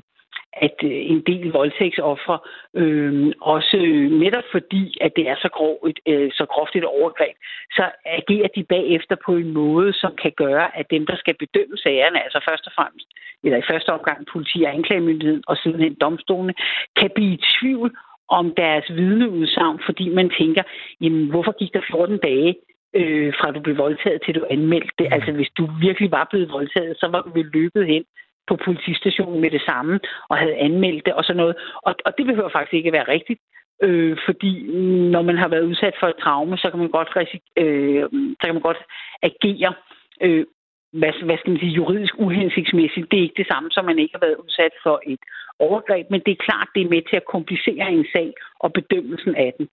at 0.57 0.77
en 0.83 1.23
del 1.27 1.51
voldtægtsoffre, 1.51 2.39
øhm, 2.75 3.29
øh, 3.29 3.33
også 3.41 3.77
netop 4.11 4.45
fordi, 4.53 4.99
at 5.01 5.13
det 5.17 5.29
er 5.29 5.37
så, 5.39 5.49
grov 5.49 5.87
et, 5.89 5.99
øh, 6.07 6.31
så 6.33 6.47
groft 6.51 6.77
et 6.77 6.85
overgreb, 6.85 7.37
så 7.73 7.85
agerer 8.07 8.49
de 8.57 8.65
bagefter 8.65 9.17
på 9.27 9.33
en 9.37 9.53
måde, 9.53 9.93
som 9.93 10.13
kan 10.23 10.33
gøre, 10.37 10.79
at 10.79 10.87
dem, 10.91 11.07
der 11.07 11.17
skal 11.17 11.35
bedømme 11.39 11.77
sagerne, 11.77 12.25
altså 12.25 12.41
først 12.49 12.67
og 12.67 12.73
fremmest, 12.77 13.09
eller 13.45 13.59
i 13.59 13.69
første 13.71 13.91
omgang 13.93 14.27
politi 14.33 14.63
og 14.63 14.75
anklagemyndigheden, 14.75 15.45
og 15.47 15.57
sidenhen 15.57 15.95
domstolene, 15.95 16.55
kan 16.97 17.11
blive 17.15 17.33
i 17.35 17.43
tvivl 17.59 17.97
om 18.29 18.55
deres 18.57 18.87
vidneudsagn, 18.89 19.81
fordi 19.87 20.09
man 20.09 20.31
tænker, 20.39 20.63
jamen, 21.01 21.31
hvorfor 21.31 21.53
gik 21.59 21.73
der 21.75 21.81
14 21.91 22.19
dage, 22.19 22.55
øh, 22.95 23.33
fra 23.39 23.51
du 23.51 23.61
blev 23.61 23.77
voldtaget 23.79 24.21
til 24.25 24.35
du 24.35 24.47
anmeldte 24.51 24.93
det? 24.99 25.09
Altså, 25.11 25.33
hvis 25.33 25.51
du 25.59 25.69
virkelig 25.81 26.11
var 26.11 26.27
blevet 26.31 26.53
voldtaget, 26.53 26.97
så 27.01 27.07
var 27.09 27.23
du 27.23 27.31
vel 27.35 27.51
løbet 27.53 27.87
hen 27.87 28.05
på 28.49 28.57
politistationen 28.65 29.41
med 29.41 29.51
det 29.51 29.63
samme 29.63 30.01
og 30.29 30.37
havde 30.37 30.57
anmeldt 30.57 31.07
det 31.07 31.15
og 31.15 31.25
sådan 31.25 31.37
noget. 31.37 31.57
Og, 31.83 31.95
og 32.05 32.13
det 32.19 32.27
behøver 32.27 32.49
faktisk 32.49 32.75
ikke 32.75 32.87
at 32.87 32.93
være 32.99 33.13
rigtigt. 33.17 33.41
Øh, 33.83 34.17
fordi 34.27 34.53
når 35.15 35.23
man 35.23 35.37
har 35.37 35.49
været 35.49 35.69
udsat 35.71 35.95
for 36.01 36.07
et 36.07 36.17
traume, 36.23 36.57
så 36.57 36.71
kan 36.71 36.79
man 36.79 36.91
godt, 36.91 37.09
øh, 37.57 38.03
så 38.41 38.45
kan 38.45 38.55
man 38.55 38.63
godt 38.63 38.83
agere 39.23 39.75
øh, 40.21 40.45
hvad, 41.01 41.13
hvad 41.29 41.39
skal 41.39 41.51
man 41.53 41.61
sige, 41.63 41.79
juridisk 41.81 42.15
uhensigtsmæssigt. 42.27 43.07
Det 43.11 43.17
er 43.19 43.27
ikke 43.27 43.41
det 43.43 43.51
samme, 43.53 43.69
som 43.71 43.85
man 43.91 43.99
ikke 44.03 44.15
har 44.17 44.25
været 44.27 44.41
udsat 44.45 44.75
for 44.85 44.97
et 45.13 45.23
overgreb, 45.67 46.07
men 46.11 46.21
det 46.27 46.33
er 46.33 46.45
klart, 46.49 46.69
det 46.75 46.83
er 46.83 46.93
med 46.95 47.03
til 47.11 47.17
at 47.21 47.31
komplicere 47.37 47.87
en 47.99 48.07
sag 48.15 48.29
og 48.65 48.69
bedømmelsen 48.79 49.35
af 49.47 49.51
den. 49.59 49.67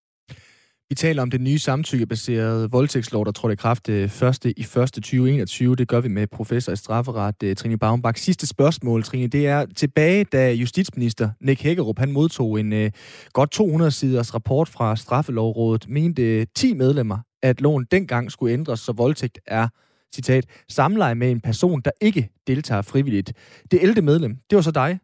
Vi 0.92 0.96
taler 0.96 1.22
om 1.22 1.32
den 1.32 1.44
nye 1.44 1.60
samtykkebaserede 1.60 2.70
voldtægtslov, 2.72 3.26
der 3.26 3.32
trådte 3.32 3.54
i 3.54 3.64
kraft 3.66 3.90
øh, 3.90 4.10
første 4.10 4.60
i 4.60 4.64
første 4.64 5.02
2021. 5.02 5.76
Det 5.76 5.88
gør 5.88 6.02
vi 6.02 6.08
med 6.08 6.28
professor 6.28 6.72
i 6.72 6.76
strafferet 6.76 7.44
øh, 7.44 7.56
Trine 7.56 7.80
Baumbach. 7.80 8.24
Sidste 8.24 8.48
spørgsmål, 8.48 9.04
Trine, 9.04 9.28
det 9.28 9.48
er 9.48 9.66
tilbage, 9.76 10.24
da 10.24 10.52
justitsminister 10.52 11.30
Nick 11.42 11.62
Hækkerup 11.64 12.00
han 12.00 12.12
modtog 12.12 12.60
en 12.60 12.74
øh, 12.74 12.92
godt 13.34 13.52
200 13.52 13.92
siders 13.92 14.36
rapport 14.36 14.70
fra 14.70 14.96
Straffelovrådet, 14.96 15.90
mente 15.90 16.46
10 16.46 16.74
medlemmer, 16.74 17.18
at 17.44 17.62
loven 17.62 17.86
dengang 17.92 18.32
skulle 18.32 18.54
ændres, 18.54 18.80
så 18.80 18.94
voldtægt 18.94 19.40
er 19.48 19.68
citat, 20.15 20.63
samleje 20.69 21.15
med 21.15 21.32
en 21.32 21.41
person, 21.41 21.82
der 21.86 21.91
ikke 22.02 22.30
deltager 22.47 22.82
frivilligt. 22.82 23.34
Det 23.71 23.84
11. 23.84 24.02
medlem, 24.02 24.36
det 24.50 24.56
var 24.56 24.62
så 24.62 24.71
dig. 24.71 25.00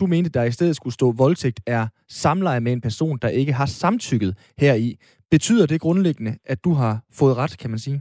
Du 0.00 0.06
mente, 0.06 0.30
der 0.30 0.44
i 0.44 0.50
stedet 0.50 0.76
skulle 0.76 0.94
stå, 0.94 1.12
voldtægt 1.18 1.60
er 1.66 1.86
samleje 2.08 2.60
med 2.60 2.72
en 2.72 2.80
person, 2.80 3.18
der 3.22 3.28
ikke 3.28 3.52
har 3.52 3.66
samtykket 3.66 4.34
heri. 4.58 4.96
Betyder 5.30 5.66
det 5.66 5.80
grundlæggende, 5.80 6.32
at 6.44 6.64
du 6.64 6.72
har 6.72 6.94
fået 7.18 7.36
ret, 7.36 7.58
kan 7.60 7.70
man 7.70 7.78
sige? 7.78 8.00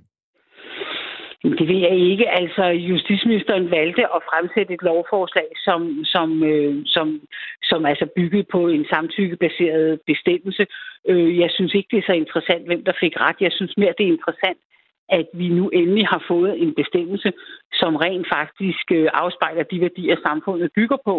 Det 1.43 1.67
ved 1.67 1.79
jeg 1.87 1.95
ikke. 2.11 2.29
Altså, 2.29 2.63
justitsministeren 2.91 3.71
valgte 3.71 4.03
at 4.15 4.21
fremsætte 4.29 4.73
et 4.73 4.83
lovforslag, 4.89 5.49
som, 5.65 6.05
som, 6.05 6.43
øh, 6.43 6.75
som, 6.85 7.21
som 7.63 7.85
altså 7.85 8.05
byggede 8.15 8.45
på 8.51 8.67
en 8.67 8.85
samtykkebaseret 8.93 9.99
bestemmelse. 10.07 10.63
Øh, 11.09 11.39
jeg 11.39 11.49
synes 11.51 11.73
ikke, 11.73 11.89
det 11.91 11.99
er 11.99 12.09
så 12.09 12.15
interessant, 12.23 12.65
hvem 12.65 12.83
der 12.83 12.93
fik 13.03 13.15
ret. 13.25 13.35
Jeg 13.41 13.51
synes 13.51 13.73
mere, 13.77 13.93
det 13.97 14.03
er 14.05 14.15
interessant, 14.17 14.59
at 15.19 15.27
vi 15.33 15.47
nu 15.49 15.69
endelig 15.69 16.05
har 16.07 16.23
fået 16.31 16.61
en 16.63 16.73
bestemmelse, 16.81 17.29
som 17.81 17.95
rent 17.95 18.27
faktisk 18.35 18.85
øh, 18.91 19.07
afspejler 19.13 19.63
de 19.71 19.81
værdier, 19.85 20.15
samfundet 20.27 20.69
bygger 20.75 20.97
på, 21.05 21.15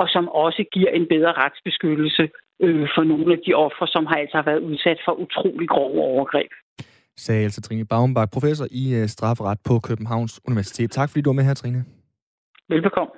og 0.00 0.06
som 0.08 0.28
også 0.28 0.64
giver 0.72 0.90
en 0.90 1.06
bedre 1.14 1.32
retsbeskyttelse 1.32 2.24
øh, 2.64 2.88
for 2.94 3.02
nogle 3.02 3.32
af 3.32 3.40
de 3.46 3.54
ofre, 3.54 3.86
som 3.86 4.06
har 4.06 4.16
altså 4.16 4.42
været 4.46 4.60
udsat 4.60 4.98
for 5.04 5.12
utrolig 5.24 5.68
grove 5.68 6.00
overgreb. 6.12 6.50
Sagde 7.16 7.44
altså 7.44 7.60
Trine 7.62 7.86
Baumbach, 7.86 8.32
professor 8.32 8.66
i 8.70 8.94
øh, 8.94 9.06
strafferet 9.08 9.58
på 9.68 9.74
Københavns 9.88 10.40
Universitet. 10.48 10.90
Tak 10.90 11.08
fordi 11.10 11.22
du 11.22 11.30
var 11.30 11.34
med 11.34 11.44
her, 11.44 11.54
Trine. 11.54 11.84
Velbekomme. 12.68 13.12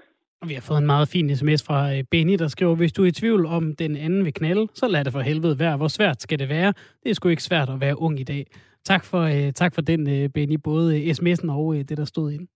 Vi 0.47 0.55
har 0.55 0.61
fået 0.61 0.79
en 0.79 0.87
meget 0.87 1.09
fin 1.09 1.37
sms 1.37 1.62
fra 1.67 2.03
Benny, 2.11 2.35
der 2.39 2.49
skriver, 2.49 2.75
hvis 2.75 2.93
du 2.93 3.03
er 3.03 3.07
i 3.07 3.11
tvivl 3.11 3.47
om 3.47 3.77
den 3.77 3.97
anden 3.97 4.25
vil 4.25 4.35
knalde, 4.35 4.69
så 4.75 4.89
lad 4.89 5.05
det 5.05 5.12
for 5.12 5.21
helvede 5.21 5.59
være. 5.59 5.77
Hvor 5.77 5.89
svært 5.89 6.23
skal 6.23 6.39
det 6.39 6.49
være? 6.49 6.73
Det 7.03 7.11
er 7.11 7.15
sgu 7.15 7.29
ikke 7.29 7.43
svært 7.43 7.69
at 7.69 7.81
være 7.81 8.01
ung 8.01 8.21
i 8.21 8.25
dag. 8.25 8.47
Tak 8.87 9.05
for, 9.05 9.20
øh, 9.20 9.53
tak 9.53 9.75
for 9.75 9.83
den, 9.83 10.09
øh, 10.09 10.29
Benny, 10.29 10.57
både 10.64 11.11
sms'en 11.11 11.51
og 11.51 11.77
øh, 11.77 11.85
det, 11.88 11.99
der 11.99 12.05
stod 12.05 12.33
ind. 12.33 12.49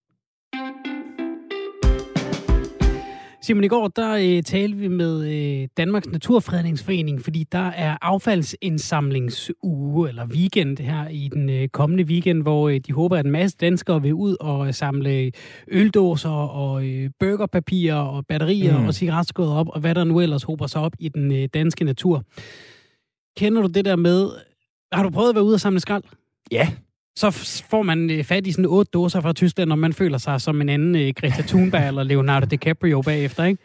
Simon, 3.43 3.65
i 3.65 3.69
går 3.69 3.89
der 3.89 4.13
øh, 4.13 4.43
talte 4.43 4.79
vi 4.79 4.89
med 4.89 5.33
øh, 5.33 5.69
Danmarks 5.77 6.09
Naturfredningsforening, 6.09 7.23
fordi 7.23 7.45
der 7.53 7.69
er 7.69 7.97
affaldsindsamlingsuge, 8.03 10.09
eller 10.09 10.27
weekend 10.27 10.79
her 10.79 11.09
i 11.09 11.29
den 11.33 11.51
øh, 11.51 11.69
kommende 11.69 12.05
weekend, 12.05 12.43
hvor 12.43 12.69
øh, 12.69 12.81
de 12.87 12.93
håber, 12.93 13.17
at 13.17 13.25
en 13.25 13.33
masse 13.33 13.57
danskere 13.57 14.03
vil 14.03 14.15
ud 14.15 14.37
og 14.41 14.75
samle 14.75 15.33
øldåser 15.69 16.31
og 16.31 16.87
øh, 16.87 17.11
burgerpapirer 17.21 18.01
og 18.01 18.27
batterier 18.27 18.79
mm. 18.79 18.87
og 18.87 18.95
cigaretskåder 18.95 19.55
op, 19.55 19.69
og 19.69 19.81
hvad 19.81 19.95
der 19.95 20.05
nu 20.05 20.21
ellers 20.21 20.43
håber 20.43 20.67
sig 20.67 20.81
op 20.81 20.93
i 20.99 21.09
den 21.09 21.33
øh, 21.33 21.49
danske 21.55 21.85
natur. 21.85 22.25
Kender 23.37 23.63
du 23.63 23.69
det 23.69 23.85
der 23.85 23.97
med, 23.97 24.31
har 24.93 25.03
du 25.03 25.11
prøvet 25.11 25.29
at 25.29 25.35
være 25.35 25.45
ude 25.45 25.55
og 25.55 25.61
samle 25.61 25.81
skrald? 25.81 26.03
Ja. 26.51 26.69
Så 27.17 27.31
får 27.71 27.83
man 27.83 28.11
øh, 28.11 28.25
fat 28.25 28.47
i 28.47 28.53
sådan 28.53 28.67
otte 28.67 28.91
dåser 28.91 29.21
fra 29.21 29.33
Tyskland, 29.33 29.73
og 29.73 29.79
man 29.79 29.93
føler 29.93 30.19
sig 30.19 30.41
som 30.41 30.61
en 30.61 30.69
anden 30.69 30.95
uh, 30.95 31.15
Greta 31.17 31.43
Thunberg 31.43 31.89
eller 31.89 32.03
Leonardo 32.03 32.47
DiCaprio 32.47 33.03
bagefter, 33.03 33.45
ikke? 33.45 33.63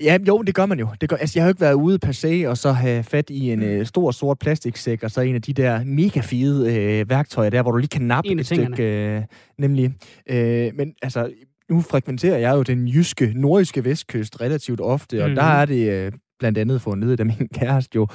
Ja, 0.00 0.18
jo, 0.28 0.42
det 0.42 0.54
gør 0.54 0.66
man 0.66 0.78
jo. 0.78 0.88
Det 1.00 1.08
gør, 1.08 1.16
altså, 1.16 1.38
jeg 1.38 1.42
har 1.44 1.48
jo 1.48 1.50
ikke 1.50 1.60
været 1.60 1.74
ude 1.74 1.98
per 1.98 2.12
se, 2.12 2.44
og 2.46 2.58
så 2.58 2.72
have 2.72 3.02
fat 3.02 3.30
i 3.30 3.50
en 3.52 3.62
øh, 3.62 3.86
stor, 3.86 4.10
sort 4.10 4.38
plastiksæk, 4.38 5.02
og 5.02 5.10
så 5.10 5.20
en 5.20 5.34
af 5.34 5.42
de 5.42 5.52
der 5.52 5.84
mega 5.84 6.20
fede 6.20 6.74
øh, 6.74 7.10
værktøjer 7.10 7.50
der, 7.50 7.62
hvor 7.62 7.70
du 7.70 7.78
lige 7.78 7.88
kan 7.88 8.02
nappe 8.02 8.30
et 8.30 8.46
stykke, 8.46 8.82
øh, 8.82 9.22
nemlig. 9.58 9.94
Øh, 10.30 10.70
men 10.74 10.94
altså, 11.02 11.32
nu 11.70 11.80
frekventerer 11.80 12.38
jeg 12.38 12.54
jo 12.54 12.62
den 12.62 12.88
jyske, 12.88 13.32
nordjyske 13.34 13.84
vestkyst 13.84 14.40
relativt 14.40 14.80
ofte, 14.80 15.22
og 15.22 15.28
mm. 15.28 15.34
der 15.34 15.42
er 15.42 15.66
det 15.66 15.90
øh, 15.90 16.12
blandt 16.44 16.58
andet 16.58 16.80
få 16.80 16.94
ned 16.94 17.20
af 17.20 17.26
min 17.26 17.48
kæreste 17.54 17.96
jo 17.96 18.06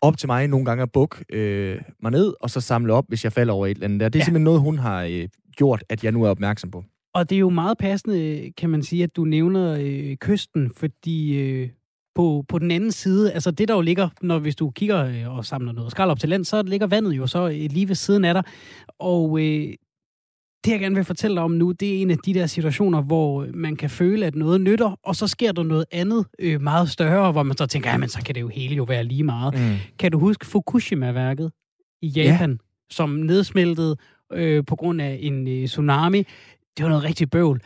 op 0.00 0.18
til 0.18 0.26
mig 0.26 0.48
nogle 0.48 0.66
gange 0.66 0.82
at 0.82 0.92
bukke 0.92 1.16
øh, 1.32 1.80
mig 2.02 2.12
ned, 2.12 2.32
og 2.40 2.50
så 2.50 2.60
samle 2.60 2.92
op, 2.92 3.04
hvis 3.08 3.24
jeg 3.24 3.32
falder 3.32 3.52
over 3.54 3.66
et 3.66 3.70
eller 3.70 3.84
andet 3.84 4.00
der. 4.00 4.08
Det 4.08 4.18
er 4.18 4.20
ja. 4.20 4.24
simpelthen 4.24 4.44
noget, 4.44 4.60
hun 4.60 4.78
har 4.78 5.02
øh, 5.02 5.28
gjort, 5.56 5.84
at 5.88 6.04
jeg 6.04 6.12
nu 6.12 6.24
er 6.24 6.28
opmærksom 6.28 6.70
på. 6.70 6.84
Og 7.14 7.30
det 7.30 7.36
er 7.36 7.40
jo 7.40 7.50
meget 7.50 7.78
passende, 7.78 8.50
kan 8.56 8.70
man 8.70 8.82
sige, 8.82 9.02
at 9.02 9.16
du 9.16 9.24
nævner 9.24 9.76
øh, 9.80 10.16
kysten, 10.16 10.70
fordi 10.76 11.38
øh, 11.38 11.68
på, 12.14 12.44
på 12.48 12.58
den 12.58 12.70
anden 12.70 12.92
side, 12.92 13.32
altså 13.32 13.50
det 13.50 13.68
der 13.68 13.74
jo 13.74 13.80
ligger, 13.80 14.08
når 14.22 14.38
hvis 14.38 14.56
du 14.56 14.70
kigger 14.70 15.04
øh, 15.06 15.36
og 15.36 15.44
samler 15.44 15.72
noget 15.72 15.90
skrald 15.90 16.10
op 16.10 16.20
til 16.20 16.28
land, 16.28 16.44
så 16.44 16.62
ligger 16.62 16.86
vandet 16.86 17.12
jo 17.12 17.26
så 17.26 17.48
øh, 17.48 17.70
lige 17.70 17.88
ved 17.88 17.94
siden 17.94 18.24
af 18.24 18.34
dig. 18.34 18.42
Og 18.98 19.40
øh, 19.40 19.74
det, 20.64 20.70
jeg 20.70 20.80
gerne 20.80 20.94
vil 20.94 21.04
fortælle 21.04 21.34
dig 21.34 21.42
om 21.42 21.50
nu, 21.50 21.72
det 21.72 21.96
er 21.96 22.02
en 22.02 22.10
af 22.10 22.18
de 22.18 22.34
der 22.34 22.46
situationer, 22.46 23.02
hvor 23.02 23.46
man 23.54 23.76
kan 23.76 23.90
føle, 23.90 24.26
at 24.26 24.34
noget 24.34 24.60
nytter, 24.60 24.98
og 25.02 25.16
så 25.16 25.26
sker 25.26 25.52
der 25.52 25.62
noget 25.62 25.84
andet 25.92 26.26
øh, 26.38 26.60
meget 26.60 26.90
større, 26.90 27.32
hvor 27.32 27.42
man 27.42 27.56
så 27.56 27.66
tænker, 27.66 27.90
ja, 27.90 27.96
men 27.96 28.08
så 28.08 28.22
kan 28.24 28.34
det 28.34 28.40
jo 28.40 28.48
hele 28.48 28.74
jo 28.74 28.84
være 28.84 29.04
lige 29.04 29.24
meget. 29.24 29.54
Mm. 29.54 29.76
Kan 29.98 30.12
du 30.12 30.18
huske 30.18 30.46
Fukushima-værket 30.46 31.52
i 32.02 32.06
Japan, 32.06 32.50
ja. 32.50 32.56
som 32.90 33.10
nedsmeltede 33.10 33.96
øh, 34.32 34.64
på 34.66 34.76
grund 34.76 35.02
af 35.02 35.18
en 35.20 35.48
øh, 35.48 35.66
tsunami? 35.68 36.18
Det 36.76 36.82
var 36.82 36.88
noget 36.88 37.04
rigtig 37.04 37.30
bøvl. 37.30 37.60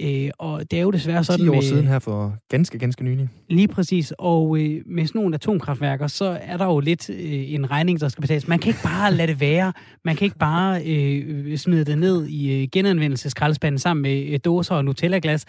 Øh, 0.00 0.30
og 0.38 0.70
det 0.70 0.78
er 0.78 0.82
jo 0.82 0.90
desværre 0.90 1.24
sådan... 1.24 1.44
10 1.44 1.48
år 1.48 1.54
med, 1.54 1.62
siden 1.62 1.86
her 1.86 1.98
for 1.98 2.36
ganske, 2.48 2.78
ganske 2.78 3.04
nylig. 3.04 3.28
Lige 3.48 3.68
præcis. 3.68 4.12
Og 4.18 4.58
øh, 4.58 4.82
med 4.86 5.06
sådan 5.06 5.18
nogle 5.18 5.34
atomkraftværker, 5.34 6.06
så 6.06 6.38
er 6.42 6.56
der 6.56 6.64
jo 6.64 6.80
lidt 6.80 7.10
øh, 7.10 7.52
en 7.54 7.70
regning, 7.70 8.00
der 8.00 8.08
skal 8.08 8.20
betales. 8.20 8.48
Man 8.48 8.58
kan 8.58 8.68
ikke 8.68 8.82
bare 8.82 9.14
lade 9.14 9.28
det 9.28 9.40
være. 9.40 9.72
Man 10.04 10.16
kan 10.16 10.24
ikke 10.24 10.38
bare 10.38 10.84
øh, 10.84 11.58
smide 11.58 11.84
det 11.84 11.98
ned 11.98 12.26
i 12.26 12.62
øh, 12.62 12.68
genanvendelseskraldespanden 12.72 13.78
sammen 13.78 14.02
med 14.02 14.26
øh, 14.26 14.38
dåser 14.44 14.74
og 14.74 14.84
Nutella-glas. 14.84 15.44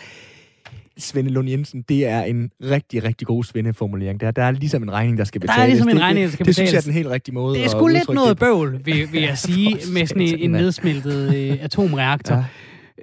Svende 0.97 1.31
Lund 1.31 1.49
Jensen, 1.49 1.81
det 1.89 2.05
er 2.05 2.23
en 2.23 2.51
rigtig, 2.61 3.03
rigtig 3.03 3.27
god 3.27 3.43
Svende-formulering. 3.43 4.19
Der, 4.19 4.31
der 4.31 4.43
er 4.43 4.51
ligesom 4.51 4.83
en 4.83 4.91
regning, 4.91 5.17
der 5.17 5.23
skal 5.23 5.41
betales. 5.41 5.55
Der 5.55 5.63
er 5.63 5.67
ligesom 5.67 5.89
en 5.89 6.01
regning, 6.01 6.23
der 6.25 6.31
skal 6.31 6.45
betales. 6.45 6.57
Det 6.57 6.67
synes 6.67 6.73
jeg 6.73 6.77
er 6.77 6.81
den 6.81 6.93
helt 6.93 7.07
rigtige 7.07 7.35
måde 7.35 7.55
Det 7.55 7.65
er 7.65 7.69
sgu 7.69 7.87
lidt 7.87 8.09
noget 8.09 8.39
bøvl, 8.39 8.81
vil, 8.83 9.11
vil 9.11 9.21
jeg 9.21 9.37
sige, 9.47 9.77
med 9.93 10.07
sådan 10.07 10.21
en, 10.21 10.39
en 10.39 10.51
nedsmeltet 10.51 11.35
øh, 11.35 11.57
atomreaktor. 11.61 12.35
Ja. 12.35 12.43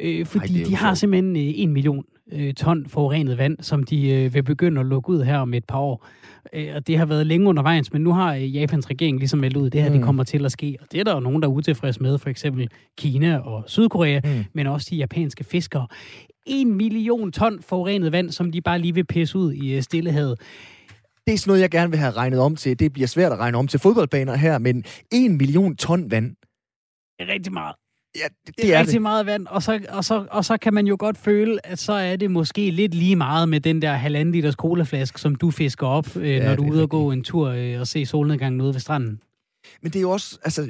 Øh, 0.01 0.27
fordi 0.27 0.63
Ej, 0.63 0.69
de 0.69 0.77
har 0.77 0.95
simpelthen 0.95 1.37
øh, 1.37 1.53
en 1.55 1.73
million 1.73 2.05
øh, 2.33 2.55
ton 2.55 2.87
forurenet 2.87 3.39
vand, 3.39 3.57
som 3.61 3.83
de 3.85 4.11
øh, 4.11 4.35
vil 4.35 4.43
begynde 4.43 4.81
at 4.81 4.87
lukke 4.87 5.11
ud 5.11 5.23
her 5.23 5.39
om 5.39 5.55
et 5.55 5.65
par 5.65 5.79
år. 5.79 6.07
Øh, 6.53 6.69
og 6.75 6.87
det 6.87 6.99
har 6.99 7.07
været 7.07 7.27
længe 7.27 7.49
undervejs, 7.49 7.93
men 7.93 8.03
nu 8.03 8.13
har 8.13 8.35
øh, 8.35 8.57
Japans 8.57 8.91
regering 8.91 9.19
ligesom 9.19 9.39
meldt 9.39 9.57
ud, 9.57 9.71
det 9.71 9.83
her 9.83 9.89
mm. 9.89 9.95
det 9.95 10.05
kommer 10.05 10.25
til 10.25 10.45
at 10.45 10.53
ske. 10.53 10.77
Og 10.81 10.87
det 10.93 11.01
er 11.01 11.05
der 11.05 11.15
jo 11.15 11.21
nogen, 11.21 11.43
der 11.43 11.49
er 11.49 11.53
utilfredse 11.53 12.03
med, 12.03 12.19
for 12.19 12.31
eksempel 12.31 12.69
Kina 12.99 13.39
og 13.39 13.65
Sydkorea, 13.67 14.21
mm. 14.25 14.45
men 14.53 14.67
også 14.67 14.89
de 14.91 14.97
japanske 14.97 15.45
fiskere. 15.45 15.87
En 16.47 16.75
million 16.75 17.33
ton 17.33 17.63
forurenet 17.63 18.13
vand, 18.13 18.31
som 18.31 18.53
de 18.53 18.61
bare 18.61 18.79
lige 18.79 18.95
vil 18.95 19.05
pisse 19.05 19.39
ud 19.39 19.53
i 19.53 19.77
øh, 19.77 19.83
Stillehavet 19.83 20.39
det 21.29 21.35
er 21.35 21.39
sådan 21.39 21.51
noget, 21.51 21.61
jeg 21.61 21.71
gerne 21.71 21.91
vil 21.91 21.99
have 21.99 22.13
regnet 22.13 22.41
om 22.41 22.57
til. 22.57 22.79
Det 22.79 22.93
bliver 22.93 23.07
svært 23.07 23.33
at 23.33 23.39
regne 23.39 23.59
om 23.59 23.69
til 23.69 23.81
fodboldbaner 23.81 24.35
her, 24.35 24.59
men 24.59 24.85
en 25.13 25.39
million 25.39 25.77
ton 25.77 26.11
vand. 26.11 26.37
Det 27.19 27.29
er 27.29 27.33
rigtig 27.33 27.53
meget. 27.53 27.75
Ja, 28.17 28.25
det, 28.47 28.57
det, 28.57 28.75
er 28.75 28.79
rigtig 28.79 28.93
det. 28.93 29.03
meget 29.03 29.27
vand, 29.27 29.47
og 29.47 29.63
så, 29.63 29.81
og, 29.89 30.05
så, 30.05 30.27
og 30.31 30.45
så 30.45 30.57
kan 30.57 30.75
man 30.75 30.87
jo 30.87 30.97
godt 30.99 31.19
føle, 31.19 31.67
at 31.67 31.79
så 31.79 31.93
er 31.93 32.17
det 32.17 32.31
måske 32.31 32.71
lidt 32.71 32.95
lige 32.95 33.17
meget 33.17 33.49
med 33.49 33.61
den 33.61 33.83
der 33.83 33.93
halvanden 33.93 34.33
liters 34.33 34.55
colaflaske, 34.55 35.21
som 35.21 35.35
du 35.35 35.51
fisker 35.51 35.87
op, 35.87 36.17
øh, 36.17 36.31
ja, 36.31 36.49
når 36.49 36.57
du 36.57 36.63
er 36.63 36.71
ude 36.71 36.83
og 36.83 36.91
gå 36.91 37.11
en 37.11 37.25
tur 37.25 37.49
øh, 37.49 37.81
og 37.81 37.87
se 37.87 38.07
solnedgangen 38.07 38.61
ude 38.61 38.73
ved 38.75 38.81
stranden. 38.81 39.21
Men 39.83 39.93
det 39.93 39.99
er 39.99 40.01
jo 40.01 40.11
også, 40.11 40.39
altså, 40.45 40.69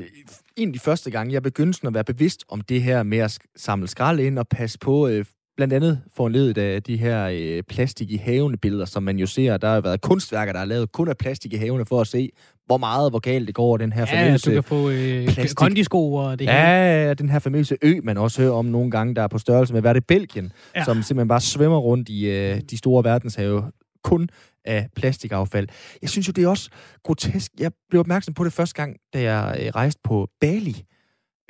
en 0.56 0.68
af 0.68 0.72
de 0.72 0.78
første 0.78 1.10
gange, 1.10 1.32
jeg 1.32 1.42
begyndte 1.42 1.86
at 1.86 1.94
være 1.94 2.04
bevidst 2.04 2.44
om 2.48 2.60
det 2.60 2.82
her 2.82 3.02
med 3.02 3.18
at 3.18 3.38
samle 3.56 3.88
skrald 3.88 4.20
ind 4.20 4.38
og 4.38 4.48
passe 4.48 4.78
på 4.78 5.08
øh, 5.08 5.24
blandt 5.58 5.74
andet 5.74 6.00
foranledet 6.16 6.58
af 6.58 6.82
de 6.82 6.96
her 6.96 7.28
øh, 7.32 7.62
plastik 7.62 8.10
i 8.10 8.16
havene 8.16 8.56
billeder, 8.56 8.84
som 8.84 9.02
man 9.02 9.18
jo 9.18 9.26
ser. 9.26 9.56
Der 9.56 9.68
har 9.68 9.80
været 9.80 10.00
kunstværker, 10.00 10.52
der 10.52 10.60
er 10.60 10.64
lavet 10.64 10.92
kun 10.92 11.08
af 11.08 11.16
plastik 11.16 11.52
i 11.52 11.56
havene 11.56 11.84
for 11.86 12.00
at 12.00 12.06
se, 12.06 12.30
hvor 12.66 12.76
meget, 12.76 13.12
hvor 13.12 13.18
galt 13.18 13.46
det 13.46 13.54
går, 13.54 13.76
den 13.76 13.92
her 13.92 14.06
ja, 14.10 14.26
famøse... 14.26 14.50
du 14.50 14.54
kan 14.54 14.62
få 14.62 14.90
øh, 14.90 15.28
kondisko 15.56 16.14
og 16.14 16.38
det 16.38 16.44
ja, 16.44 16.52
her. 16.52 16.74
Ja, 16.74 17.14
den 17.14 17.28
her 17.28 17.38
famøse 17.38 17.76
ø, 17.82 18.00
man 18.02 18.16
også 18.16 18.42
hører 18.42 18.52
om 18.52 18.64
nogle 18.64 18.90
gange, 18.90 19.14
der 19.14 19.22
er 19.22 19.28
på 19.28 19.38
størrelse 19.38 19.72
med, 19.72 19.80
hvad 19.80 19.94
det 19.94 20.06
Belgien, 20.06 20.52
ja. 20.76 20.84
som 20.84 21.02
simpelthen 21.02 21.28
bare 21.28 21.40
svømmer 21.40 21.78
rundt 21.78 22.08
i 22.08 22.30
øh, 22.30 22.60
de 22.70 22.78
store 22.78 23.04
verdenshave 23.04 23.64
kun 24.04 24.28
af 24.64 24.88
plastikaffald. 24.96 25.68
Jeg 26.02 26.10
synes 26.10 26.28
jo, 26.28 26.32
det 26.32 26.44
er 26.44 26.48
også 26.48 26.70
grotesk. 27.04 27.52
Jeg 27.58 27.72
blev 27.90 28.00
opmærksom 28.00 28.34
på 28.34 28.44
det 28.44 28.52
første 28.52 28.74
gang, 28.74 28.96
da 29.14 29.22
jeg 29.22 29.58
øh, 29.60 29.66
rejste 29.66 30.00
på 30.04 30.28
Bali, 30.40 30.82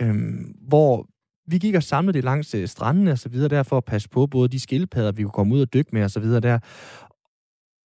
øhm, 0.01 0.55
hvor 0.69 1.07
vi 1.51 1.59
gik 1.59 1.75
og 1.75 1.83
samlede 1.83 2.13
det 2.13 2.25
langs 2.25 2.55
øh, 2.55 2.69
strandene 2.69 3.13
og 3.13 3.19
så 3.19 3.29
videre 3.29 3.49
der, 3.49 3.63
for 3.63 3.77
at 3.77 3.85
passe 3.85 4.09
på 4.09 4.27
både 4.27 4.49
de 4.49 4.61
skildpadder, 4.61 5.13
vi 5.13 5.23
kunne 5.23 5.33
komme 5.33 5.55
ud 5.55 5.61
og 5.61 5.73
dykke 5.73 5.91
med 5.93 6.05
og 6.05 6.11
så 6.11 6.21
videre 6.21 6.41
der. 6.41 6.59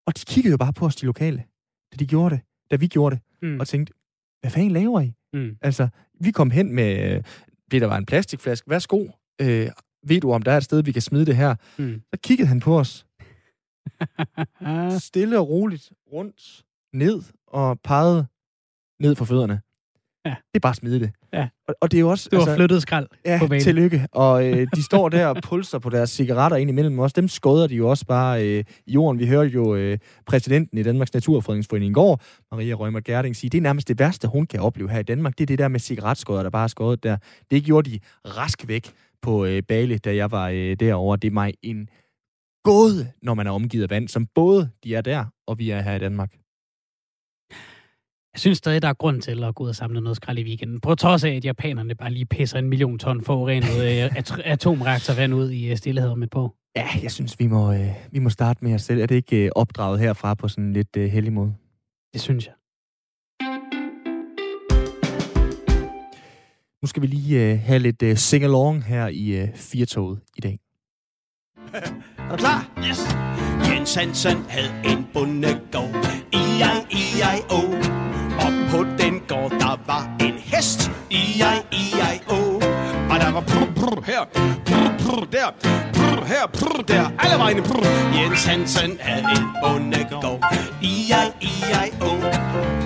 Og 0.06 0.18
de 0.18 0.24
kiggede 0.26 0.50
jo 0.50 0.56
bare 0.56 0.72
på 0.72 0.86
os, 0.86 0.96
de 0.96 1.06
lokale, 1.06 1.44
da 1.92 1.96
de 1.96 2.06
gjorde 2.06 2.34
det, 2.34 2.44
da 2.70 2.76
vi 2.76 2.86
gjorde 2.86 3.16
det, 3.16 3.24
mm. 3.42 3.60
og 3.60 3.68
tænkte, 3.68 3.92
hvad 4.40 4.50
fanden 4.50 4.70
laver 4.70 5.00
I? 5.00 5.12
Mm. 5.32 5.56
Altså, 5.62 5.88
vi 6.20 6.30
kom 6.30 6.50
hen 6.50 6.72
med 6.72 7.16
øh, 7.16 7.22
det, 7.70 7.80
der 7.80 7.86
var 7.86 7.96
en 7.96 8.06
plastikflaske. 8.06 8.70
Værsgo. 8.70 9.06
Øh, 9.40 9.70
ved 10.06 10.20
du, 10.20 10.32
om 10.32 10.42
der 10.42 10.52
er 10.52 10.56
et 10.56 10.64
sted, 10.64 10.82
vi 10.82 10.92
kan 10.92 11.02
smide 11.02 11.26
det 11.26 11.36
her? 11.36 11.54
Mm. 11.78 12.02
Så 12.14 12.20
kiggede 12.22 12.48
han 12.48 12.60
på 12.60 12.78
os. 12.78 13.06
Stille 15.08 15.38
og 15.38 15.48
roligt 15.48 15.92
rundt, 16.12 16.64
ned 16.92 17.22
og 17.46 17.80
pegede 17.80 18.26
ned 19.00 19.14
for 19.14 19.24
fødderne. 19.24 19.60
Ja. 20.26 20.30
Det 20.30 20.54
er 20.54 20.58
bare 20.58 20.70
at 20.70 20.76
smide 20.76 21.00
det. 21.00 21.10
Ja. 21.32 21.48
Og, 21.68 21.74
og 21.80 21.90
det 21.90 21.96
er 21.96 22.00
jo 22.00 22.08
også... 22.08 22.28
Det 22.30 22.36
var 22.36 22.44
altså, 22.44 22.56
flyttet 22.56 22.82
skrald 22.82 23.06
ja, 23.24 23.38
på 23.40 23.46
banen. 23.46 23.62
tillykke. 23.62 24.06
Og 24.12 24.46
øh, 24.46 24.66
de 24.76 24.82
står 24.82 25.08
der 25.08 25.26
og 25.26 25.36
pulser 25.42 25.78
på 25.78 25.90
deres 25.90 26.10
cigaretter 26.10 26.56
ind 26.56 26.70
imellem 26.70 26.98
os. 26.98 27.12
Dem 27.12 27.28
skåder 27.28 27.66
de 27.66 27.74
jo 27.74 27.88
også 27.88 28.06
bare 28.06 28.46
øh, 28.46 28.64
i 28.86 28.92
jorden. 28.92 29.18
Vi 29.18 29.26
hørte 29.26 29.50
jo 29.50 29.74
øh, 29.74 29.98
præsidenten 30.26 30.78
i 30.78 30.82
Danmarks 30.82 31.14
Naturfredningsforening 31.14 31.90
i 31.90 31.94
går, 31.94 32.20
Maria 32.52 32.74
Rømer 32.74 33.00
Gerding, 33.00 33.36
sige, 33.36 33.50
det 33.50 33.58
er 33.58 33.62
nærmest 33.62 33.88
det 33.88 33.98
værste, 33.98 34.28
hun 34.28 34.46
kan 34.46 34.60
opleve 34.60 34.90
her 34.90 34.98
i 34.98 35.02
Danmark. 35.02 35.38
Det 35.38 35.44
er 35.44 35.46
det 35.46 35.58
der 35.58 35.68
med 35.68 35.80
cigaretskåder, 35.80 36.42
der 36.42 36.50
bare 36.50 36.64
er 36.64 36.68
skåret 36.68 37.02
der. 37.02 37.16
Det 37.50 37.64
gjorde 37.64 37.90
de 37.90 37.98
rask 38.24 38.68
væk 38.68 38.92
på 39.22 39.44
øh, 39.44 39.62
Bale, 39.62 39.98
da 39.98 40.16
jeg 40.16 40.30
var 40.30 40.48
øh, 40.48 40.76
derovre. 40.80 41.16
Det 41.16 41.28
er 41.28 41.32
mig 41.32 41.54
en 41.62 41.88
gåde, 42.64 43.12
når 43.22 43.34
man 43.34 43.46
er 43.46 43.50
omgivet 43.50 43.82
af 43.82 43.90
vand, 43.90 44.08
som 44.08 44.26
både 44.34 44.70
de 44.84 44.94
er 44.94 45.00
der, 45.00 45.24
og 45.46 45.58
vi 45.58 45.70
er 45.70 45.80
her 45.80 45.94
i 45.94 45.98
Danmark. 45.98 46.32
Jeg 48.34 48.40
synes 48.40 48.58
stadig, 48.58 48.82
der 48.82 48.88
er 48.88 48.92
grund 48.94 49.22
til 49.22 49.44
at 49.44 49.54
gå 49.54 49.64
ud 49.64 49.68
og 49.68 49.74
samle 49.74 50.00
noget 50.00 50.16
skrald 50.16 50.38
i 50.38 50.42
weekenden. 50.42 50.80
På 50.80 50.94
trods 50.94 51.24
af, 51.24 51.30
at 51.30 51.44
japanerne 51.44 51.94
bare 51.94 52.10
lige 52.10 52.26
pisser 52.26 52.58
en 52.58 52.68
million 52.68 52.98
ton 52.98 53.24
forurenet 53.24 54.04
øh, 54.04 54.10
atomreaktorvand 54.54 55.34
ud 55.34 55.50
i 55.50 55.70
øh, 55.70 55.76
stillehed 55.76 56.10
om 56.10 56.22
et 56.22 56.30
på. 56.30 56.54
Ja, 56.76 56.88
jeg 57.02 57.10
synes, 57.10 57.38
vi 57.38 57.46
må, 57.46 57.72
øh, 57.72 57.88
vi 58.10 58.18
må 58.18 58.30
starte 58.30 58.64
med 58.64 58.74
os 58.74 58.82
selv. 58.82 59.00
Er 59.00 59.06
det 59.06 59.14
ikke 59.14 59.44
øh, 59.44 59.50
opdraget 59.54 60.00
herfra 60.00 60.34
på 60.34 60.48
sådan 60.48 60.64
en 60.64 60.72
lidt 60.72 60.96
øh, 60.96 61.10
heldig 61.10 61.32
måde? 61.32 61.54
Det 62.12 62.20
synes 62.20 62.46
jeg. 62.46 62.54
Nu 66.82 66.86
skal 66.86 67.02
vi 67.02 67.06
lige 67.06 67.52
øh, 67.52 67.58
have 67.58 67.78
lidt 67.78 68.02
øh, 68.02 68.16
sing-along 68.16 68.84
her 68.84 69.08
i 69.08 69.42
øh, 69.42 69.48
Firtoget 69.54 70.20
i 70.36 70.40
dag. 70.40 70.58
er 72.18 72.30
du 72.30 72.36
klar? 72.36 72.70
Yes! 72.78 73.31
Jens 73.82 73.94
Hansen 73.94 74.44
havde 74.48 74.72
en 74.84 75.06
bondegård. 75.12 76.06
I-I-I-I-O 76.32 77.60
på 78.70 78.78
den 79.02 79.20
gård, 79.28 79.50
der 79.50 79.86
var 79.86 80.16
en 80.20 80.34
hest. 80.34 80.90
I-I-I-I-O. 81.10 82.54
Og 83.12 83.16
der 83.22 83.32
var 83.32 83.40
prr, 83.40 83.66
prr, 83.78 84.00
her, 84.10 84.22
prr, 84.66 84.88
brr, 85.02 85.24
der, 85.24 85.48
prr, 85.94 86.24
her, 86.24 86.46
brr, 86.46 86.82
der. 86.82 87.04
Alle 87.18 87.38
vegne 87.38 87.62
prr. 87.62 87.86
Jens 88.18 88.44
Hansen 88.44 88.98
havde 89.00 89.24
en 89.36 89.46
bondegård. 89.62 90.40
I-I-I-I-O. 90.82 92.10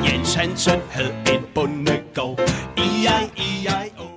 Jens 0.07 0.35
Hansen 0.35 0.81
havde 0.91 1.15
en 1.35 1.43
bondegård. 1.55 2.41
I-I-I-I-O. 2.87 4.09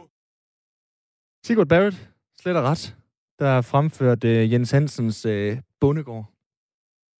Sigurd 1.45 1.67
Barrett, 1.67 1.97
slet 2.41 2.55
og 2.57 2.63
ret, 2.63 2.95
der 3.39 3.61
fremførte 3.61 4.27
øh, 4.27 4.53
Jens 4.53 4.71
Hansens 4.71 5.25
øh, 5.25 5.57
bondegård. 5.79 6.38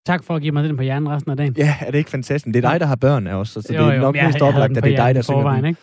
Tak 0.06 0.24
for 0.24 0.36
at 0.36 0.42
give 0.42 0.52
mig 0.52 0.64
den 0.64 0.78
på 0.78 0.84
hjernen 0.84 1.10
resten 1.10 1.32
af 1.32 1.38
dagen. 1.38 1.56
Ja, 1.58 1.76
er 1.82 1.92
det 1.92 1.98
ikke 1.98 2.10
fantastisk? 2.10 2.54
Det 2.54 2.66
er 2.66 2.70
dig, 2.70 2.80
der 2.80 2.86
har 2.86 2.96
børn 2.96 3.28
også, 3.28 3.62
så 3.62 3.74
jo, 3.74 3.86
det 3.86 3.96
er 3.96 4.00
nok 4.00 4.18
jo, 4.18 4.24
mest 4.24 4.42
oplagt, 4.42 4.78
at 4.78 4.84
det 4.84 4.94
er 4.94 5.06
dig, 5.06 5.16
der 5.16 5.22
synger 5.22 5.56
den. 5.56 5.66
Ikke? 5.66 5.80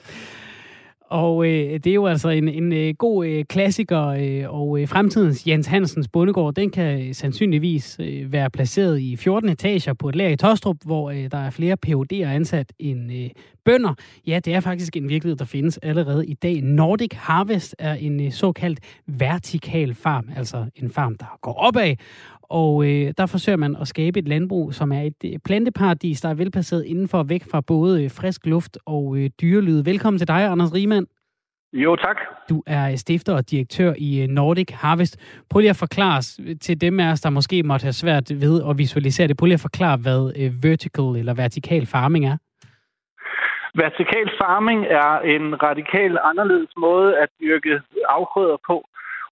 Og 1.08 1.46
øh, 1.46 1.72
det 1.72 1.86
er 1.86 1.94
jo 1.94 2.06
altså 2.06 2.28
en, 2.28 2.48
en 2.48 2.72
øh, 2.72 2.94
god 2.98 3.26
øh, 3.26 3.44
klassiker, 3.44 4.06
øh, 4.06 4.44
og 4.54 4.80
øh, 4.80 4.88
fremtidens 4.88 5.46
Jens 5.46 5.66
Hansens 5.66 6.08
bondegård, 6.08 6.54
den 6.54 6.70
kan 6.70 7.14
sandsynligvis 7.14 7.96
øh, 8.00 8.32
være 8.32 8.50
placeret 8.50 9.00
i 9.00 9.16
14 9.16 9.48
etager 9.48 9.92
på 9.92 10.08
et 10.08 10.16
lager 10.16 10.30
i 10.30 10.36
Tostrup, 10.36 10.76
hvor 10.84 11.10
øh, 11.10 11.30
der 11.30 11.38
er 11.38 11.50
flere 11.50 11.76
PUD'er 11.86 12.24
ansat 12.24 12.72
end 12.78 13.12
øh, 13.12 13.30
bønder. 13.64 13.94
Ja, 14.26 14.40
det 14.44 14.54
er 14.54 14.60
faktisk 14.60 14.96
en 14.96 15.08
virkelighed, 15.08 15.36
der 15.36 15.44
findes 15.44 15.78
allerede 15.78 16.26
i 16.26 16.34
dag. 16.34 16.60
Nordic 16.62 17.12
Harvest 17.14 17.76
er 17.78 17.94
en 17.94 18.20
øh, 18.20 18.32
såkaldt 18.32 18.80
vertikal 19.06 19.94
farm, 19.94 20.28
altså 20.36 20.64
en 20.76 20.90
farm, 20.90 21.16
der 21.16 21.38
går 21.42 21.52
opad, 21.52 21.94
og 22.50 22.84
øh, 22.84 23.12
der 23.18 23.26
forsøger 23.26 23.56
man 23.56 23.76
at 23.80 23.88
skabe 23.88 24.18
et 24.18 24.28
landbrug, 24.28 24.74
som 24.74 24.92
er 24.92 25.02
et 25.02 25.24
øh, 25.24 25.38
planteparadis, 25.44 26.20
der 26.20 26.28
er 26.28 26.34
velplaceret 26.34 26.84
indenfor 26.84 27.22
væk 27.22 27.42
fra 27.50 27.60
både 27.60 28.04
øh, 28.04 28.10
frisk 28.10 28.46
luft 28.46 28.78
og 28.86 29.16
øh, 29.18 29.30
dyrelyd. 29.40 29.82
Velkommen 29.84 30.18
til 30.18 30.28
dig, 30.28 30.44
Anders 30.44 30.74
Riemann. 30.74 31.06
Jo, 31.72 31.96
tak. 31.96 32.16
Du 32.50 32.62
er 32.66 32.96
stifter 32.96 33.34
og 33.34 33.50
direktør 33.50 33.92
i 33.98 34.22
øh, 34.22 34.28
Nordic 34.28 34.70
Harvest. 34.70 35.42
Prøv 35.50 35.60
lige 35.60 35.70
at 35.70 35.76
forklare 35.76 36.22
til 36.60 36.80
dem 36.80 37.00
af 37.00 37.12
os, 37.12 37.20
der 37.20 37.30
måske 37.30 37.62
måtte 37.62 37.84
have 37.84 37.92
svært 37.92 38.30
ved 38.40 38.62
at 38.70 38.78
visualisere 38.78 39.28
det. 39.28 39.36
Prøv 39.36 39.46
lige 39.46 39.54
at 39.54 39.68
forklare, 39.70 39.96
hvad 39.96 40.32
øh, 40.40 40.50
vertical 40.62 41.16
eller 41.20 41.34
vertikal 41.34 41.86
farming 41.86 42.26
er. 42.26 42.36
Vertikal 43.74 44.28
farming 44.40 44.80
er 45.02 45.12
en 45.34 45.62
radikal 45.62 46.18
anderledes 46.30 46.72
måde 46.76 47.18
at 47.18 47.28
dyrke 47.40 47.80
afgrøder 48.08 48.56
på 48.66 48.76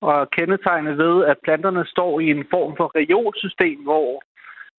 og 0.01 0.31
kendetegnet 0.31 0.99
ved, 0.99 1.25
at 1.25 1.37
planterne 1.45 1.85
står 1.87 2.21
i 2.21 2.31
en 2.31 2.45
form 2.51 2.77
for 2.77 2.93
reolsystem, 2.95 3.79
hvor 3.83 4.23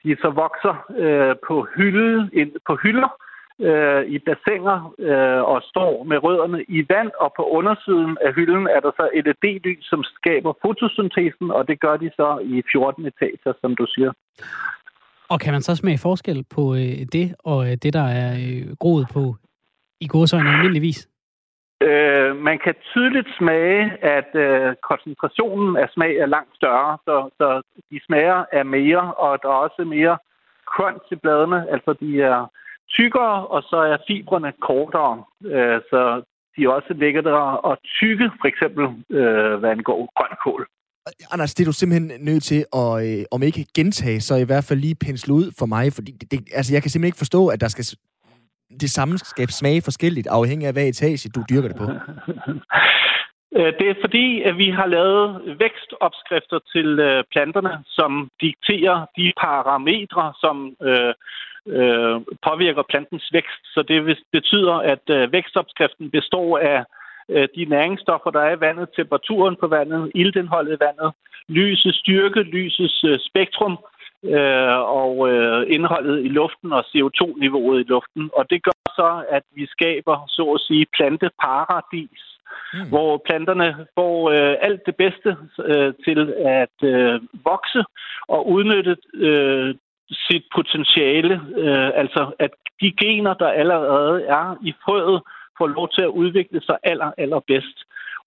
de 0.04 0.16
så 0.22 0.30
vokser 0.30 0.76
øh, 1.04 1.36
på, 1.48 1.68
hylde, 1.76 2.30
ind, 2.34 2.52
på 2.68 2.78
hylder 2.84 3.12
øh, 3.60 4.04
i 4.16 4.18
bassiner 4.20 4.78
øh, 5.00 5.42
og 5.54 5.62
står 5.72 6.04
med 6.04 6.18
rødderne 6.24 6.64
i 6.78 6.80
vand, 6.90 7.12
og 7.20 7.34
på 7.38 7.44
undersiden 7.58 8.18
af 8.26 8.34
hylden 8.34 8.68
er 8.76 8.80
der 8.80 8.92
så 9.00 9.10
et 9.14 9.26
LED-lys, 9.26 9.86
som 9.92 10.04
skaber 10.04 10.54
fotosyntesen, 10.62 11.52
og 11.52 11.68
det 11.68 11.80
gør 11.80 11.98
de 11.98 12.10
så 12.16 12.40
i 12.44 12.64
14 12.72 13.06
etager, 13.06 13.54
som 13.62 13.76
du 13.76 13.86
siger. 13.96 14.12
Og 15.30 15.40
kan 15.40 15.54
man 15.54 15.62
så 15.62 15.76
smage 15.76 15.98
forskel 15.98 16.46
på 16.56 16.76
øh, 16.76 17.00
det 17.16 17.36
og 17.40 17.66
øh, 17.66 17.72
det, 17.84 17.94
der 17.94 18.08
er 18.24 18.32
øh, 18.46 18.76
groet 18.80 19.08
på 19.14 19.36
i 20.02 20.08
godsøjne 20.08 20.50
almindeligvis? 20.50 21.08
Øh, 21.82 22.36
man 22.36 22.60
kan 22.64 22.76
tydeligt 22.94 23.28
smage, 23.38 23.84
at 24.16 24.30
øh, 24.36 24.76
koncentrationen 24.90 25.78
af 25.78 25.88
smag 25.94 26.16
er 26.16 26.26
langt 26.26 26.56
større, 26.56 26.98
så, 27.06 27.30
så 27.38 27.62
de 27.92 28.00
smager 28.06 28.46
er 28.52 28.64
mere, 28.64 29.14
og 29.14 29.40
der 29.42 29.50
er 29.50 29.64
også 29.68 29.84
mere 29.84 30.18
crunch 30.74 31.06
i 31.12 31.16
bladene, 31.16 31.72
altså 31.72 31.94
de 32.02 32.22
er 32.22 32.52
tykkere, 32.90 33.48
og 33.48 33.62
så 33.64 33.78
er 33.78 33.98
fibrene 34.08 34.54
kortere, 34.62 35.24
øh, 35.46 35.80
så 35.90 36.22
de 36.56 36.64
er 36.64 36.70
også 36.70 36.94
lækre 36.94 37.60
og 37.60 37.78
tykke, 38.00 38.32
for 38.42 38.48
eksempel 38.48 38.84
øh, 39.18 39.56
hvad 39.60 39.70
angår 39.70 40.10
grønkål. 40.18 40.68
Anders, 41.32 41.54
det 41.54 41.64
er 41.64 41.70
du 41.72 41.74
simpelthen 41.74 42.26
nødt 42.26 42.44
til 42.44 42.66
at, 42.82 42.92
øh, 43.08 43.26
om 43.32 43.44
ikke 43.44 43.66
gentage, 43.76 44.22
så 44.22 44.36
i 44.36 44.44
hvert 44.44 44.64
fald 44.64 44.80
lige 44.80 44.96
pensle 44.96 45.34
ud 45.34 45.48
for 45.60 45.66
mig, 45.66 45.94
fordi 45.94 46.12
det, 46.12 46.32
det, 46.32 46.40
altså, 46.54 46.74
jeg 46.74 46.82
kan 46.82 46.90
simpelthen 46.90 47.12
ikke 47.12 47.24
forstå, 47.26 47.48
at 47.48 47.62
der 47.62 47.68
skal 47.68 47.86
det 48.82 48.90
samme 48.90 49.18
skal 49.18 49.50
smage 49.50 49.82
forskelligt, 49.82 50.28
afhængig 50.28 50.68
af 50.68 50.74
hvad 50.74 50.88
etage 50.88 51.30
du 51.36 51.44
dyrker 51.50 51.68
det 51.68 51.78
på? 51.78 51.88
Øh, 53.58 53.74
det 53.80 53.88
er 53.90 54.02
fordi, 54.02 54.42
at 54.42 54.58
vi 54.58 54.70
har 54.70 54.86
lavet 54.86 55.42
vækstopskrifter 55.60 56.60
til 56.74 57.00
øh, 57.00 57.24
planterne, 57.32 57.84
som 57.88 58.30
dikterer 58.42 59.06
de 59.18 59.34
parametre, 59.42 60.34
som 60.44 60.76
øh, 60.90 61.14
øh, 61.78 62.16
påvirker 62.48 62.84
plantens 62.90 63.30
vækst. 63.34 63.62
Så 63.74 63.82
det 63.88 64.18
betyder, 64.32 64.74
at 64.94 65.06
øh, 65.10 65.32
vækstopskriften 65.32 66.12
består 66.12 66.58
af 66.58 66.84
de 67.56 67.66
næringsstoffer, 67.66 68.30
der 68.32 68.42
er 68.42 68.56
i 68.56 68.60
vandet, 68.60 68.90
temperaturen 68.96 69.56
på 69.60 69.68
vandet, 69.68 70.12
iltindholdet 70.16 70.74
i 70.74 70.84
vandet, 70.86 71.12
lysets 71.48 71.98
styrke, 72.00 72.42
lysets 72.42 73.06
spektrum, 73.30 73.78
øh, 74.38 74.78
og 75.02 75.30
øh, 75.30 75.66
indholdet 75.76 76.26
i 76.26 76.28
luften 76.28 76.74
og 76.74 76.84
CO2-niveauet 76.92 77.80
i 77.80 77.90
luften. 77.94 78.30
Og 78.34 78.50
det 78.50 78.64
gør 78.64 78.80
så, 79.02 79.24
at 79.30 79.44
vi 79.56 79.66
skaber, 79.66 80.26
så 80.28 80.44
at 80.56 80.62
sige, 80.62 80.86
planteparadis, 80.98 82.24
mm. 82.74 82.90
hvor 82.90 83.22
planterne 83.28 83.88
får 83.96 84.30
øh, 84.30 84.56
alt 84.62 84.82
det 84.86 84.96
bedste 84.96 85.38
øh, 85.66 85.94
til 86.06 86.34
at 86.62 86.78
øh, 86.84 87.22
vokse 87.46 87.84
og 88.28 88.50
udnytte 88.50 88.96
øh, 89.14 89.76
sit 90.28 90.46
potentiale, 90.56 91.42
øh, 91.58 91.90
altså 92.02 92.32
at 92.40 92.52
de 92.82 92.92
gener, 93.02 93.34
der 93.34 93.48
allerede 93.48 94.24
er 94.24 94.56
i 94.64 94.74
frøet, 94.86 95.22
får 95.58 95.68
lov 95.68 95.90
til 95.90 96.02
at 96.02 96.16
udvikle 96.22 96.62
sig 96.62 96.78
aller, 96.84 97.12
allerbedst. 97.18 97.78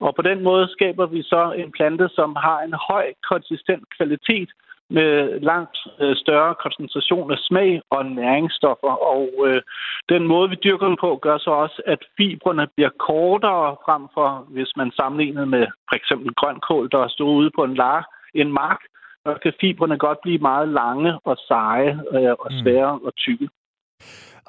Og 0.01 0.15
på 0.15 0.23
den 0.23 0.43
måde 0.43 0.69
skaber 0.69 1.07
vi 1.07 1.23
så 1.23 1.53
en 1.53 1.73
plante, 1.73 2.09
som 2.09 2.37
har 2.37 2.59
en 2.61 2.75
høj 2.91 3.07
konsistent 3.31 3.85
kvalitet, 3.97 4.51
med 4.91 5.41
langt 5.41 5.79
øh, 6.01 6.17
større 6.17 6.55
koncentration 6.55 7.33
af 7.33 7.39
smag 7.39 7.83
og 7.91 8.07
næringsstoffer. 8.07 8.93
Og 9.15 9.31
øh, 9.47 9.63
den 10.09 10.27
måde, 10.27 10.51
vi 10.51 10.57
dyrker 10.65 10.87
den 10.87 10.97
på, 11.01 11.19
gør 11.23 11.39
så 11.39 11.51
også, 11.51 11.83
at 11.87 11.99
fibrene 12.17 12.67
bliver 12.75 12.91
kortere 13.09 13.77
frem 13.85 14.03
for, 14.15 14.47
hvis 14.49 14.73
man 14.77 14.91
sammenligner 14.97 15.45
med 15.45 15.67
for 15.89 15.97
eksempel 15.97 16.35
grønkål, 16.35 16.89
der 16.93 17.09
stået 17.09 17.35
ude 17.35 17.51
på 17.57 17.65
en, 17.65 17.75
lar, 17.75 18.01
en 18.35 18.53
mark, 18.53 18.81
så 19.27 19.39
kan 19.43 19.53
fibrene 19.61 19.99
godt 19.99 20.19
blive 20.23 20.39
meget 20.39 20.69
lange 20.69 21.19
og 21.25 21.37
seje 21.49 22.01
øh, 22.13 22.35
og 22.43 22.49
mm. 22.51 22.59
svære 22.61 22.97
mm. 22.97 23.05
og 23.05 23.13
tykke. 23.17 23.49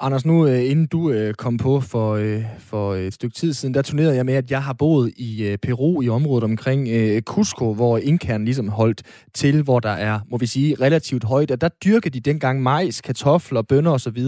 Anders, 0.02 0.24
nu 0.24 0.46
øh, 0.46 0.70
inden 0.70 0.86
du 0.86 1.10
øh, 1.10 1.34
kom 1.34 1.56
på 1.56 1.80
for, 1.80 2.14
øh, 2.14 2.44
for 2.58 2.94
et 2.94 3.14
stykke 3.14 3.34
tid 3.34 3.52
siden, 3.52 3.74
der 3.74 3.82
turnerede 3.82 4.16
jeg 4.16 4.26
med, 4.26 4.34
at 4.34 4.50
jeg 4.50 4.62
har 4.62 4.72
boet 4.72 5.12
i 5.16 5.56
Peru 5.62 6.02
i 6.02 6.08
området 6.08 6.44
omkring 6.44 6.88
Cusco, 7.24 7.74
hvor 7.74 7.98
Inkaen 7.98 8.44
ligesom 8.44 8.68
holdt 8.68 9.02
til, 9.34 9.62
hvor 9.62 9.80
der 9.80 9.90
er, 9.90 10.20
må 10.30 10.36
vi 10.36 10.46
sige, 10.46 10.76
relativt 10.80 11.24
højt. 11.24 11.50
Og 11.50 11.60
der 11.60 11.68
dyrker 11.68 12.10
de 12.10 12.20
dengang 12.20 12.62
majs, 12.62 13.00
kartofler, 13.00 13.62
bønner 13.62 13.90
osv. 13.90 14.24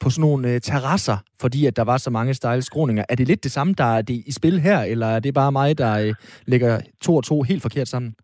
på 0.00 0.10
sådan 0.10 0.20
nogle 0.20 0.60
terrasser, 0.60 1.16
fordi 1.40 1.66
at 1.66 1.76
der 1.76 1.84
var 1.84 1.96
så 1.96 2.10
mange 2.10 2.34
stejle 2.34 2.62
skråninger. 2.62 3.04
Er 3.08 3.14
det 3.14 3.26
lidt 3.26 3.44
det 3.44 3.52
samme, 3.52 3.74
der 3.78 3.84
er 3.84 4.02
det 4.02 4.22
i 4.26 4.32
spil 4.32 4.60
her, 4.60 4.80
eller 4.80 5.06
er 5.06 5.20
det 5.20 5.34
bare 5.34 5.52
mig, 5.52 5.78
der 5.78 6.14
lægger 6.46 6.80
to 7.00 7.16
og 7.16 7.24
to 7.24 7.42
helt 7.42 7.62
forkert 7.62 7.88
sammen? 7.88 8.14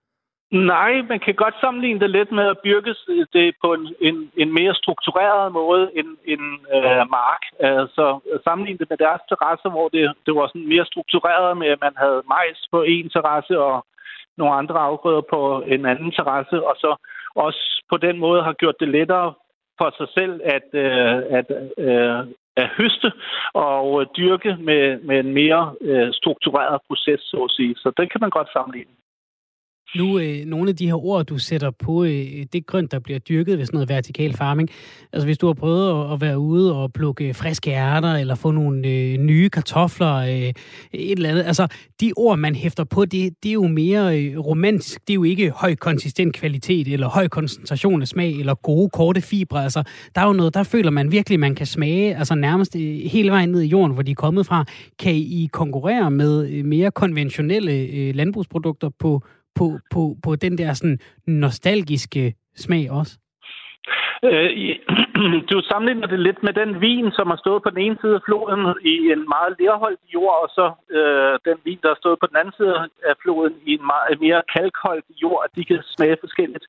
Nej, 0.50 1.02
man 1.08 1.20
kan 1.20 1.34
godt 1.34 1.54
sammenligne 1.60 2.00
det 2.00 2.10
lidt 2.10 2.32
med 2.32 2.46
at 2.46 2.58
byrke 2.58 2.94
det 3.32 3.54
på 3.64 3.72
en, 3.74 3.94
en, 4.00 4.30
en 4.36 4.54
mere 4.54 4.74
struktureret 4.74 5.52
måde 5.52 5.90
end 5.94 6.08
en 6.24 6.44
øh, 6.74 7.04
mark. 7.18 7.42
Altså 7.60 8.20
sammenligne 8.44 8.78
det 8.78 8.90
med 8.90 8.98
deres 8.98 9.22
terrasse, 9.28 9.68
hvor 9.68 9.88
det, 9.88 10.12
det 10.26 10.34
var 10.34 10.46
sådan 10.46 10.68
mere 10.68 10.86
struktureret 10.86 11.56
med, 11.56 11.68
at 11.68 11.80
man 11.80 11.94
havde 11.96 12.22
majs 12.28 12.60
på 12.72 12.82
en 12.82 13.08
terrasse 13.10 13.60
og 13.60 13.86
nogle 14.38 14.54
andre 14.54 14.78
afgrøder 14.78 15.20
på 15.20 15.62
en 15.66 15.86
anden 15.86 16.10
terrasse, 16.12 16.66
og 16.66 16.74
så 16.78 16.96
også 17.34 17.82
på 17.90 17.96
den 17.96 18.18
måde 18.18 18.42
har 18.42 18.52
gjort 18.52 18.80
det 18.80 18.88
lettere 18.88 19.34
for 19.78 19.94
sig 19.98 20.08
selv 20.18 20.40
at, 20.44 20.68
øh, 20.72 21.16
at, 21.38 21.46
øh, 21.78 22.18
at 22.56 22.66
høste 22.78 23.12
og 23.54 24.04
dyrke 24.16 24.56
med, 24.60 24.98
med 24.98 25.20
en 25.20 25.32
mere 25.34 25.74
øh, 25.80 26.12
struktureret 26.12 26.80
proces, 26.88 27.20
så 27.20 27.36
at 27.44 27.50
sige. 27.50 27.74
Så 27.76 27.92
det 27.96 28.12
kan 28.12 28.20
man 28.20 28.30
godt 28.30 28.52
sammenligne. 28.52 28.99
Nu, 29.96 30.18
øh, 30.18 30.46
nogle 30.46 30.68
af 30.70 30.76
de 30.76 30.86
her 30.86 31.04
ord, 31.04 31.26
du 31.26 31.38
sætter 31.38 31.70
på 31.70 32.04
øh, 32.04 32.46
det 32.52 32.66
grønt, 32.66 32.92
der 32.92 32.98
bliver 32.98 33.18
dyrket 33.18 33.58
ved 33.58 33.66
sådan 33.66 33.76
noget 33.76 33.88
vertikal 33.88 34.36
farming. 34.36 34.68
Altså 35.12 35.26
hvis 35.26 35.38
du 35.38 35.46
har 35.46 35.54
prøvet 35.54 36.04
at, 36.04 36.12
at 36.12 36.20
være 36.20 36.38
ude 36.38 36.76
og 36.76 36.92
plukke 36.92 37.34
friske 37.34 37.70
ærter, 37.70 38.14
eller 38.14 38.34
få 38.34 38.50
nogle 38.50 38.88
øh, 38.88 39.18
nye 39.18 39.48
kartofler, 39.48 40.14
øh, 40.14 40.28
et 40.32 40.54
eller 40.92 41.28
andet. 41.28 41.42
Altså 41.42 41.66
de 42.00 42.12
ord, 42.16 42.38
man 42.38 42.54
hæfter 42.54 42.84
på, 42.84 43.04
det, 43.04 43.42
det 43.42 43.48
er 43.48 43.52
jo 43.52 43.66
mere 43.66 44.20
øh, 44.20 44.38
romantisk. 44.38 45.00
Det 45.00 45.12
er 45.12 45.14
jo 45.14 45.24
ikke 45.24 45.50
høj 45.50 45.74
konsistent 45.74 46.34
kvalitet, 46.34 46.88
eller 46.88 47.08
høj 47.08 47.28
koncentration 47.28 48.02
af 48.02 48.08
smag, 48.08 48.32
eller 48.32 48.54
gode, 48.54 48.90
korte 48.90 49.20
fibre. 49.20 49.62
Altså 49.62 49.82
der 50.14 50.20
er 50.20 50.26
jo 50.26 50.32
noget, 50.32 50.54
der 50.54 50.62
føler 50.62 50.90
man 50.90 51.12
virkelig, 51.12 51.40
man 51.40 51.54
kan 51.54 51.66
smage, 51.66 52.16
altså 52.16 52.34
nærmest 52.34 52.76
øh, 52.76 53.00
hele 53.10 53.30
vejen 53.30 53.48
ned 53.48 53.62
i 53.62 53.66
jorden, 53.66 53.94
hvor 53.94 54.02
de 54.02 54.10
er 54.10 54.14
kommet 54.14 54.46
fra. 54.46 54.64
Kan 54.98 55.14
I 55.14 55.48
konkurrere 55.52 56.10
med 56.10 56.48
øh, 56.48 56.64
mere 56.64 56.90
konventionelle 56.90 57.72
øh, 57.72 58.14
landbrugsprodukter 58.14 58.88
på 58.98 59.22
på, 59.54 59.78
på, 59.94 60.16
på 60.24 60.36
den 60.36 60.58
der 60.58 60.72
sådan 60.72 60.98
nostalgiske 61.26 62.34
smag 62.56 62.90
også? 62.90 63.18
Øh, 64.24 64.50
du 65.50 65.56
sammenligner 65.70 66.06
det 66.06 66.20
lidt 66.20 66.42
med 66.42 66.52
den 66.52 66.80
vin, 66.80 67.10
som 67.12 67.26
har 67.26 67.36
stået 67.36 67.62
på 67.62 67.70
den 67.70 67.78
ene 67.78 67.98
side 68.00 68.14
af 68.14 68.24
floden 68.24 68.62
i 68.92 68.94
en 69.14 69.24
meget 69.34 69.52
lerholdt 69.60 70.00
jord, 70.14 70.36
og 70.42 70.48
så 70.58 70.66
øh, 70.98 71.34
den 71.48 71.58
vin, 71.64 71.78
der 71.82 71.88
har 71.88 72.00
stået 72.02 72.18
på 72.20 72.26
den 72.26 72.36
anden 72.36 72.54
side 72.56 72.74
af 73.10 73.14
floden 73.22 73.54
i 73.66 73.72
en 73.78 73.86
meget 73.92 74.20
mere 74.20 74.42
kalkholdt 74.56 75.06
jord, 75.22 75.40
at 75.44 75.50
de 75.56 75.64
kan 75.64 75.80
smage 75.96 76.16
forskelligt. 76.20 76.66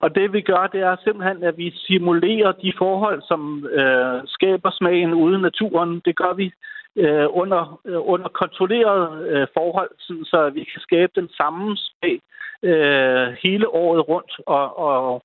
Og 0.00 0.14
det 0.14 0.32
vi 0.32 0.40
gør, 0.40 0.66
det 0.66 0.80
er 0.80 0.96
simpelthen, 1.04 1.42
at 1.42 1.58
vi 1.58 1.70
simulerer 1.86 2.52
de 2.52 2.72
forhold, 2.78 3.22
som 3.22 3.66
øh, 3.80 4.20
skaber 4.26 4.70
smagen 4.70 5.14
ude 5.14 5.38
i 5.38 5.42
naturen. 5.48 6.02
Det 6.04 6.16
gør 6.16 6.32
vi 6.32 6.52
øh, 6.96 7.26
under, 7.30 7.80
øh, 7.84 8.08
under 8.08 8.28
kontrolleret 8.28 9.26
øh, 9.28 9.46
forhold, 9.54 9.90
så 10.24 10.50
vi 10.50 10.64
kan 10.64 10.80
skabe 10.80 11.12
den 11.14 11.28
samme 11.28 11.76
smag 11.76 12.20
øh, 12.62 13.36
hele 13.44 13.68
året 13.68 14.08
rundt, 14.08 14.32
og, 14.46 14.78
og 14.78 15.22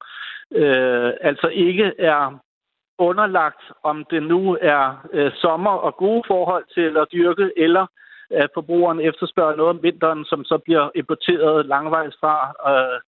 øh, 0.52 1.14
altså 1.22 1.48
ikke 1.48 1.94
er 2.00 2.40
underlagt, 3.00 3.64
om 3.84 4.06
det 4.12 4.24
nu 4.24 4.58
er 4.62 5.08
øh, 5.14 5.32
sommer 5.36 5.72
og 5.72 5.98
gode 5.98 6.24
forhold 6.28 6.66
til 6.74 6.98
at 6.98 7.08
dyrke, 7.14 7.52
eller 7.58 7.82
øh, 7.82 7.88
at 8.32 8.50
forbrugeren 8.54 9.00
efterspørger 9.00 9.56
noget 9.56 9.70
om 9.70 9.84
vinteren, 9.84 10.26
som 10.26 10.44
så 10.44 10.58
bliver 10.58 10.90
importeret 10.96 11.66
langvejs 11.66 12.16
fra, 12.20 12.36
øh, 12.72 13.00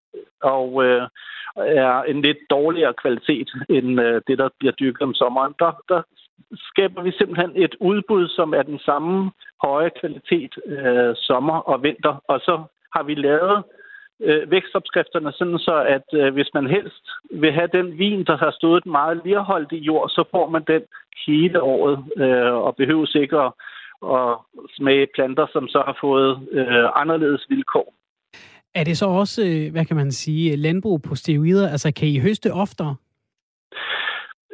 og 0.42 0.84
øh, 0.84 1.08
er 1.56 2.02
en 2.02 2.22
lidt 2.22 2.38
dårligere 2.50 2.94
kvalitet 2.94 3.50
end 3.68 4.00
øh, 4.00 4.22
det, 4.26 4.38
der 4.38 4.48
bliver 4.58 4.72
dyrket 4.72 5.02
om 5.02 5.14
sommeren. 5.14 5.54
Der, 5.58 5.72
der 5.88 6.02
skaber 6.54 7.02
vi 7.02 7.12
simpelthen 7.12 7.52
et 7.56 7.74
udbud, 7.80 8.28
som 8.28 8.54
er 8.54 8.62
den 8.62 8.78
samme 8.78 9.30
høje 9.62 9.90
kvalitet 10.00 10.52
øh, 10.66 11.14
sommer 11.16 11.58
og 11.58 11.82
vinter. 11.82 12.14
Og 12.28 12.40
så 12.40 12.62
har 12.94 13.02
vi 13.02 13.14
lavet 13.14 13.64
øh, 14.20 14.50
vækstopskrifterne 14.50 15.32
sådan 15.32 15.58
så, 15.58 15.76
at 15.96 16.06
øh, 16.20 16.34
hvis 16.34 16.50
man 16.54 16.66
helst 16.66 17.04
vil 17.30 17.52
have 17.52 17.68
den 17.72 17.98
vin, 17.98 18.24
der 18.24 18.36
har 18.36 18.50
stået 18.50 18.86
meget 18.86 19.20
lirholdt 19.24 19.72
i 19.72 19.78
jord, 19.78 20.08
så 20.08 20.24
får 20.30 20.48
man 20.48 20.62
den 20.66 20.82
hele 21.26 21.62
året 21.62 21.98
øh, 22.16 22.54
og 22.66 22.76
behøver 22.76 23.16
ikke 23.16 23.38
at, 23.38 23.52
at 24.16 24.28
smage 24.76 25.06
planter, 25.14 25.46
som 25.52 25.68
så 25.68 25.82
har 25.86 25.96
fået 26.00 26.48
øh, 26.52 26.88
anderledes 26.94 27.46
vilkår. 27.48 27.94
Er 28.74 28.84
det 28.84 28.98
så 28.98 29.06
også, 29.06 29.42
øh, 29.42 29.72
hvad 29.72 29.84
kan 29.84 29.96
man 29.96 30.12
sige, 30.12 30.56
landbrug 30.56 31.02
på 31.02 31.14
steroider? 31.14 31.68
Altså 31.68 31.92
kan 31.96 32.08
I 32.08 32.18
høste 32.18 32.52
oftere? 32.52 32.96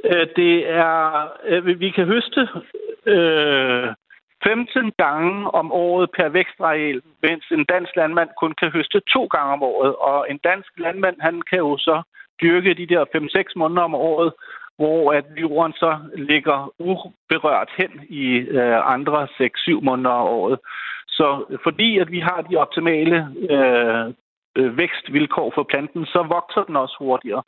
Øh, 0.05 0.26
det 0.36 0.70
er, 0.70 1.28
øh, 1.44 1.80
vi 1.80 1.90
kan 1.90 2.07
høste 2.07 2.48
øh, 3.07 3.88
15 4.44 4.92
gange 4.98 5.51
om 5.51 5.72
året 5.72 6.11
per 6.16 6.28
vækstareal, 6.28 7.01
mens 7.22 7.44
en 7.51 7.64
dansk 7.64 7.96
landmand 7.96 8.30
kun 8.40 8.55
kan 8.61 8.70
høste 8.70 9.01
to 9.01 9.26
gange 9.26 9.53
om 9.53 9.62
året. 9.62 9.94
Og 9.96 10.26
en 10.30 10.38
dansk 10.44 10.72
landmand, 10.78 11.16
han 11.20 11.42
kan 11.51 11.59
jo 11.59 11.76
så 11.78 12.03
dyrke 12.42 12.74
de 12.74 12.86
der 12.86 13.05
5-6 13.16 13.53
måneder 13.57 13.82
om 13.82 13.94
året, 13.94 14.32
hvor 14.76 15.12
at 15.12 15.24
jorden 15.36 15.72
så 15.72 15.98
ligger 16.16 16.72
uberørt 16.78 17.70
hen 17.78 17.90
i 18.09 18.24
øh, 18.36 18.92
andre 18.94 19.28
6-7 19.40 19.80
måneder 19.80 20.11
om 20.11 20.28
året. 20.28 20.59
Så 21.09 21.59
fordi 21.62 21.98
at 21.98 22.11
vi 22.11 22.20
har 22.20 22.46
de 22.51 22.57
optimale 22.57 23.16
øh, 23.51 24.14
Øh, 24.57 24.78
vækstvilkår 24.78 25.53
for 25.55 25.62
planten, 25.62 26.07
så 26.07 26.22
vokser 26.22 26.62
den 26.64 26.76
også 26.76 26.96
hurtigere. 26.98 27.42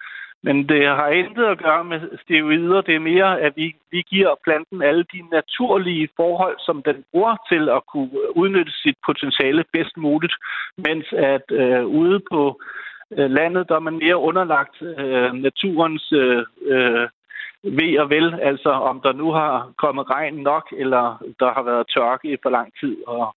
Men 0.44 0.68
det 0.68 0.86
har 0.86 1.08
intet 1.08 1.44
at 1.44 1.58
gøre 1.58 1.84
med 1.84 2.00
steroider. 2.22 2.80
Det 2.80 2.94
er 2.94 3.08
mere, 3.12 3.40
at 3.40 3.52
vi, 3.56 3.76
vi 3.90 4.02
giver 4.02 4.34
planten 4.44 4.82
alle 4.82 5.04
de 5.12 5.20
naturlige 5.32 6.08
forhold, 6.16 6.56
som 6.58 6.82
den 6.82 7.04
bruger 7.10 7.36
til 7.48 7.68
at 7.68 7.82
kunne 7.92 8.36
udnytte 8.36 8.72
sit 8.72 8.96
potentiale 9.06 9.64
bedst 9.72 9.96
muligt. 9.96 10.34
Mens 10.76 11.06
at 11.12 11.46
øh, 11.50 11.86
ude 11.86 12.20
på 12.32 12.60
øh, 13.16 13.30
landet, 13.30 13.68
der 13.68 13.74
er 13.74 13.86
man 13.88 13.98
mere 13.98 14.16
underlagt 14.16 14.82
øh, 14.82 15.32
naturens 15.32 16.12
øh, 16.12 16.44
øh, 16.66 17.08
ved 17.62 17.98
og 17.98 18.10
vel. 18.10 18.34
Altså 18.42 18.70
om 18.70 19.00
der 19.00 19.12
nu 19.12 19.30
har 19.30 19.72
kommet 19.78 20.10
regn 20.10 20.34
nok, 20.34 20.74
eller 20.78 21.22
der 21.40 21.52
har 21.52 21.62
været 21.62 21.86
tørke 21.94 22.32
i 22.32 22.36
for 22.42 22.50
lang 22.50 22.72
tid, 22.80 22.96
og 23.06 23.36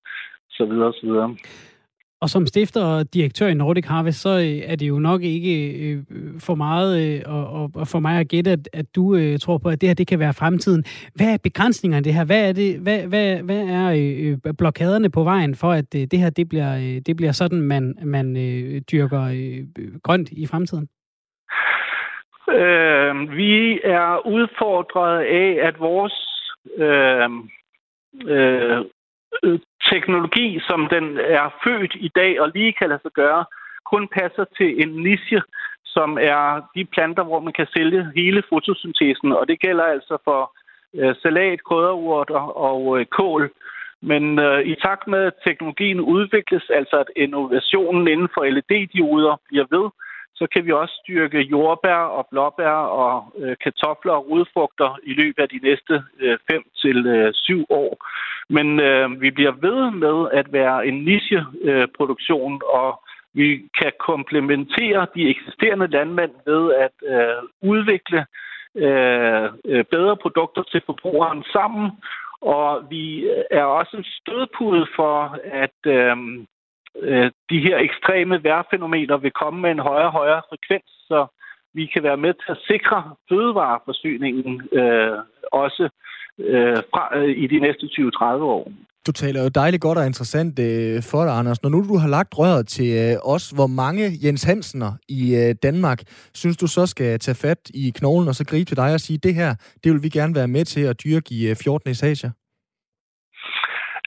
så 0.49 0.65
videre, 0.65 0.87
og 0.87 0.93
så 0.93 1.05
videre. 1.05 1.35
Og 2.21 2.29
som 2.29 2.45
stifter 2.45 2.83
og 2.85 3.13
direktør 3.13 3.47
i 3.47 3.53
Nordic 3.53 3.85
Harvest, 3.85 4.21
så 4.21 4.29
øh, 4.29 4.71
er 4.71 4.75
det 4.75 4.87
jo 4.89 4.99
nok 4.99 5.23
ikke 5.23 5.55
øh, 5.71 6.03
for 6.39 6.55
meget 6.55 6.91
øh, 7.03 7.21
og, 7.25 7.69
og 7.75 7.87
for 7.87 7.99
mig 7.99 8.19
at 8.19 8.27
gætte, 8.27 8.51
at, 8.51 8.69
at 8.73 8.85
du 8.95 9.37
tror 9.37 9.57
på, 9.57 9.69
at 9.69 9.81
det 9.81 9.89
her 9.89 9.93
det 9.93 10.07
kan 10.07 10.19
være 10.19 10.33
fremtiden. 10.33 10.83
Hvad 11.15 11.33
er 11.33 11.37
begrænsningerne 11.43 12.03
det 12.03 12.13
her? 12.13 12.25
Hvad 12.25 12.49
er, 12.49 12.53
det, 12.53 12.79
hvad, 12.79 12.99
hvad, 13.07 13.37
hvad 13.43 13.61
er 13.61 14.53
blokaderne 14.57 15.09
på 15.11 15.23
vejen 15.23 15.55
for, 15.55 15.71
at 15.71 15.93
det 15.93 16.19
her 16.19 16.29
det 16.29 16.49
bliver, 16.49 16.99
det 17.05 17.15
bliver 17.17 17.31
sådan, 17.31 17.61
man, 17.61 17.97
man 18.03 18.35
dyrker 18.91 19.23
grønt 20.03 20.29
i 20.31 20.47
fremtiden? 20.47 20.87
Øh, 22.49 23.37
vi 23.37 23.79
er 23.83 24.27
udfordret 24.27 25.19
af, 25.19 25.67
at 25.67 25.79
vores 25.79 26.15
øh, 26.77 27.29
øh, 28.27 28.85
Øh, 29.45 29.59
teknologi, 29.91 30.59
som 30.67 30.87
den 30.95 31.05
er 31.17 31.47
født 31.63 31.93
i 31.95 32.09
dag 32.15 32.41
og 32.41 32.51
lige 32.55 32.73
kan 32.73 32.89
lade 32.89 33.01
sig 33.01 33.11
gøre, 33.11 33.45
kun 33.91 34.07
passer 34.07 34.45
til 34.57 34.69
en 34.83 34.91
niche, 35.07 35.41
som 35.85 36.17
er 36.21 36.41
de 36.75 36.85
planter, 36.85 37.23
hvor 37.23 37.39
man 37.39 37.53
kan 37.53 37.67
sælge 37.75 38.11
hele 38.15 38.43
fotosyntesen. 38.49 39.31
Og 39.31 39.47
det 39.47 39.59
gælder 39.59 39.83
altså 39.83 40.17
for 40.23 40.41
øh, 40.95 41.15
salat, 41.21 41.63
krydderurter 41.63 42.43
og 42.69 42.99
øh, 42.99 43.05
kål. 43.05 43.51
Men 44.01 44.39
øh, 44.39 44.61
i 44.71 44.75
takt 44.75 45.07
med, 45.07 45.19
at 45.19 45.33
teknologien 45.47 45.99
udvikles, 45.99 46.63
altså 46.69 46.95
at 47.03 47.09
innovationen 47.15 48.07
inden 48.07 48.29
for 48.33 48.43
LED-dioder 48.55 49.35
bliver 49.47 49.65
ved, 49.75 49.85
så 50.35 50.47
kan 50.53 50.65
vi 50.65 50.71
også 50.71 51.01
dyrke 51.07 51.39
jordbær 51.39 52.01
og 52.17 52.27
blåbær 52.31 52.77
og 53.03 53.33
øh, 53.37 53.55
kartofler 53.63 54.13
og 54.13 54.29
rodfrugter 54.29 54.99
i 55.03 55.13
løbet 55.13 55.41
af 55.41 55.49
de 55.49 55.59
næste 55.63 56.03
5 56.51 56.57
øh, 56.57 56.63
til 56.81 57.07
øh, 57.07 57.33
7 57.33 57.65
år. 57.69 58.05
Men 58.49 58.79
øh, 58.79 59.21
vi 59.21 59.31
bliver 59.31 59.51
ved 59.51 59.91
med 59.91 60.29
at 60.39 60.53
være 60.53 60.87
en 60.87 61.03
nicheproduktion, 61.03 62.53
øh, 62.53 62.79
og 62.79 63.03
vi 63.33 63.69
kan 63.79 63.91
komplementere 63.99 65.07
de 65.15 65.29
eksisterende 65.29 65.87
landmænd 65.87 66.31
ved 66.45 66.73
at 66.85 66.95
øh, 67.13 67.41
udvikle 67.61 68.25
øh, 68.75 69.43
øh 69.65 69.83
bedre 69.91 70.17
produkter 70.17 70.63
til 70.63 70.81
forbrugeren 70.85 71.43
sammen. 71.53 71.91
Og 72.41 72.85
vi 72.89 73.29
er 73.51 73.63
også 73.63 73.97
en 73.97 74.03
stødpude 74.03 74.87
for, 74.95 75.37
at 75.63 75.79
øh, 75.85 76.17
øh, 77.01 77.31
de 77.49 77.59
her 77.59 77.77
ekstreme 77.77 78.43
vejrfænomener 78.43 79.17
vil 79.17 79.31
komme 79.31 79.61
med 79.61 79.71
en 79.71 79.79
højere 79.79 80.07
og 80.07 80.11
højere 80.11 80.41
frekvens, 80.49 80.91
så 81.07 81.27
vi 81.73 81.85
kan 81.93 82.03
være 82.03 82.17
med 82.17 82.33
til 82.33 82.51
at 82.55 82.63
sikre 82.67 83.15
fødevareforsyningen 83.29 84.61
øh, 84.79 85.17
også 85.51 85.89
øh, 86.39 86.77
fra, 86.91 87.17
øh, 87.17 87.37
i 87.43 87.47
de 87.47 87.59
næste 87.59 87.85
20-30 87.85 88.23
år. 88.23 88.71
Du 89.07 89.11
taler 89.11 89.43
jo 89.43 89.49
dejligt 89.49 89.81
godt 89.81 89.97
og 89.97 90.05
interessant 90.05 90.59
øh, 90.59 91.03
for 91.03 91.23
dig, 91.23 91.33
Anders. 91.33 91.63
Når 91.63 91.69
nu 91.69 91.87
du 91.87 91.97
har 91.97 92.07
lagt 92.07 92.37
røret 92.37 92.67
til 92.67 92.89
øh, 93.03 93.33
os, 93.33 93.49
hvor 93.49 93.67
mange 93.67 94.11
Jens 94.23 94.43
Hansener 94.43 94.91
i 95.09 95.35
øh, 95.35 95.55
Danmark 95.63 95.99
synes 96.33 96.57
du 96.57 96.67
så 96.67 96.85
skal 96.85 97.19
tage 97.19 97.35
fat 97.35 97.71
i 97.73 97.93
knoglen 97.95 98.27
og 98.27 98.35
så 98.35 98.45
gribe 98.45 98.65
til 98.69 98.77
dig 98.77 98.93
og 98.93 98.99
sige, 98.99 99.17
det 99.17 99.35
her, 99.35 99.55
det 99.83 99.91
vil 99.91 100.03
vi 100.03 100.09
gerne 100.09 100.35
være 100.35 100.47
med 100.47 100.65
til 100.65 100.81
at 100.81 101.03
dyrke 101.03 101.27
i 101.31 101.49
øh, 101.49 101.55
14 101.55 101.91
etager? 101.91 102.29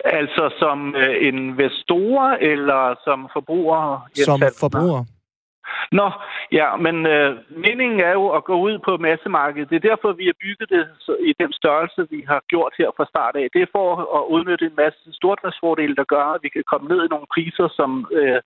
Altså 0.04 0.54
som 0.58 0.94
øh, 0.94 1.26
investorer 1.26 2.36
eller 2.40 2.94
som 3.04 3.28
forbrugere? 3.32 4.00
Som 4.14 4.40
forbruger. 4.60 5.04
Nå, 5.92 6.10
ja, 6.52 6.76
men 6.76 7.06
øh, 7.06 7.36
meningen 7.66 8.00
er 8.00 8.12
jo 8.12 8.28
at 8.28 8.44
gå 8.44 8.56
ud 8.60 8.78
på 8.78 8.96
massemarkedet. 8.96 9.70
Det 9.70 9.76
er 9.76 9.88
derfor, 9.90 10.12
vi 10.12 10.26
har 10.26 10.36
bygget 10.42 10.68
det 10.70 10.84
i 11.30 11.32
den 11.40 11.52
størrelse, 11.52 12.06
vi 12.10 12.24
har 12.28 12.40
gjort 12.48 12.72
her 12.78 12.90
fra 12.96 13.06
start 13.12 13.36
af. 13.36 13.46
Det 13.54 13.62
er 13.62 13.74
for 13.76 13.88
at 14.18 14.24
udnytte 14.34 14.66
en 14.66 14.76
masse 14.76 15.12
stordriftsfordele, 15.12 15.96
der 15.96 16.04
gør, 16.04 16.24
at 16.34 16.42
vi 16.42 16.48
kan 16.48 16.64
komme 16.72 16.88
ned 16.88 17.04
i 17.04 17.12
nogle 17.14 17.26
priser, 17.34 17.68
som 17.78 17.90
øh, 18.12 18.40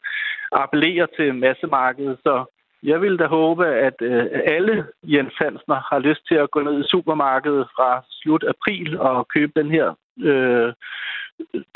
appellerer 0.53 1.07
til 1.17 1.35
massemarkedet. 1.35 2.19
Så 2.23 2.45
jeg 2.83 3.01
vil 3.01 3.19
da 3.19 3.27
håbe, 3.27 3.67
at 3.67 3.99
øh, 4.01 4.27
alle 4.47 4.87
Jens 5.03 5.35
Hansner 5.39 5.81
har 5.91 5.99
lyst 5.99 6.23
til 6.29 6.35
at 6.35 6.51
gå 6.51 6.61
ned 6.61 6.81
i 6.81 6.89
supermarkedet 6.93 7.67
fra 7.77 8.03
slut 8.11 8.45
april 8.55 9.01
og 9.01 9.29
købe 9.29 9.53
den 9.57 9.71
her 9.71 9.95
øh, 10.31 10.73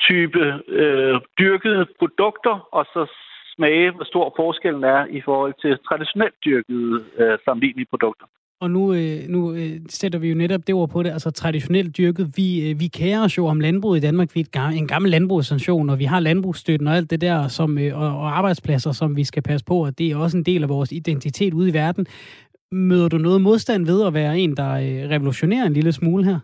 type 0.09 0.43
øh, 0.69 1.21
dyrkede 1.39 1.87
produkter, 1.99 2.69
og 2.73 2.85
så 2.85 3.03
smage, 3.57 3.91
hvor 3.91 4.05
stor 4.05 4.33
forskellen 4.37 4.85
er 4.85 5.07
i 5.19 5.21
forhold 5.25 5.55
til 5.63 5.79
traditionelt 5.89 6.35
dyrkede 6.45 7.05
øh, 7.19 7.39
sammenlignelige 7.45 7.91
produkter. 7.91 8.27
Og 8.61 8.71
nu, 8.71 8.93
øh, 8.95 9.19
nu 9.29 9.53
øh, 9.53 9.81
sætter 9.89 10.19
vi 10.19 10.29
jo 10.29 10.35
netop 10.35 10.67
det 10.67 10.75
ord 10.75 10.89
på 10.89 11.03
det, 11.03 11.11
altså 11.11 11.31
traditionelt 11.31 11.97
dyrket. 11.97 12.33
Vi, 12.37 12.71
øh, 12.71 12.81
vi 12.81 12.87
kærer 12.87 13.25
os 13.25 13.39
jo 13.39 13.47
om 13.47 13.61
landbruget 13.61 13.99
i 13.99 14.01
Danmark. 14.01 14.35
Vi 14.35 14.47
er 14.55 14.69
en 14.69 14.89
gammel 14.89 15.11
landbrugssanktion, 15.11 15.91
og 15.91 15.99
vi 15.99 16.05
har 16.05 16.21
landbrugsstøtten 16.21 16.89
og 16.89 16.97
alt 16.97 17.11
det 17.11 17.21
der, 17.21 17.49
som, 17.49 17.79
øh, 17.79 18.01
og, 18.01 18.19
og 18.19 18.39
arbejdspladser, 18.39 18.93
som 18.93 19.17
vi 19.17 19.25
skal 19.25 19.43
passe 19.43 19.65
på, 19.67 19.85
og 19.85 19.99
det 19.99 20.11
er 20.11 20.17
også 20.17 20.37
en 20.37 20.43
del 20.43 20.63
af 20.63 20.69
vores 20.69 20.93
identitet 20.93 21.55
ude 21.55 21.69
i 21.69 21.75
verden. 21.75 22.07
Møder 22.73 23.09
du 23.09 23.19
noget 23.19 23.41
modstand 23.41 23.87
ved 23.87 24.07
at 24.07 24.15
være 24.15 24.39
en, 24.39 24.57
der 24.57 24.73
øh, 24.73 25.11
revolutionerer 25.11 25.67
en 25.67 25.73
lille 25.73 25.93
smule 25.93 26.25
her? 26.25 26.39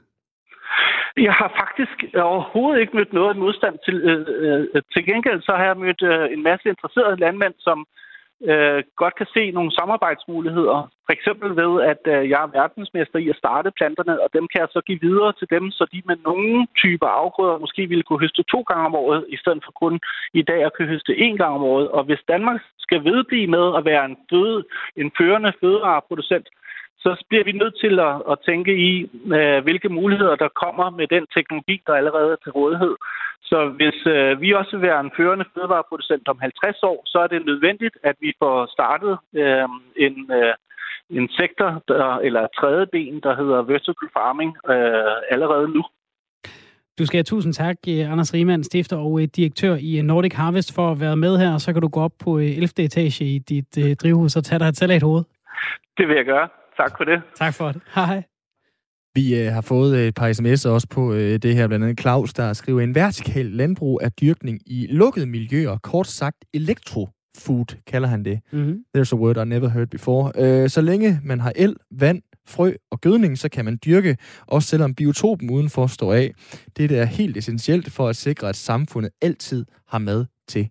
Jeg 1.16 1.32
har 1.32 1.50
faktisk 1.62 2.14
øh, 2.14 2.24
overhovedet 2.24 2.80
ikke 2.80 2.96
mødt 2.96 3.12
noget 3.12 3.36
modstand 3.36 3.76
til. 3.84 3.96
Øh, 4.10 4.26
øh, 4.74 4.82
til 4.92 5.04
gengæld 5.04 5.42
så 5.42 5.52
har 5.56 5.64
jeg 5.64 5.76
mødt 5.76 6.02
øh, 6.02 6.32
en 6.32 6.42
masse 6.42 6.68
interesserede 6.68 7.16
landmænd, 7.16 7.54
som 7.58 7.86
øh, 8.50 8.82
godt 8.96 9.14
kan 9.16 9.26
se 9.36 9.50
nogle 9.50 9.72
samarbejdsmuligheder. 9.78 10.78
For 11.06 11.12
eksempel 11.12 11.48
ved, 11.62 11.72
at 11.92 12.02
øh, 12.14 12.30
jeg 12.30 12.40
er 12.42 12.54
verdensmester 12.60 13.18
i 13.18 13.28
at 13.28 13.40
starte 13.42 13.70
planterne, 13.78 14.22
og 14.22 14.28
dem 14.36 14.44
kan 14.48 14.60
jeg 14.60 14.68
så 14.72 14.80
give 14.88 15.00
videre 15.08 15.32
til 15.32 15.48
dem, 15.50 15.70
så 15.70 15.86
de 15.92 16.02
med 16.04 16.16
nogle 16.24 16.66
typer 16.82 17.06
afgrøder 17.06 17.58
måske 17.58 17.82
ville 17.86 18.02
kunne 18.02 18.24
høste 18.24 18.42
to 18.42 18.60
gange 18.60 18.86
om 18.86 18.94
året, 18.94 19.26
i 19.28 19.36
stedet 19.36 19.62
for 19.64 19.72
kun 19.82 20.00
i 20.34 20.42
dag 20.42 20.64
at 20.64 20.72
kunne 20.72 20.92
høste 20.94 21.12
én 21.26 21.36
gang 21.36 21.52
om 21.58 21.62
året. 21.62 21.88
Og 21.88 22.04
hvis 22.04 22.22
Danmark 22.28 22.60
skal 22.78 23.04
vedblive 23.04 23.46
med 23.46 23.66
at 23.78 23.84
være 23.84 24.04
en, 24.04 24.16
føde, 24.30 24.64
en 24.96 25.10
førende 25.18 25.52
fødevareproducent, 25.60 26.48
så 27.04 27.24
bliver 27.28 27.44
vi 27.44 27.52
nødt 27.52 27.76
til 27.84 27.94
at, 28.08 28.14
at 28.32 28.38
tænke 28.48 28.72
i, 28.90 28.92
øh, 29.36 29.62
hvilke 29.66 29.88
muligheder 29.88 30.36
der 30.36 30.58
kommer 30.62 30.90
med 30.90 31.06
den 31.14 31.24
teknologi, 31.36 31.76
der 31.86 31.94
allerede 31.94 32.32
er 32.32 32.40
til 32.42 32.52
rådighed. 32.52 32.94
Så 33.50 33.58
hvis 33.78 33.98
øh, 34.06 34.40
vi 34.40 34.48
også 34.52 34.72
vil 34.76 34.86
være 34.88 35.00
en 35.00 35.14
førende 35.16 35.46
fødevareproducent 35.54 36.28
om 36.28 36.38
50 36.40 36.82
år, 36.82 37.02
så 37.06 37.18
er 37.18 37.26
det 37.26 37.46
nødvendigt, 37.46 37.96
at 38.02 38.16
vi 38.20 38.32
får 38.42 38.56
startet 38.76 39.14
øh, 39.42 39.68
en, 40.06 40.14
øh, 40.38 40.54
en 41.18 41.28
sektor, 41.40 41.70
der, 41.88 42.18
eller 42.26 42.46
tredje 42.60 42.86
ben, 42.86 43.20
der 43.26 43.36
hedder 43.40 43.62
vertical 43.62 44.08
farming, 44.16 44.52
øh, 44.72 45.16
allerede 45.34 45.68
nu. 45.76 45.82
Du 46.98 47.06
skal 47.06 47.16
have 47.18 47.30
tusind 47.32 47.52
tak, 47.52 47.76
øh, 47.88 48.12
Anders 48.12 48.34
Riemann, 48.34 48.64
stifter 48.64 48.96
og 48.96 49.20
øh, 49.20 49.28
direktør 49.36 49.74
i 49.80 49.98
øh, 49.98 50.04
Nordic 50.04 50.34
Harvest, 50.34 50.74
for 50.74 50.90
at 50.90 51.00
være 51.00 51.16
med 51.16 51.38
her, 51.38 51.52
og 51.54 51.60
så 51.60 51.72
kan 51.72 51.82
du 51.82 51.88
gå 51.88 52.00
op 52.00 52.16
på 52.24 52.38
11. 52.38 52.68
etage 52.78 53.24
i 53.24 53.38
dit 53.38 53.98
drivhus 54.02 54.36
og 54.36 54.44
tage 54.44 54.58
dig 54.58 54.68
et 54.68 54.76
salat 54.76 55.02
hoved. 55.02 55.22
Det 55.98 56.08
vil 56.08 56.16
jeg 56.16 56.24
gøre. 56.24 56.48
Tak 56.76 56.96
for 56.96 57.04
det. 57.04 57.22
Tak 57.38 57.54
for 57.54 57.72
det. 57.72 57.82
Hej. 57.94 58.22
Vi 59.14 59.40
øh, 59.40 59.52
har 59.52 59.60
fået 59.60 60.08
et 60.08 60.14
par 60.14 60.32
sms'er 60.32 60.68
også 60.68 60.86
på 60.90 61.12
øh, 61.12 61.38
det 61.38 61.54
her, 61.54 61.66
blandt 61.66 61.84
andet 61.84 62.00
Claus, 62.00 62.32
der 62.32 62.52
skriver, 62.52 62.80
en 62.80 62.94
vertikal 62.94 63.46
landbrug 63.46 64.00
af 64.02 64.12
dyrkning 64.12 64.58
i 64.66 64.86
lukkede 64.90 65.26
miljøer, 65.26 65.78
kort 65.82 66.06
sagt 66.06 66.44
elektrofood, 66.54 67.76
kalder 67.86 68.08
han 68.08 68.24
det. 68.24 68.40
Mm-hmm. 68.52 68.84
There's 68.96 69.12
a 69.12 69.16
word 69.16 69.36
I 69.36 69.44
never 69.44 69.68
heard 69.68 69.88
before. 69.88 70.32
Øh, 70.36 70.70
så 70.70 70.80
længe 70.80 71.20
man 71.24 71.40
har 71.40 71.52
el, 71.56 71.76
vand, 71.90 72.22
frø 72.48 72.72
og 72.90 73.00
gødning, 73.00 73.38
så 73.38 73.48
kan 73.48 73.64
man 73.64 73.78
dyrke, 73.84 74.16
også 74.46 74.68
selvom 74.68 74.94
biotopen 74.94 75.50
udenfor 75.50 75.86
står 75.86 76.14
af. 76.14 76.34
Det 76.76 76.92
er 76.98 77.04
helt 77.04 77.36
essentielt 77.36 77.92
for 77.92 78.08
at 78.08 78.16
sikre, 78.16 78.48
at 78.48 78.56
samfundet 78.56 79.10
altid 79.22 79.66
har 79.88 79.98
mad 79.98 80.24
til 80.48 80.68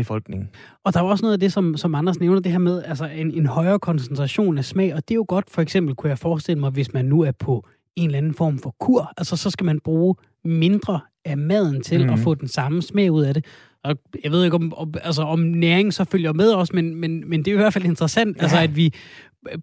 befolkningen. 0.00 0.48
Og 0.84 0.94
der 0.94 1.00
er 1.00 1.04
også 1.04 1.22
noget 1.22 1.32
af 1.32 1.40
det, 1.40 1.52
som, 1.52 1.76
som 1.76 1.94
Anders 1.94 2.20
nævner, 2.20 2.40
det 2.40 2.52
her 2.52 2.58
med 2.58 2.82
altså 2.82 3.04
en, 3.04 3.30
en 3.30 3.46
højere 3.46 3.78
koncentration 3.78 4.58
af 4.58 4.64
smag, 4.64 4.94
og 4.94 5.08
det 5.08 5.14
er 5.14 5.16
jo 5.16 5.24
godt, 5.28 5.50
for 5.50 5.62
eksempel 5.62 5.94
kunne 5.94 6.10
jeg 6.10 6.18
forestille 6.18 6.60
mig, 6.60 6.70
hvis 6.70 6.92
man 6.92 7.04
nu 7.04 7.22
er 7.22 7.32
på 7.32 7.66
en 7.96 8.06
eller 8.06 8.18
anden 8.18 8.34
form 8.34 8.58
for 8.58 8.74
kur, 8.80 9.12
altså 9.16 9.36
så 9.36 9.50
skal 9.50 9.64
man 9.64 9.80
bruge 9.80 10.14
mindre 10.44 11.00
af 11.24 11.38
maden 11.38 11.82
til 11.82 12.04
mm. 12.04 12.10
at 12.10 12.14
mhm. 12.14 12.22
få 12.22 12.34
den 12.34 12.48
samme 12.48 12.82
smag 12.82 13.12
ud 13.12 13.22
af 13.22 13.34
det. 13.34 13.44
Og 13.84 13.96
jeg 14.24 14.32
ved 14.32 14.44
ikke, 14.44 14.56
om, 14.56 14.72
om, 14.76 14.94
altså, 15.02 15.22
om 15.22 15.38
næring 15.38 15.94
så 15.94 16.04
følger 16.04 16.32
med 16.32 16.54
os, 16.54 16.72
men, 16.72 16.94
men, 16.94 17.28
men 17.28 17.44
det 17.44 17.50
er 17.50 17.54
i 17.54 17.56
hvert 17.56 17.72
fald 17.72 17.84
interessant, 17.84 18.36
ja. 18.36 18.42
altså, 18.42 18.58
at 18.58 18.76
vi 18.76 18.94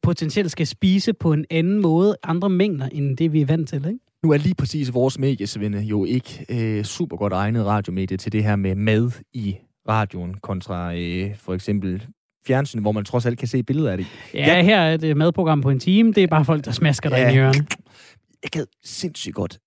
potentielt 0.04 0.52
skal 0.52 0.68
spise 0.68 1.14
på 1.14 1.34
en 1.34 1.46
anden 1.50 1.82
måde, 1.82 2.16
andre 2.24 2.50
mængder, 2.50 2.90
end 2.92 3.18
det 3.18 3.34
vi 3.34 3.42
er 3.42 3.46
vant 3.46 3.70
til, 3.70 3.78
ikke? 3.78 4.00
Nu 4.24 4.32
er 4.32 4.38
lige 4.38 4.56
præcis 4.56 4.94
vores 4.94 5.20
mediesvinde 5.20 5.80
jo 5.80 6.06
ikke 6.06 6.46
øh, 6.50 6.84
super 6.84 7.18
godt 7.18 7.34
egnet 7.34 7.66
radiomedie 7.66 8.18
til 8.18 8.32
det 8.32 8.44
her 8.44 8.56
med 8.56 8.76
mad 8.76 9.12
i 9.34 9.56
radioen 9.88 10.34
kontra 10.34 10.96
øh, 10.96 11.36
for 11.36 11.54
eksempel 11.54 12.08
fjernsyn, 12.48 12.82
hvor 12.82 12.92
man 12.92 13.06
trods 13.06 13.26
alt 13.26 13.40
kan 13.40 13.48
se 13.48 13.64
billeder 13.64 13.92
af 13.92 13.98
det. 13.98 14.08
Ja, 14.34 14.56
jeg, 14.56 14.66
her 14.66 14.80
er 14.80 14.98
et 15.04 15.18
madprogram 15.18 15.62
på 15.62 15.70
en 15.70 15.80
time. 15.80 16.14
Det 16.14 16.24
er 16.24 16.28
bare 16.28 16.46
folk, 16.46 16.66
der 16.66 16.72
smasker 16.72 17.10
dig 17.10 17.18
ja, 17.18 17.32
i 17.32 17.38
ørerne. 17.38 17.68
Jeg 18.44 18.52
gad 18.52 18.66
sindssygt 18.84 19.36
godt 19.36 19.60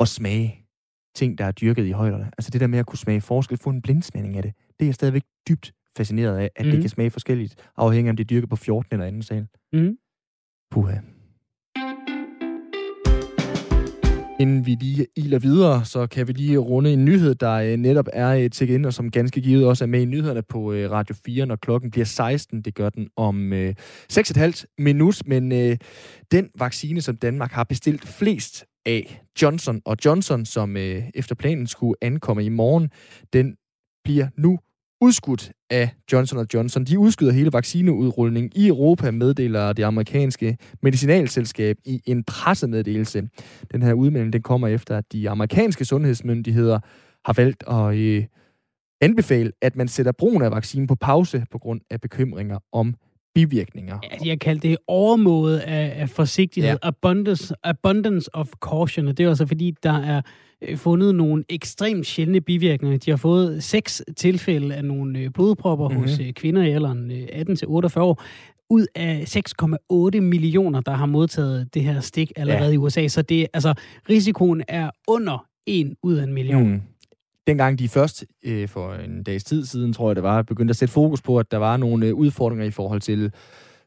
at 0.00 0.08
smage 0.08 0.68
ting, 1.14 1.38
der 1.38 1.44
er 1.44 1.52
dyrket 1.52 1.86
i 1.86 1.90
højderne. 1.90 2.30
Altså 2.38 2.50
det 2.50 2.60
der 2.60 2.66
med 2.66 2.78
at 2.78 2.86
kunne 2.86 2.98
smage 2.98 3.20
forskel, 3.20 3.58
få 3.58 3.70
en 3.70 3.82
blindsmagning 3.82 4.36
af 4.36 4.42
det, 4.42 4.52
det 4.56 4.84
er 4.84 4.86
jeg 4.86 4.94
stadigvæk 4.94 5.22
dybt 5.48 5.72
fascineret 5.96 6.38
af, 6.38 6.50
at 6.56 6.64
mm. 6.64 6.70
det 6.70 6.74
mhm. 6.74 6.82
kan 6.82 6.90
smage 6.90 7.10
forskelligt, 7.10 7.54
afhængig 7.76 8.08
af 8.08 8.12
om 8.12 8.16
det 8.16 8.24
er 8.24 8.28
dyrket 8.28 8.50
på 8.50 8.56
14 8.56 8.88
eller 8.92 9.06
anden 9.06 9.22
sal. 9.22 9.46
Mm. 9.72 9.96
Puha. 10.70 10.96
Inden 14.40 14.66
vi 14.66 14.76
lige 14.80 15.06
iler 15.16 15.38
videre, 15.38 15.84
så 15.84 16.06
kan 16.06 16.28
vi 16.28 16.32
lige 16.32 16.58
runde 16.58 16.92
en 16.92 17.04
nyhed, 17.04 17.34
der 17.34 17.52
øh, 17.52 17.76
netop 17.76 18.08
er 18.12 18.28
øh, 18.28 18.50
tækket 18.50 18.74
ind, 18.74 18.86
og 18.86 18.94
som 18.94 19.10
ganske 19.10 19.40
givet 19.40 19.66
også 19.66 19.84
er 19.84 19.88
med 19.88 20.00
i 20.00 20.04
nyhederne 20.04 20.42
på 20.42 20.72
øh, 20.72 20.90
Radio 20.90 21.14
4, 21.26 21.46
når 21.46 21.56
klokken 21.56 21.90
bliver 21.90 22.04
16. 22.04 22.62
Det 22.62 22.74
gør 22.74 22.88
den 22.88 23.08
om 23.16 23.52
øh, 23.52 23.74
6,5 24.12 24.64
minut, 24.78 25.22
men 25.26 25.52
øh, 25.52 25.76
den 26.32 26.48
vaccine, 26.58 27.00
som 27.00 27.16
Danmark 27.16 27.52
har 27.52 27.64
bestilt 27.64 28.08
flest 28.08 28.64
af, 28.86 29.22
Johnson 29.42 29.80
og 29.84 29.96
Johnson, 30.04 30.44
som 30.44 30.76
øh, 30.76 31.02
efter 31.14 31.34
planen 31.34 31.66
skulle 31.66 31.94
ankomme 32.02 32.44
i 32.44 32.48
morgen, 32.48 32.90
den 33.32 33.56
bliver 34.04 34.28
nu 34.36 34.58
udskudt 35.00 35.52
af 35.70 35.90
Johnson 36.12 36.46
Johnson. 36.54 36.84
De 36.84 36.98
udskyder 36.98 37.32
hele 37.32 37.52
vaccineudrulningen 37.52 38.52
i 38.54 38.68
Europa, 38.68 39.10
meddeler 39.10 39.72
det 39.72 39.82
amerikanske 39.82 40.56
medicinalselskab 40.82 41.76
i 41.84 42.00
en 42.06 42.24
pressemeddelelse. 42.24 43.28
Den 43.72 43.82
her 43.82 43.92
udmelding 43.92 44.32
den 44.32 44.42
kommer 44.42 44.68
efter, 44.68 44.96
at 44.96 45.12
de 45.12 45.30
amerikanske 45.30 45.84
sundhedsmyndigheder 45.84 46.78
har 47.24 47.32
valgt 47.32 47.64
at 47.68 47.96
øh, 47.96 48.24
anbefale, 49.00 49.52
at 49.62 49.76
man 49.76 49.88
sætter 49.88 50.12
brugen 50.12 50.42
af 50.42 50.50
vaccinen 50.50 50.86
på 50.86 50.94
pause 50.94 51.44
på 51.50 51.58
grund 51.58 51.80
af 51.90 52.00
bekymringer 52.00 52.58
om 52.72 52.94
bivirkninger. 53.34 53.98
Ja, 54.02 54.28
jeg 54.28 54.40
kalder 54.40 54.60
det 54.60 54.76
overmåde 54.86 55.62
af, 55.62 56.00
af 56.00 56.08
forsigtighed. 56.08 56.70
Ja. 56.70 56.76
Abundance, 56.82 57.54
abundance 57.64 58.34
of 58.34 58.48
caution. 58.64 59.08
Og 59.08 59.18
det 59.18 59.24
er 59.24 59.28
altså 59.28 59.46
fordi, 59.46 59.74
der 59.82 59.92
er 59.92 60.22
fundet 60.76 61.14
nogle 61.14 61.44
ekstremt 61.48 62.06
sjældne 62.06 62.40
bivirkninger. 62.40 62.98
De 62.98 63.10
har 63.10 63.16
fået 63.16 63.64
seks 63.64 64.02
tilfælde 64.16 64.74
af 64.74 64.84
nogle 64.84 65.18
øh, 65.18 65.30
blodpropper 65.30 65.88
mm-hmm. 65.88 66.02
hos 66.02 66.20
øh, 66.20 66.32
kvinder 66.32 66.62
i 66.62 66.70
alderen 66.70 67.10
øh, 67.10 67.26
18-48 67.96 68.00
år 68.00 68.22
ud 68.70 68.86
af 68.94 69.36
6,8 70.16 70.20
millioner, 70.20 70.80
der 70.80 70.92
har 70.92 71.06
modtaget 71.06 71.74
det 71.74 71.82
her 71.82 72.00
stik 72.00 72.32
allerede 72.36 72.68
ja. 72.68 72.74
i 72.74 72.76
USA. 72.76 73.08
Så 73.08 73.22
det, 73.22 73.46
altså, 73.52 73.74
risikoen 74.08 74.62
er 74.68 74.90
under 75.08 75.46
en 75.66 75.96
ud 76.02 76.14
af 76.14 76.24
en 76.24 76.32
million. 76.32 76.72
Mm. 76.72 76.82
Dengang 77.46 77.78
de 77.78 77.88
først 77.88 78.24
øh, 78.44 78.68
for 78.68 78.94
en 78.94 79.22
dags 79.22 79.44
tid 79.44 79.64
siden, 79.64 79.92
tror 79.92 80.08
jeg 80.08 80.16
det 80.16 80.22
var, 80.22 80.42
begyndte 80.42 80.72
at 80.72 80.76
sætte 80.76 80.94
fokus 80.94 81.22
på, 81.22 81.38
at 81.38 81.50
der 81.50 81.56
var 81.56 81.76
nogle 81.76 82.06
øh, 82.06 82.14
udfordringer 82.14 82.64
i 82.64 82.70
forhold 82.70 83.00
til 83.00 83.32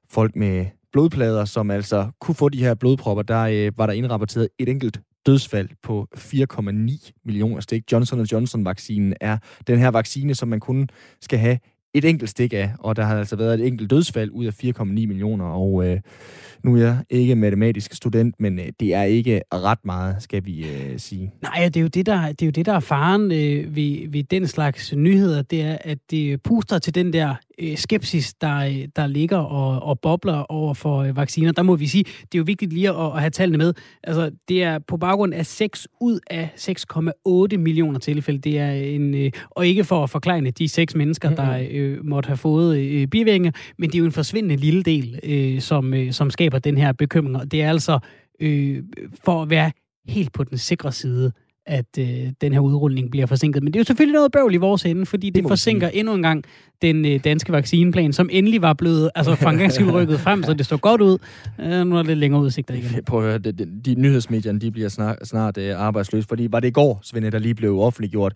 folk 0.09 0.35
med 0.35 0.65
blodplader, 0.91 1.45
som 1.45 1.71
altså 1.71 2.11
kunne 2.21 2.35
få 2.35 2.49
de 2.49 2.59
her 2.59 2.73
blodpropper, 2.73 3.23
der 3.23 3.41
øh, 3.41 3.71
var 3.77 3.85
der 3.85 3.93
indrapporteret 3.93 4.47
et 4.59 4.69
enkelt 4.69 5.01
dødsfald 5.25 5.69
på 5.83 6.07
4,9 6.17 7.11
millioner 7.25 7.61
stik. 7.61 7.91
Johnson 7.91 8.21
Johnson-vaccinen 8.21 9.13
er 9.21 9.37
den 9.67 9.79
her 9.79 9.87
vaccine, 9.87 10.35
som 10.35 10.49
man 10.49 10.59
kun 10.59 10.89
skal 11.21 11.39
have 11.39 11.57
et 11.93 12.05
enkelt 12.05 12.29
stik 12.29 12.53
af, 12.53 12.71
og 12.79 12.95
der 12.95 13.03
har 13.03 13.17
altså 13.17 13.35
været 13.35 13.59
et 13.59 13.67
enkelt 13.67 13.89
dødsfald 13.89 14.29
ud 14.31 14.45
af 14.45 14.63
4,9 14.63 14.83
millioner, 14.83 15.45
og 15.45 15.87
øh, 15.87 15.99
nu 16.63 16.75
er 16.75 16.81
jeg 16.81 16.97
ikke 17.09 17.35
matematisk 17.35 17.93
student, 17.93 18.35
men 18.39 18.59
øh, 18.59 18.65
det 18.79 18.93
er 18.93 19.03
ikke 19.03 19.41
ret 19.53 19.85
meget, 19.85 20.23
skal 20.23 20.45
vi 20.45 20.65
øh, 20.69 20.99
sige. 20.99 21.31
Nej, 21.41 21.65
det 21.65 21.77
er 21.77 21.81
jo 21.81 21.87
det, 21.87 22.05
der, 22.05 22.27
det 22.27 22.41
er, 22.41 22.45
jo 22.45 22.51
det, 22.51 22.65
der 22.65 22.73
er 22.73 22.79
faren 22.79 23.31
øh, 23.31 23.75
ved, 23.75 24.09
ved 24.09 24.23
den 24.23 24.47
slags 24.47 24.93
nyheder, 24.95 25.41
det 25.41 25.61
er, 25.61 25.77
at 25.81 25.97
det 26.11 26.41
puster 26.41 26.79
til 26.79 26.95
den 26.95 27.13
der 27.13 27.35
øh, 27.61 27.77
skepsis, 27.77 28.33
der, 28.33 28.87
der 28.95 29.07
ligger 29.07 29.37
og, 29.37 29.83
og 29.83 29.99
bobler 29.99 30.51
over 30.51 30.73
for 30.73 30.97
øh, 30.97 31.17
vacciner. 31.17 31.51
Der 31.51 31.63
må 31.63 31.75
vi 31.75 31.87
sige, 31.87 32.03
det 32.03 32.35
er 32.35 32.37
jo 32.37 32.43
vigtigt 32.43 32.73
lige 32.73 32.89
at, 32.89 32.95
at 32.95 33.19
have 33.19 33.29
tallene 33.29 33.57
med. 33.57 33.73
Altså, 34.03 34.31
det 34.47 34.63
er 34.63 34.79
på 34.79 34.97
baggrund 34.97 35.33
af 35.33 35.45
6 35.45 35.87
ud 36.01 36.19
af 36.29 36.49
6,8 36.57 37.57
millioner 37.57 37.99
tilfælde. 37.99 38.39
Det 38.39 38.59
er 38.59 38.71
en, 38.71 39.15
øh, 39.15 39.31
og 39.49 39.67
ikke 39.67 39.83
for 39.83 40.03
at 40.03 40.09
forklare 40.09 40.41
de 40.41 40.67
seks 40.67 40.95
mennesker, 40.95 41.29
mm-hmm. 41.29 41.45
der 41.45 41.67
øh, 41.71 42.05
måtte 42.05 42.27
have 42.27 42.37
fået 42.37 42.77
øh, 42.77 43.07
bivirkninger, 43.07 43.51
men 43.77 43.89
det 43.89 43.95
er 43.95 43.99
jo 43.99 44.05
en 44.05 44.11
forsvindende 44.11 44.55
lille 44.55 44.83
del, 44.83 45.19
øh, 45.23 45.61
som, 45.61 45.93
øh, 45.93 46.11
som 46.11 46.29
skaber 46.29 46.59
den 46.59 46.77
her 46.77 46.91
bekymring. 46.91 47.51
Det 47.51 47.61
er 47.61 47.69
altså 47.69 47.99
øh, 48.39 48.83
for 49.23 49.41
at 49.41 49.49
være 49.49 49.71
helt 50.07 50.33
på 50.33 50.43
den 50.43 50.57
sikre 50.57 50.91
side, 50.91 51.31
at 51.71 51.97
øh, 51.99 52.31
den 52.41 52.53
her 52.53 52.59
udrulning 52.59 53.11
bliver 53.11 53.25
forsinket. 53.25 53.63
Men 53.63 53.73
det 53.73 53.79
er 53.79 53.81
jo 53.81 53.85
selvfølgelig 53.85 54.13
noget 54.13 54.31
bøvl 54.31 54.53
i 54.53 54.57
vores 54.57 54.85
ende, 54.85 55.05
fordi 55.05 55.29
det, 55.29 55.43
det 55.43 55.49
forsinker 55.49 55.89
sige. 55.89 55.99
endnu 55.99 56.13
en 56.13 56.21
gang 56.21 56.43
den 56.81 57.05
øh, 57.05 57.23
danske 57.23 57.51
vaccineplan, 57.51 58.13
som 58.13 58.29
endelig 58.31 58.61
var 58.61 58.73
blevet 58.73 59.09
altså, 59.15 59.35
for 59.35 59.49
en 59.49 59.57
gang 59.57 59.71
skyld 59.71 59.91
rykket 59.91 60.19
frem, 60.19 60.43
så 60.43 60.53
det 60.53 60.65
står 60.65 60.77
godt 60.77 61.01
ud. 61.01 61.17
Øh, 61.59 61.87
nu 61.87 61.95
er 61.95 61.99
det 61.99 62.07
lidt 62.07 62.19
længere 62.19 62.41
udsigter 62.41 62.73
igen. 62.73 63.03
Prøv 63.05 63.19
at 63.19 63.25
høre, 63.25 63.37
de, 63.37 63.51
de, 63.51 63.81
de 63.85 63.95
nyhedsmedierne 63.95 64.59
de 64.59 64.71
bliver 64.71 64.89
snart, 64.89 65.17
snart 65.23 65.57
øh, 65.57 65.79
arbejdsløse, 65.79 66.27
fordi 66.27 66.47
var 66.51 66.59
det 66.59 66.67
i 66.67 66.71
går, 66.71 66.99
Svende, 67.03 67.31
der 67.31 67.39
lige 67.39 67.55
blev 67.55 67.79
offentliggjort, 67.79 68.33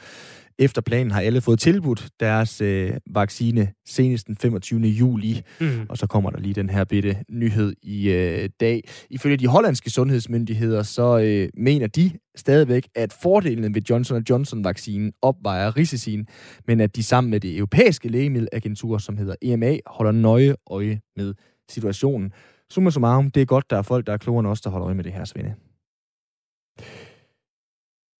efter 0.59 0.81
planen 0.81 1.11
har 1.11 1.21
alle 1.21 1.41
fået 1.41 1.59
tilbudt 1.59 2.09
deres 2.19 2.61
øh, 2.61 2.93
vaccine 3.09 3.73
senest 3.85 4.27
den 4.27 4.35
25. 4.35 4.79
juli. 4.79 5.41
Mm. 5.61 5.85
Og 5.89 5.97
så 5.97 6.07
kommer 6.07 6.29
der 6.29 6.39
lige 6.39 6.53
den 6.53 6.69
her 6.69 6.83
bitte 6.83 7.17
nyhed 7.29 7.75
i 7.81 8.11
øh, 8.11 8.49
dag. 8.59 8.89
Ifølge 9.09 9.37
de 9.37 9.47
hollandske 9.47 9.89
sundhedsmyndigheder, 9.89 10.83
så 10.83 11.19
øh, 11.19 11.49
mener 11.57 11.87
de 11.87 12.11
stadigvæk, 12.35 12.87
at 12.95 13.13
fordelene 13.21 13.75
ved 13.75 13.81
Johnson 13.89 14.23
Johnson-vaccinen 14.29 15.13
opvejer 15.21 15.77
risicien, 15.77 16.27
men 16.67 16.79
at 16.79 16.95
de 16.95 17.03
sammen 17.03 17.31
med 17.31 17.39
det 17.39 17.57
europæiske 17.57 18.09
lægemiddelagentur, 18.09 18.97
som 18.97 19.17
hedder 19.17 19.35
EMA, 19.41 19.77
holder 19.85 20.11
nøje 20.11 20.55
øje 20.69 20.99
med 21.15 21.33
situationen. 21.69 22.31
Summa 22.69 22.89
summarum, 22.89 23.31
det 23.31 23.41
er 23.41 23.45
godt, 23.45 23.69
der 23.69 23.77
er 23.77 23.81
folk, 23.81 24.07
der 24.07 24.13
er 24.13 24.17
klogere 24.17 24.39
end 24.39 24.47
os, 24.47 24.61
der 24.61 24.69
holder 24.69 24.85
øje 24.85 24.95
med 24.95 25.03
det 25.03 25.13
her, 25.13 25.25
Svende. 25.25 25.55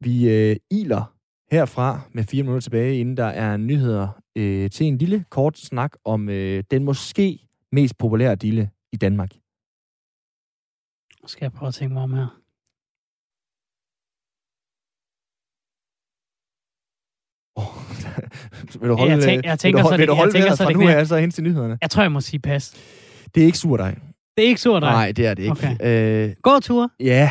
Vi 0.02 0.30
øh, 0.30 0.56
iler 0.72 1.15
herfra 1.56 2.00
med 2.12 2.24
fire 2.24 2.44
minutter 2.44 2.62
tilbage, 2.62 3.00
inden 3.00 3.18
der 3.18 3.26
er 3.26 3.58
nyheder 3.58 4.22
øh, 4.36 4.70
til 4.70 4.86
en 4.86 4.98
lille 4.98 5.26
kort 5.30 5.58
snak 5.58 5.92
om 6.06 6.30
øh, 6.30 6.64
den 6.72 6.84
måske 6.84 7.40
mest 7.72 7.98
populære 7.98 8.36
dille 8.36 8.70
i 8.94 8.98
Danmark. 8.98 9.30
Skal 11.28 11.46
jeg 11.46 11.52
prøve 11.52 11.68
at 11.68 11.74
tænke 11.74 11.94
mig 11.94 12.04
om 12.04 12.14
her? 12.14 12.28
Oh, 17.56 17.74
vil 18.82 18.90
du 18.90 18.96
holde, 18.96 19.14
jeg, 19.14 19.24
tænk, 19.24 19.46
jeg 19.46 19.60
tænker, 19.60 19.78
vil 19.78 19.84
du, 19.84 19.90
så, 19.90 19.98
vil 19.98 20.08
du 20.08 20.14
holde 20.14 20.38
jeg 20.38 20.42
tænker, 20.42 20.56
så 20.56 20.64
fra 20.64 20.72
nu 20.72 20.88
af 20.90 21.08
så 21.08 21.18
hen 21.18 21.32
til 21.32 21.44
nyhederne? 21.44 21.78
Jeg 21.82 21.90
tror, 21.90 22.02
jeg 22.02 22.12
må 22.12 22.22
sige 22.22 22.40
pas. 22.40 22.74
Det 23.36 23.42
er 23.42 23.46
ikke 23.46 23.58
sur 23.58 23.78
dig. 23.78 23.98
Det 24.38 24.44
er 24.44 24.48
ikke 24.48 24.62
sur 24.62 24.80
dig? 24.80 24.90
Nej, 24.90 25.12
det 25.12 25.26
er 25.26 25.34
det 25.34 25.44
ikke. 25.44 25.52
Okay. 25.52 26.28
Øh, 26.30 26.36
Gå 26.42 26.60
tur? 26.60 26.92
Ja, 27.00 27.30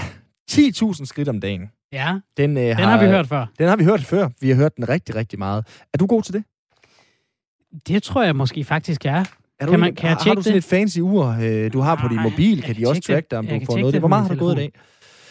10.000 0.50 1.04
skridt 1.04 1.28
om 1.28 1.40
dagen. 1.40 1.70
Ja, 1.94 2.18
den, 2.36 2.56
øh, 2.56 2.62
den 2.62 2.74
har, 2.76 2.84
har 2.84 3.04
vi 3.04 3.06
hørt 3.06 3.26
før. 3.26 3.46
Den 3.58 3.68
har 3.68 3.76
vi 3.76 3.84
hørt 3.84 4.04
før. 4.04 4.28
Vi 4.40 4.48
har 4.48 4.56
hørt 4.56 4.76
den 4.76 4.88
rigtig, 4.88 5.14
rigtig 5.14 5.38
meget. 5.38 5.64
Er 5.92 5.98
du 5.98 6.06
god 6.06 6.22
til 6.22 6.34
det? 6.34 6.44
Det 7.88 8.02
tror 8.02 8.22
jeg 8.22 8.36
måske 8.36 8.64
faktisk 8.64 9.06
er. 9.06 9.24
Er 9.60 9.66
du, 9.66 9.70
kan, 9.70 9.80
man, 9.80 9.94
kan 9.94 10.08
jeg 10.08 10.16
har, 10.16 10.24
har 10.24 10.34
du 10.34 10.42
sådan 10.42 10.58
et 10.58 10.64
fancy 10.64 10.98
ur, 10.98 11.36
øh, 11.42 11.72
du 11.72 11.80
har 11.80 11.94
på 11.94 12.08
din 12.08 12.22
mobil? 12.22 12.62
Kan 12.62 12.76
de 12.76 12.88
også 12.88 13.02
track 13.02 13.30
dig, 13.30 13.38
om 13.38 13.46
du 13.46 13.60
får 13.66 13.78
noget? 13.78 13.92
Det. 13.92 14.00
Hvor 14.00 14.08
meget 14.08 14.26
har 14.26 14.34
du 14.34 14.40
gået 14.40 14.54
i 14.54 14.56
dag? 14.56 14.72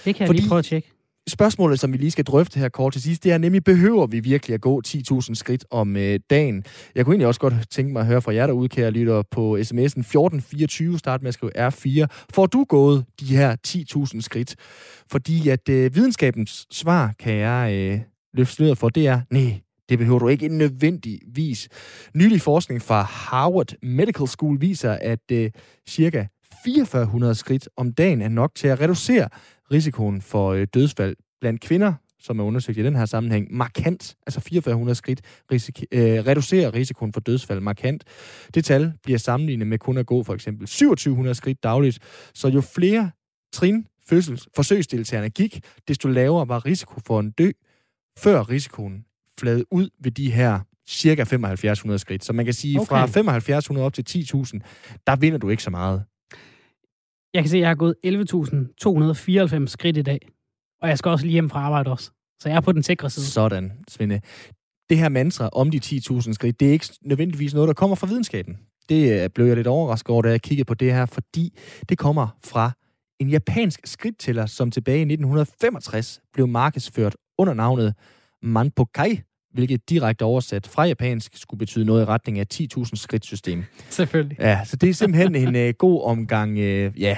Det 0.06 0.16
kan 0.16 0.22
jeg 0.22 0.28
Fordi, 0.28 0.40
lige 0.40 0.50
prøve 0.50 0.60
at 0.60 0.66
tjekke 0.66 0.93
spørgsmålet, 1.28 1.80
som 1.80 1.94
vi 1.94 1.98
lige 1.98 2.12
skal 2.12 2.26
drøfte 2.26 2.60
her 2.60 2.70
kort 2.70 2.94
til 2.94 3.02
sidst, 3.02 3.24
det 3.24 3.32
er 3.32 3.38
nemlig, 3.38 3.64
behøver 3.64 4.08
vi 4.08 4.20
virkelig 4.20 4.54
at 4.54 4.62
gå 4.62 4.82
10.000 4.88 5.34
skridt 5.34 5.66
om 5.72 5.98
øh, 5.98 6.20
dagen? 6.30 6.64
Jeg 6.96 7.06
kunne 7.06 7.14
egentlig 7.14 7.28
også 7.28 7.40
godt 7.40 7.54
tænke 7.70 7.94
mig 7.94 8.00
at 8.00 8.06
høre 8.06 8.22
fra 8.22 8.34
jer 8.34 8.48
derude, 8.48 8.70
kære 8.70 8.92
lytter, 8.92 9.24
på 9.32 9.58
sms'en 9.58 10.00
1424, 10.00 11.00
start 11.00 11.22
med 11.22 11.28
at 11.28 11.34
skrive 11.34 11.68
R4. 11.68 12.06
Får 12.34 12.46
du 12.46 12.64
gået 12.64 13.06
de 13.20 13.26
her 13.26 13.56
10.000 13.68 14.22
skridt? 14.22 14.56
Fordi 15.12 15.50
at 15.50 15.70
øh, 15.70 15.96
videnskabens 15.96 16.68
svar, 16.72 17.14
kan 17.20 17.34
jeg 17.34 17.74
øh, 17.74 18.00
løfte 18.34 18.56
sløret 18.56 18.78
for, 18.78 18.90
det 18.90 19.08
er, 19.08 19.22
nej, 19.32 19.60
det 19.90 20.00
behøver 20.00 20.20
du 20.20 20.28
ikke 20.28 20.48
nødvendigvis. 20.48 21.70
Nylig 22.16 22.42
forskning 22.42 22.82
fra 22.82 23.02
Harvard 23.02 23.74
Medical 23.84 24.28
School 24.28 24.62
viser, 24.62 24.98
at 25.02 25.32
øh, 25.32 25.52
cirka 25.88 26.26
4400 26.64 27.36
skridt 27.36 27.70
om 27.78 27.94
dagen 27.94 28.22
er 28.22 28.30
nok 28.30 28.56
til 28.56 28.68
at 28.68 28.82
reducere 28.82 29.30
risikoen 29.72 30.22
for 30.22 30.52
øh, 30.52 30.68
dødsfald 30.74 31.16
blandt 31.42 31.62
kvinder, 31.62 31.94
som 32.20 32.40
er 32.40 32.44
undersøgt 32.44 32.78
i 32.78 32.84
den 32.84 32.96
her 32.96 33.06
sammenhæng, 33.06 33.48
markant. 33.52 34.16
Altså 34.28 34.40
4400 34.40 34.96
skridt 34.96 35.22
risik- 35.54 35.84
øh, 35.92 36.02
reducerer 36.02 36.74
risikoen 36.74 37.14
for 37.14 37.20
dødsfald 37.20 37.60
markant. 37.60 38.04
Det 38.54 38.66
tal 38.66 38.94
bliver 39.04 39.20
sammenlignet 39.20 39.68
med 39.68 39.80
kun 39.80 39.98
at 39.98 40.06
gå 40.06 40.24
for 40.24 40.34
eksempel 40.34 40.68
2700 40.68 41.36
skridt 41.36 41.64
dagligt. 41.64 42.00
Så 42.34 42.48
jo 42.48 42.62
flere 42.62 43.12
trin 43.54 43.88
fødsels, 44.10 44.48
forsøgsdeltagerne 44.56 45.30
gik, 45.30 45.60
desto 45.88 46.08
lavere 46.08 46.48
var 46.48 46.66
risiko 46.66 47.00
for 47.08 47.20
en 47.20 47.32
dø, 47.32 47.52
før 48.20 48.50
risikoen 48.50 49.06
flade 49.40 49.66
ud 49.72 49.90
ved 50.04 50.12
de 50.12 50.32
her 50.32 50.60
cirka 50.88 51.24
7500 51.24 52.00
skridt. 52.00 52.26
Så 52.26 52.34
man 52.34 52.46
kan 52.46 52.54
sige, 52.54 52.80
okay. 52.80 52.88
fra 52.88 53.08
7500 53.08 53.86
op 53.86 53.94
til 53.94 54.06
10.000, 54.10 54.60
der 55.08 55.16
vinder 55.16 55.38
du 55.38 55.50
ikke 55.50 55.64
så 55.64 55.70
meget. 55.70 56.04
Jeg 57.34 57.44
kan 57.44 57.50
se, 57.50 57.58
at 57.58 57.62
jeg 57.62 57.70
har 57.70 57.76
gået 57.76 57.96
11.294 58.06 59.68
skridt 59.68 59.98
i 59.98 60.02
dag. 60.02 60.20
Og 60.82 60.90
jeg 60.90 60.98
skal 60.98 61.10
også 61.10 61.26
lige 61.26 61.34
hjem 61.34 61.50
fra 61.50 61.60
arbejde 61.60 61.92
også. 61.92 62.12
Så 62.40 62.50
jeg 62.50 62.56
er 62.56 62.62
på 62.62 62.72
den 62.72 62.84
sikre 62.84 63.10
side. 63.10 63.26
Sådan, 63.26 63.72
Svende. 63.88 64.22
Det 64.90 64.98
her 64.98 65.10
mantra 65.10 65.50
om 65.54 65.72
de 65.72 65.80
10.000 65.86 66.34
skridt, 66.34 66.60
det 66.60 66.68
er 66.68 66.72
ikke 66.72 66.88
nødvendigvis 67.02 67.54
noget, 67.54 67.68
der 67.68 67.74
kommer 67.74 67.96
fra 67.96 68.08
videnskaben. 68.08 68.58
Det 68.90 69.24
øh, 69.24 69.30
blev 69.30 69.46
jeg 69.46 69.56
lidt 69.56 69.68
overrasket 69.68 70.10
over, 70.10 70.22
da 70.22 70.30
jeg 70.30 70.42
kiggede 70.42 70.66
på 70.66 70.74
det 70.74 70.94
her, 70.94 71.06
fordi 71.06 71.60
det 71.90 71.98
kommer 71.98 72.28
fra 72.46 72.72
en 73.20 73.30
japansk 73.30 73.80
skridttæller, 73.86 74.46
som 74.46 74.72
tilbage 74.72 74.98
i 74.98 75.02
1965 75.02 76.22
blev 76.34 76.48
markedsført 76.48 77.16
under 77.38 77.54
navnet 77.54 77.94
Manpokai, 78.42 79.22
hvilket 79.54 79.90
direkte 79.90 80.24
oversat 80.24 80.68
fra 80.68 80.84
japansk 80.84 81.38
skulle 81.38 81.60
betyde 81.60 81.86
noget 81.86 82.02
i 82.02 82.06
retning 82.06 82.40
af 82.40 82.46
10.000 82.54 82.96
skridt 82.96 83.26
system. 83.26 83.64
Selvfølgelig. 83.90 84.38
Ja, 84.40 84.60
så 84.66 84.76
det 84.76 84.90
er 84.90 84.94
simpelthen 84.94 85.36
en 85.36 85.68
uh, 85.68 85.74
god 85.78 86.04
omgang 86.04 86.52
uh, 86.52 87.02
ja, 87.02 87.18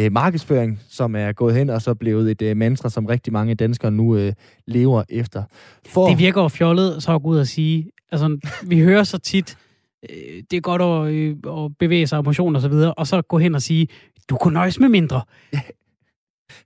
uh, 0.00 0.12
markedsføring, 0.12 0.80
som 0.88 1.16
er 1.16 1.32
gået 1.32 1.54
hen 1.54 1.70
og 1.70 1.82
så 1.82 1.94
blevet 1.94 2.42
et 2.42 2.50
uh, 2.50 2.56
mantra, 2.56 2.90
som 2.90 3.06
rigtig 3.06 3.32
mange 3.32 3.54
danskere 3.54 3.90
nu 3.90 4.26
uh, 4.26 4.32
lever 4.66 5.02
efter. 5.08 5.42
For... 5.86 6.08
Det 6.08 6.18
virker 6.18 6.42
jo 6.42 6.48
fjollet, 6.48 7.02
så 7.02 7.18
gå 7.18 7.28
ud 7.28 7.38
og 7.38 7.46
sige. 7.46 7.90
Altså, 8.12 8.38
vi 8.66 8.80
hører 8.80 9.04
så 9.04 9.18
tit, 9.18 9.56
uh, 10.02 10.16
det 10.50 10.56
er 10.56 10.60
godt 10.60 10.82
at, 10.82 11.46
uh, 11.46 11.64
at 11.64 11.72
bevæge 11.78 12.06
sig 12.06 12.16
af 12.16 12.24
motion 12.24 12.56
og 12.56 12.62
så 12.62 12.68
videre, 12.68 12.94
og 12.94 13.06
så 13.06 13.22
gå 13.22 13.38
hen 13.38 13.54
og 13.54 13.62
sige, 13.62 13.88
du 14.30 14.36
kunne 14.36 14.54
nøjes 14.54 14.80
med 14.80 14.88
mindre. 14.88 15.22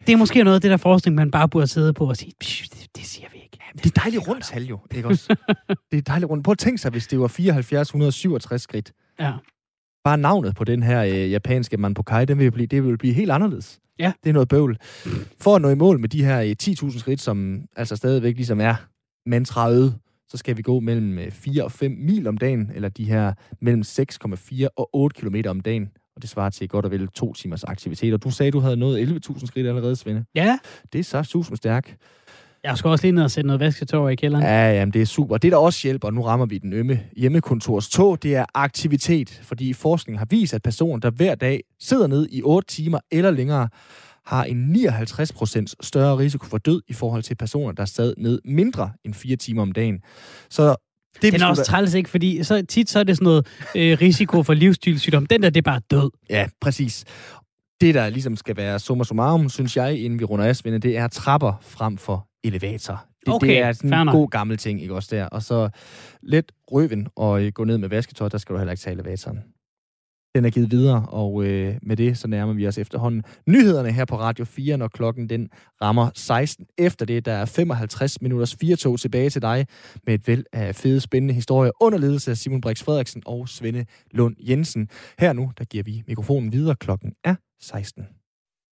Det 0.07 0.13
er 0.13 0.17
måske 0.17 0.45
noget 0.45 0.55
af 0.55 0.61
det 0.61 0.71
der 0.71 0.77
forskning, 0.77 1.17
man 1.17 1.31
bare 1.31 1.49
burde 1.49 1.67
sidde 1.67 1.93
på 1.93 2.09
og 2.09 2.17
sige, 2.17 2.33
det 2.97 3.05
siger 3.05 3.29
vi 3.33 3.38
ikke. 3.75 3.85
Det 3.85 3.97
er 3.97 4.01
dejligt 4.01 4.29
rundt 4.29 4.45
tal 4.45 4.65
jo, 4.65 4.79
ikke 4.95 5.09
også? 5.09 5.37
det 5.91 5.99
er 5.99 6.03
dejligt 6.03 6.31
rundt. 6.31 6.45
Prøv 6.45 6.53
at 6.53 6.59
tænke 6.59 6.79
sig, 6.79 6.91
hvis 6.91 7.07
det 7.07 7.21
var 7.21 7.29
7467 7.29 8.63
skridt. 8.63 8.93
Ja. 9.21 9.33
Bare 10.05 10.19
navnet 10.19 10.55
på 10.57 10.65
den 10.65 10.83
her 10.83 11.03
øh, 11.03 11.31
japanske 11.31 11.77
man 11.77 11.95
på 11.95 12.03
kaj, 12.03 12.25
den 12.25 12.39
vil 12.39 12.51
blive, 12.51 12.67
det 12.67 12.85
vil 12.85 12.99
blive 12.99 13.15
helt 13.15 13.31
anderledes. 13.31 13.81
Ja. 13.99 14.13
Det 14.25 14.31
er 14.31 14.33
noget 14.33 14.49
bøvl. 14.49 14.79
For 15.41 15.57
at 15.57 15.63
nå 15.63 15.69
i 15.69 15.75
mål 15.75 16.01
med 16.01 16.09
de 16.09 16.25
her 16.25 16.41
øh, 16.41 16.57
10.000 16.63 16.99
skridt, 16.99 17.21
som 17.21 17.63
altså 17.77 17.97
stadigvæk 17.97 18.37
ligesom 18.37 18.61
er 18.61 18.75
mantraet, 19.27 19.99
så 20.29 20.37
skal 20.37 20.57
vi 20.57 20.63
gå 20.63 20.81
mellem 20.81 21.31
4 21.31 21.61
øh, 21.61 21.65
og 21.65 21.73
5 21.73 21.91
mil 21.91 22.27
om 22.27 22.39
dagen, 22.39 22.71
eller 22.75 22.89
de 22.89 23.05
her 23.05 23.35
mellem 23.61 23.83
6,4 23.83 24.67
og 24.77 24.91
8 24.93 25.21
km 25.21 25.37
om 25.49 25.61
dagen 25.61 25.91
og 26.19 26.23
det 26.23 26.31
svarer 26.31 26.51
til 26.51 26.69
godt 26.69 26.85
og 26.85 26.91
vel 26.91 27.09
to 27.09 27.33
timers 27.33 27.65
aktivitet. 27.65 28.15
Og 28.15 28.25
du 28.25 28.31
sagde, 28.31 28.53
du 28.53 28.61
havde 28.61 28.77
nået 28.77 29.27
11.000 29.29 29.47
skridt 29.47 29.67
allerede, 29.67 29.97
Svende. 29.97 30.25
Ja. 30.35 30.59
Det 30.93 30.99
er 30.99 31.05
så 31.05 31.23
super 31.23 31.57
stærk. 31.57 31.97
Jeg 32.65 32.79
skal 32.79 32.89
også 32.89 33.05
lige 33.05 33.13
ned 33.13 33.25
og 33.25 33.31
sætte 33.31 33.47
noget 33.47 33.61
vasketøj 33.61 34.11
i 34.11 34.15
kælderen. 34.15 34.45
Ja, 34.45 34.73
jamen 34.73 34.93
det 34.93 35.03
er 35.03 35.07
super. 35.07 35.39
Det, 35.39 35.53
der 35.53 35.59
også 35.59 35.81
hjælper, 35.83 36.09
og 36.09 36.15
nu 36.15 36.23
rammer 36.23 36.47
vi 36.47 36.59
den 36.59 36.73
ømme 36.73 37.01
hjemmekontors 37.17 37.89
tog, 37.89 38.23
det 38.23 38.37
er 38.37 38.45
aktivitet. 38.55 39.41
Fordi 39.43 39.73
forskning 39.73 40.19
har 40.19 40.27
vist, 40.31 40.55
at 40.55 40.63
personer, 40.63 41.01
der 41.01 41.11
hver 41.11 41.35
dag 41.35 41.61
sidder 41.81 42.07
ned 42.07 42.29
i 42.31 42.43
8 42.43 42.69
timer 42.69 42.99
eller 43.11 43.31
længere, 43.31 43.69
har 44.27 44.45
en 44.45 44.77
59% 44.77 45.65
større 45.81 46.19
risiko 46.19 46.47
for 46.47 46.59
død 46.59 46.83
i 46.89 46.93
forhold 46.93 47.23
til 47.23 47.35
personer, 47.35 47.73
der 47.73 47.85
sad 47.85 48.15
ned 48.19 48.41
mindre 48.45 48.91
end 49.05 49.15
4 49.15 49.37
timer 49.37 49.63
om 49.63 49.73
dagen. 49.73 50.01
Så 50.51 50.77
det 51.23 51.33
Den 51.33 51.43
er 51.43 51.47
også 51.47 51.65
træls, 51.65 51.95
ikke? 51.95 52.11
Fordi 52.11 52.45
så, 52.45 52.67
tit 52.69 52.91
så 52.91 52.99
er 52.99 53.05
det 53.05 53.17
sådan 53.17 53.25
noget 53.25 53.47
øh, 53.77 53.99
risiko 54.01 54.43
for 54.43 54.55
livsstilssygdom. 54.55 55.27
Den 55.27 55.43
der, 55.43 55.51
det 55.51 55.61
er 55.61 55.71
bare 55.71 55.81
død. 55.91 56.11
Ja, 56.31 56.49
præcis. 56.61 57.05
Det, 57.81 57.95
der 57.95 58.09
ligesom 58.09 58.37
skal 58.37 58.57
være 58.57 58.79
summa 58.79 59.05
summarum, 59.05 59.49
synes 59.49 59.77
jeg, 59.77 59.99
inden 59.99 60.19
vi 60.19 60.25
runder 60.25 60.45
af, 60.45 60.57
Svende, 60.57 60.79
det 60.79 60.97
er 60.97 61.09
trapper 61.09 61.53
frem 61.61 61.99
for 61.99 62.29
elevator. 62.45 63.05
Det, 63.27 63.35
Okay, 63.35 63.49
det 63.49 63.59
er 63.59 63.73
sådan 63.73 64.09
en 64.09 64.09
god 64.09 64.29
gammel 64.31 64.57
ting, 64.57 64.83
ikke 64.83 64.95
også 64.95 65.17
der? 65.17 65.27
Og 65.27 65.43
så 65.43 65.69
lidt 66.23 66.53
røven 66.73 67.09
og 67.17 67.43
gå 67.55 67.65
ned 67.65 67.79
med 67.79 67.89
vasketøj, 67.89 68.29
der 68.29 68.39
skal 68.39 68.53
du 68.53 68.59
heller 68.59 68.73
ikke 68.73 68.81
tage 68.81 68.95
elevatoren. 68.95 69.39
Den 70.39 70.45
er 70.45 70.51
givet 70.51 70.71
videre, 70.71 71.07
og 71.09 71.45
øh, 71.45 71.75
med 71.83 71.97
det 71.97 72.19
så 72.19 72.29
nærmer 72.29 72.53
vi 72.53 72.67
os 72.67 72.79
efterhånden 72.79 73.23
nyhederne 73.47 73.93
her 73.93 74.05
på 74.05 74.19
Radio 74.19 74.45
4, 74.45 74.77
når 74.77 74.89
klokken 74.89 75.29
den 75.29 75.49
rammer 75.83 76.11
16. 76.15 76.67
Efter 76.79 77.07
det, 77.07 77.25
der 77.25 77.33
er 77.33 77.45
55 77.45 78.23
minutters 78.23 78.57
fire 78.61 78.77
tog 78.77 79.01
tilbage 79.01 79.31
til 79.31 79.43
dig 79.43 79.67
med 80.07 80.15
et 80.15 80.29
væld 80.29 80.45
af 80.53 80.75
fede, 80.75 81.01
spændende 81.01 81.35
historier 81.35 81.71
under 81.81 81.99
ledelse 81.99 82.31
af 82.31 82.37
Simon 82.37 82.61
Brix 82.61 82.83
Frederiksen 82.83 83.23
og 83.27 83.49
Svende 83.49 83.85
Lund 84.11 84.37
Jensen. 84.49 84.89
Her 85.19 85.33
nu, 85.33 85.53
der 85.59 85.65
giver 85.65 85.85
vi 85.85 86.03
mikrofonen 86.09 86.53
videre. 86.53 86.77
Klokken 86.77 87.13
er 87.25 87.35
16. 87.61 88.18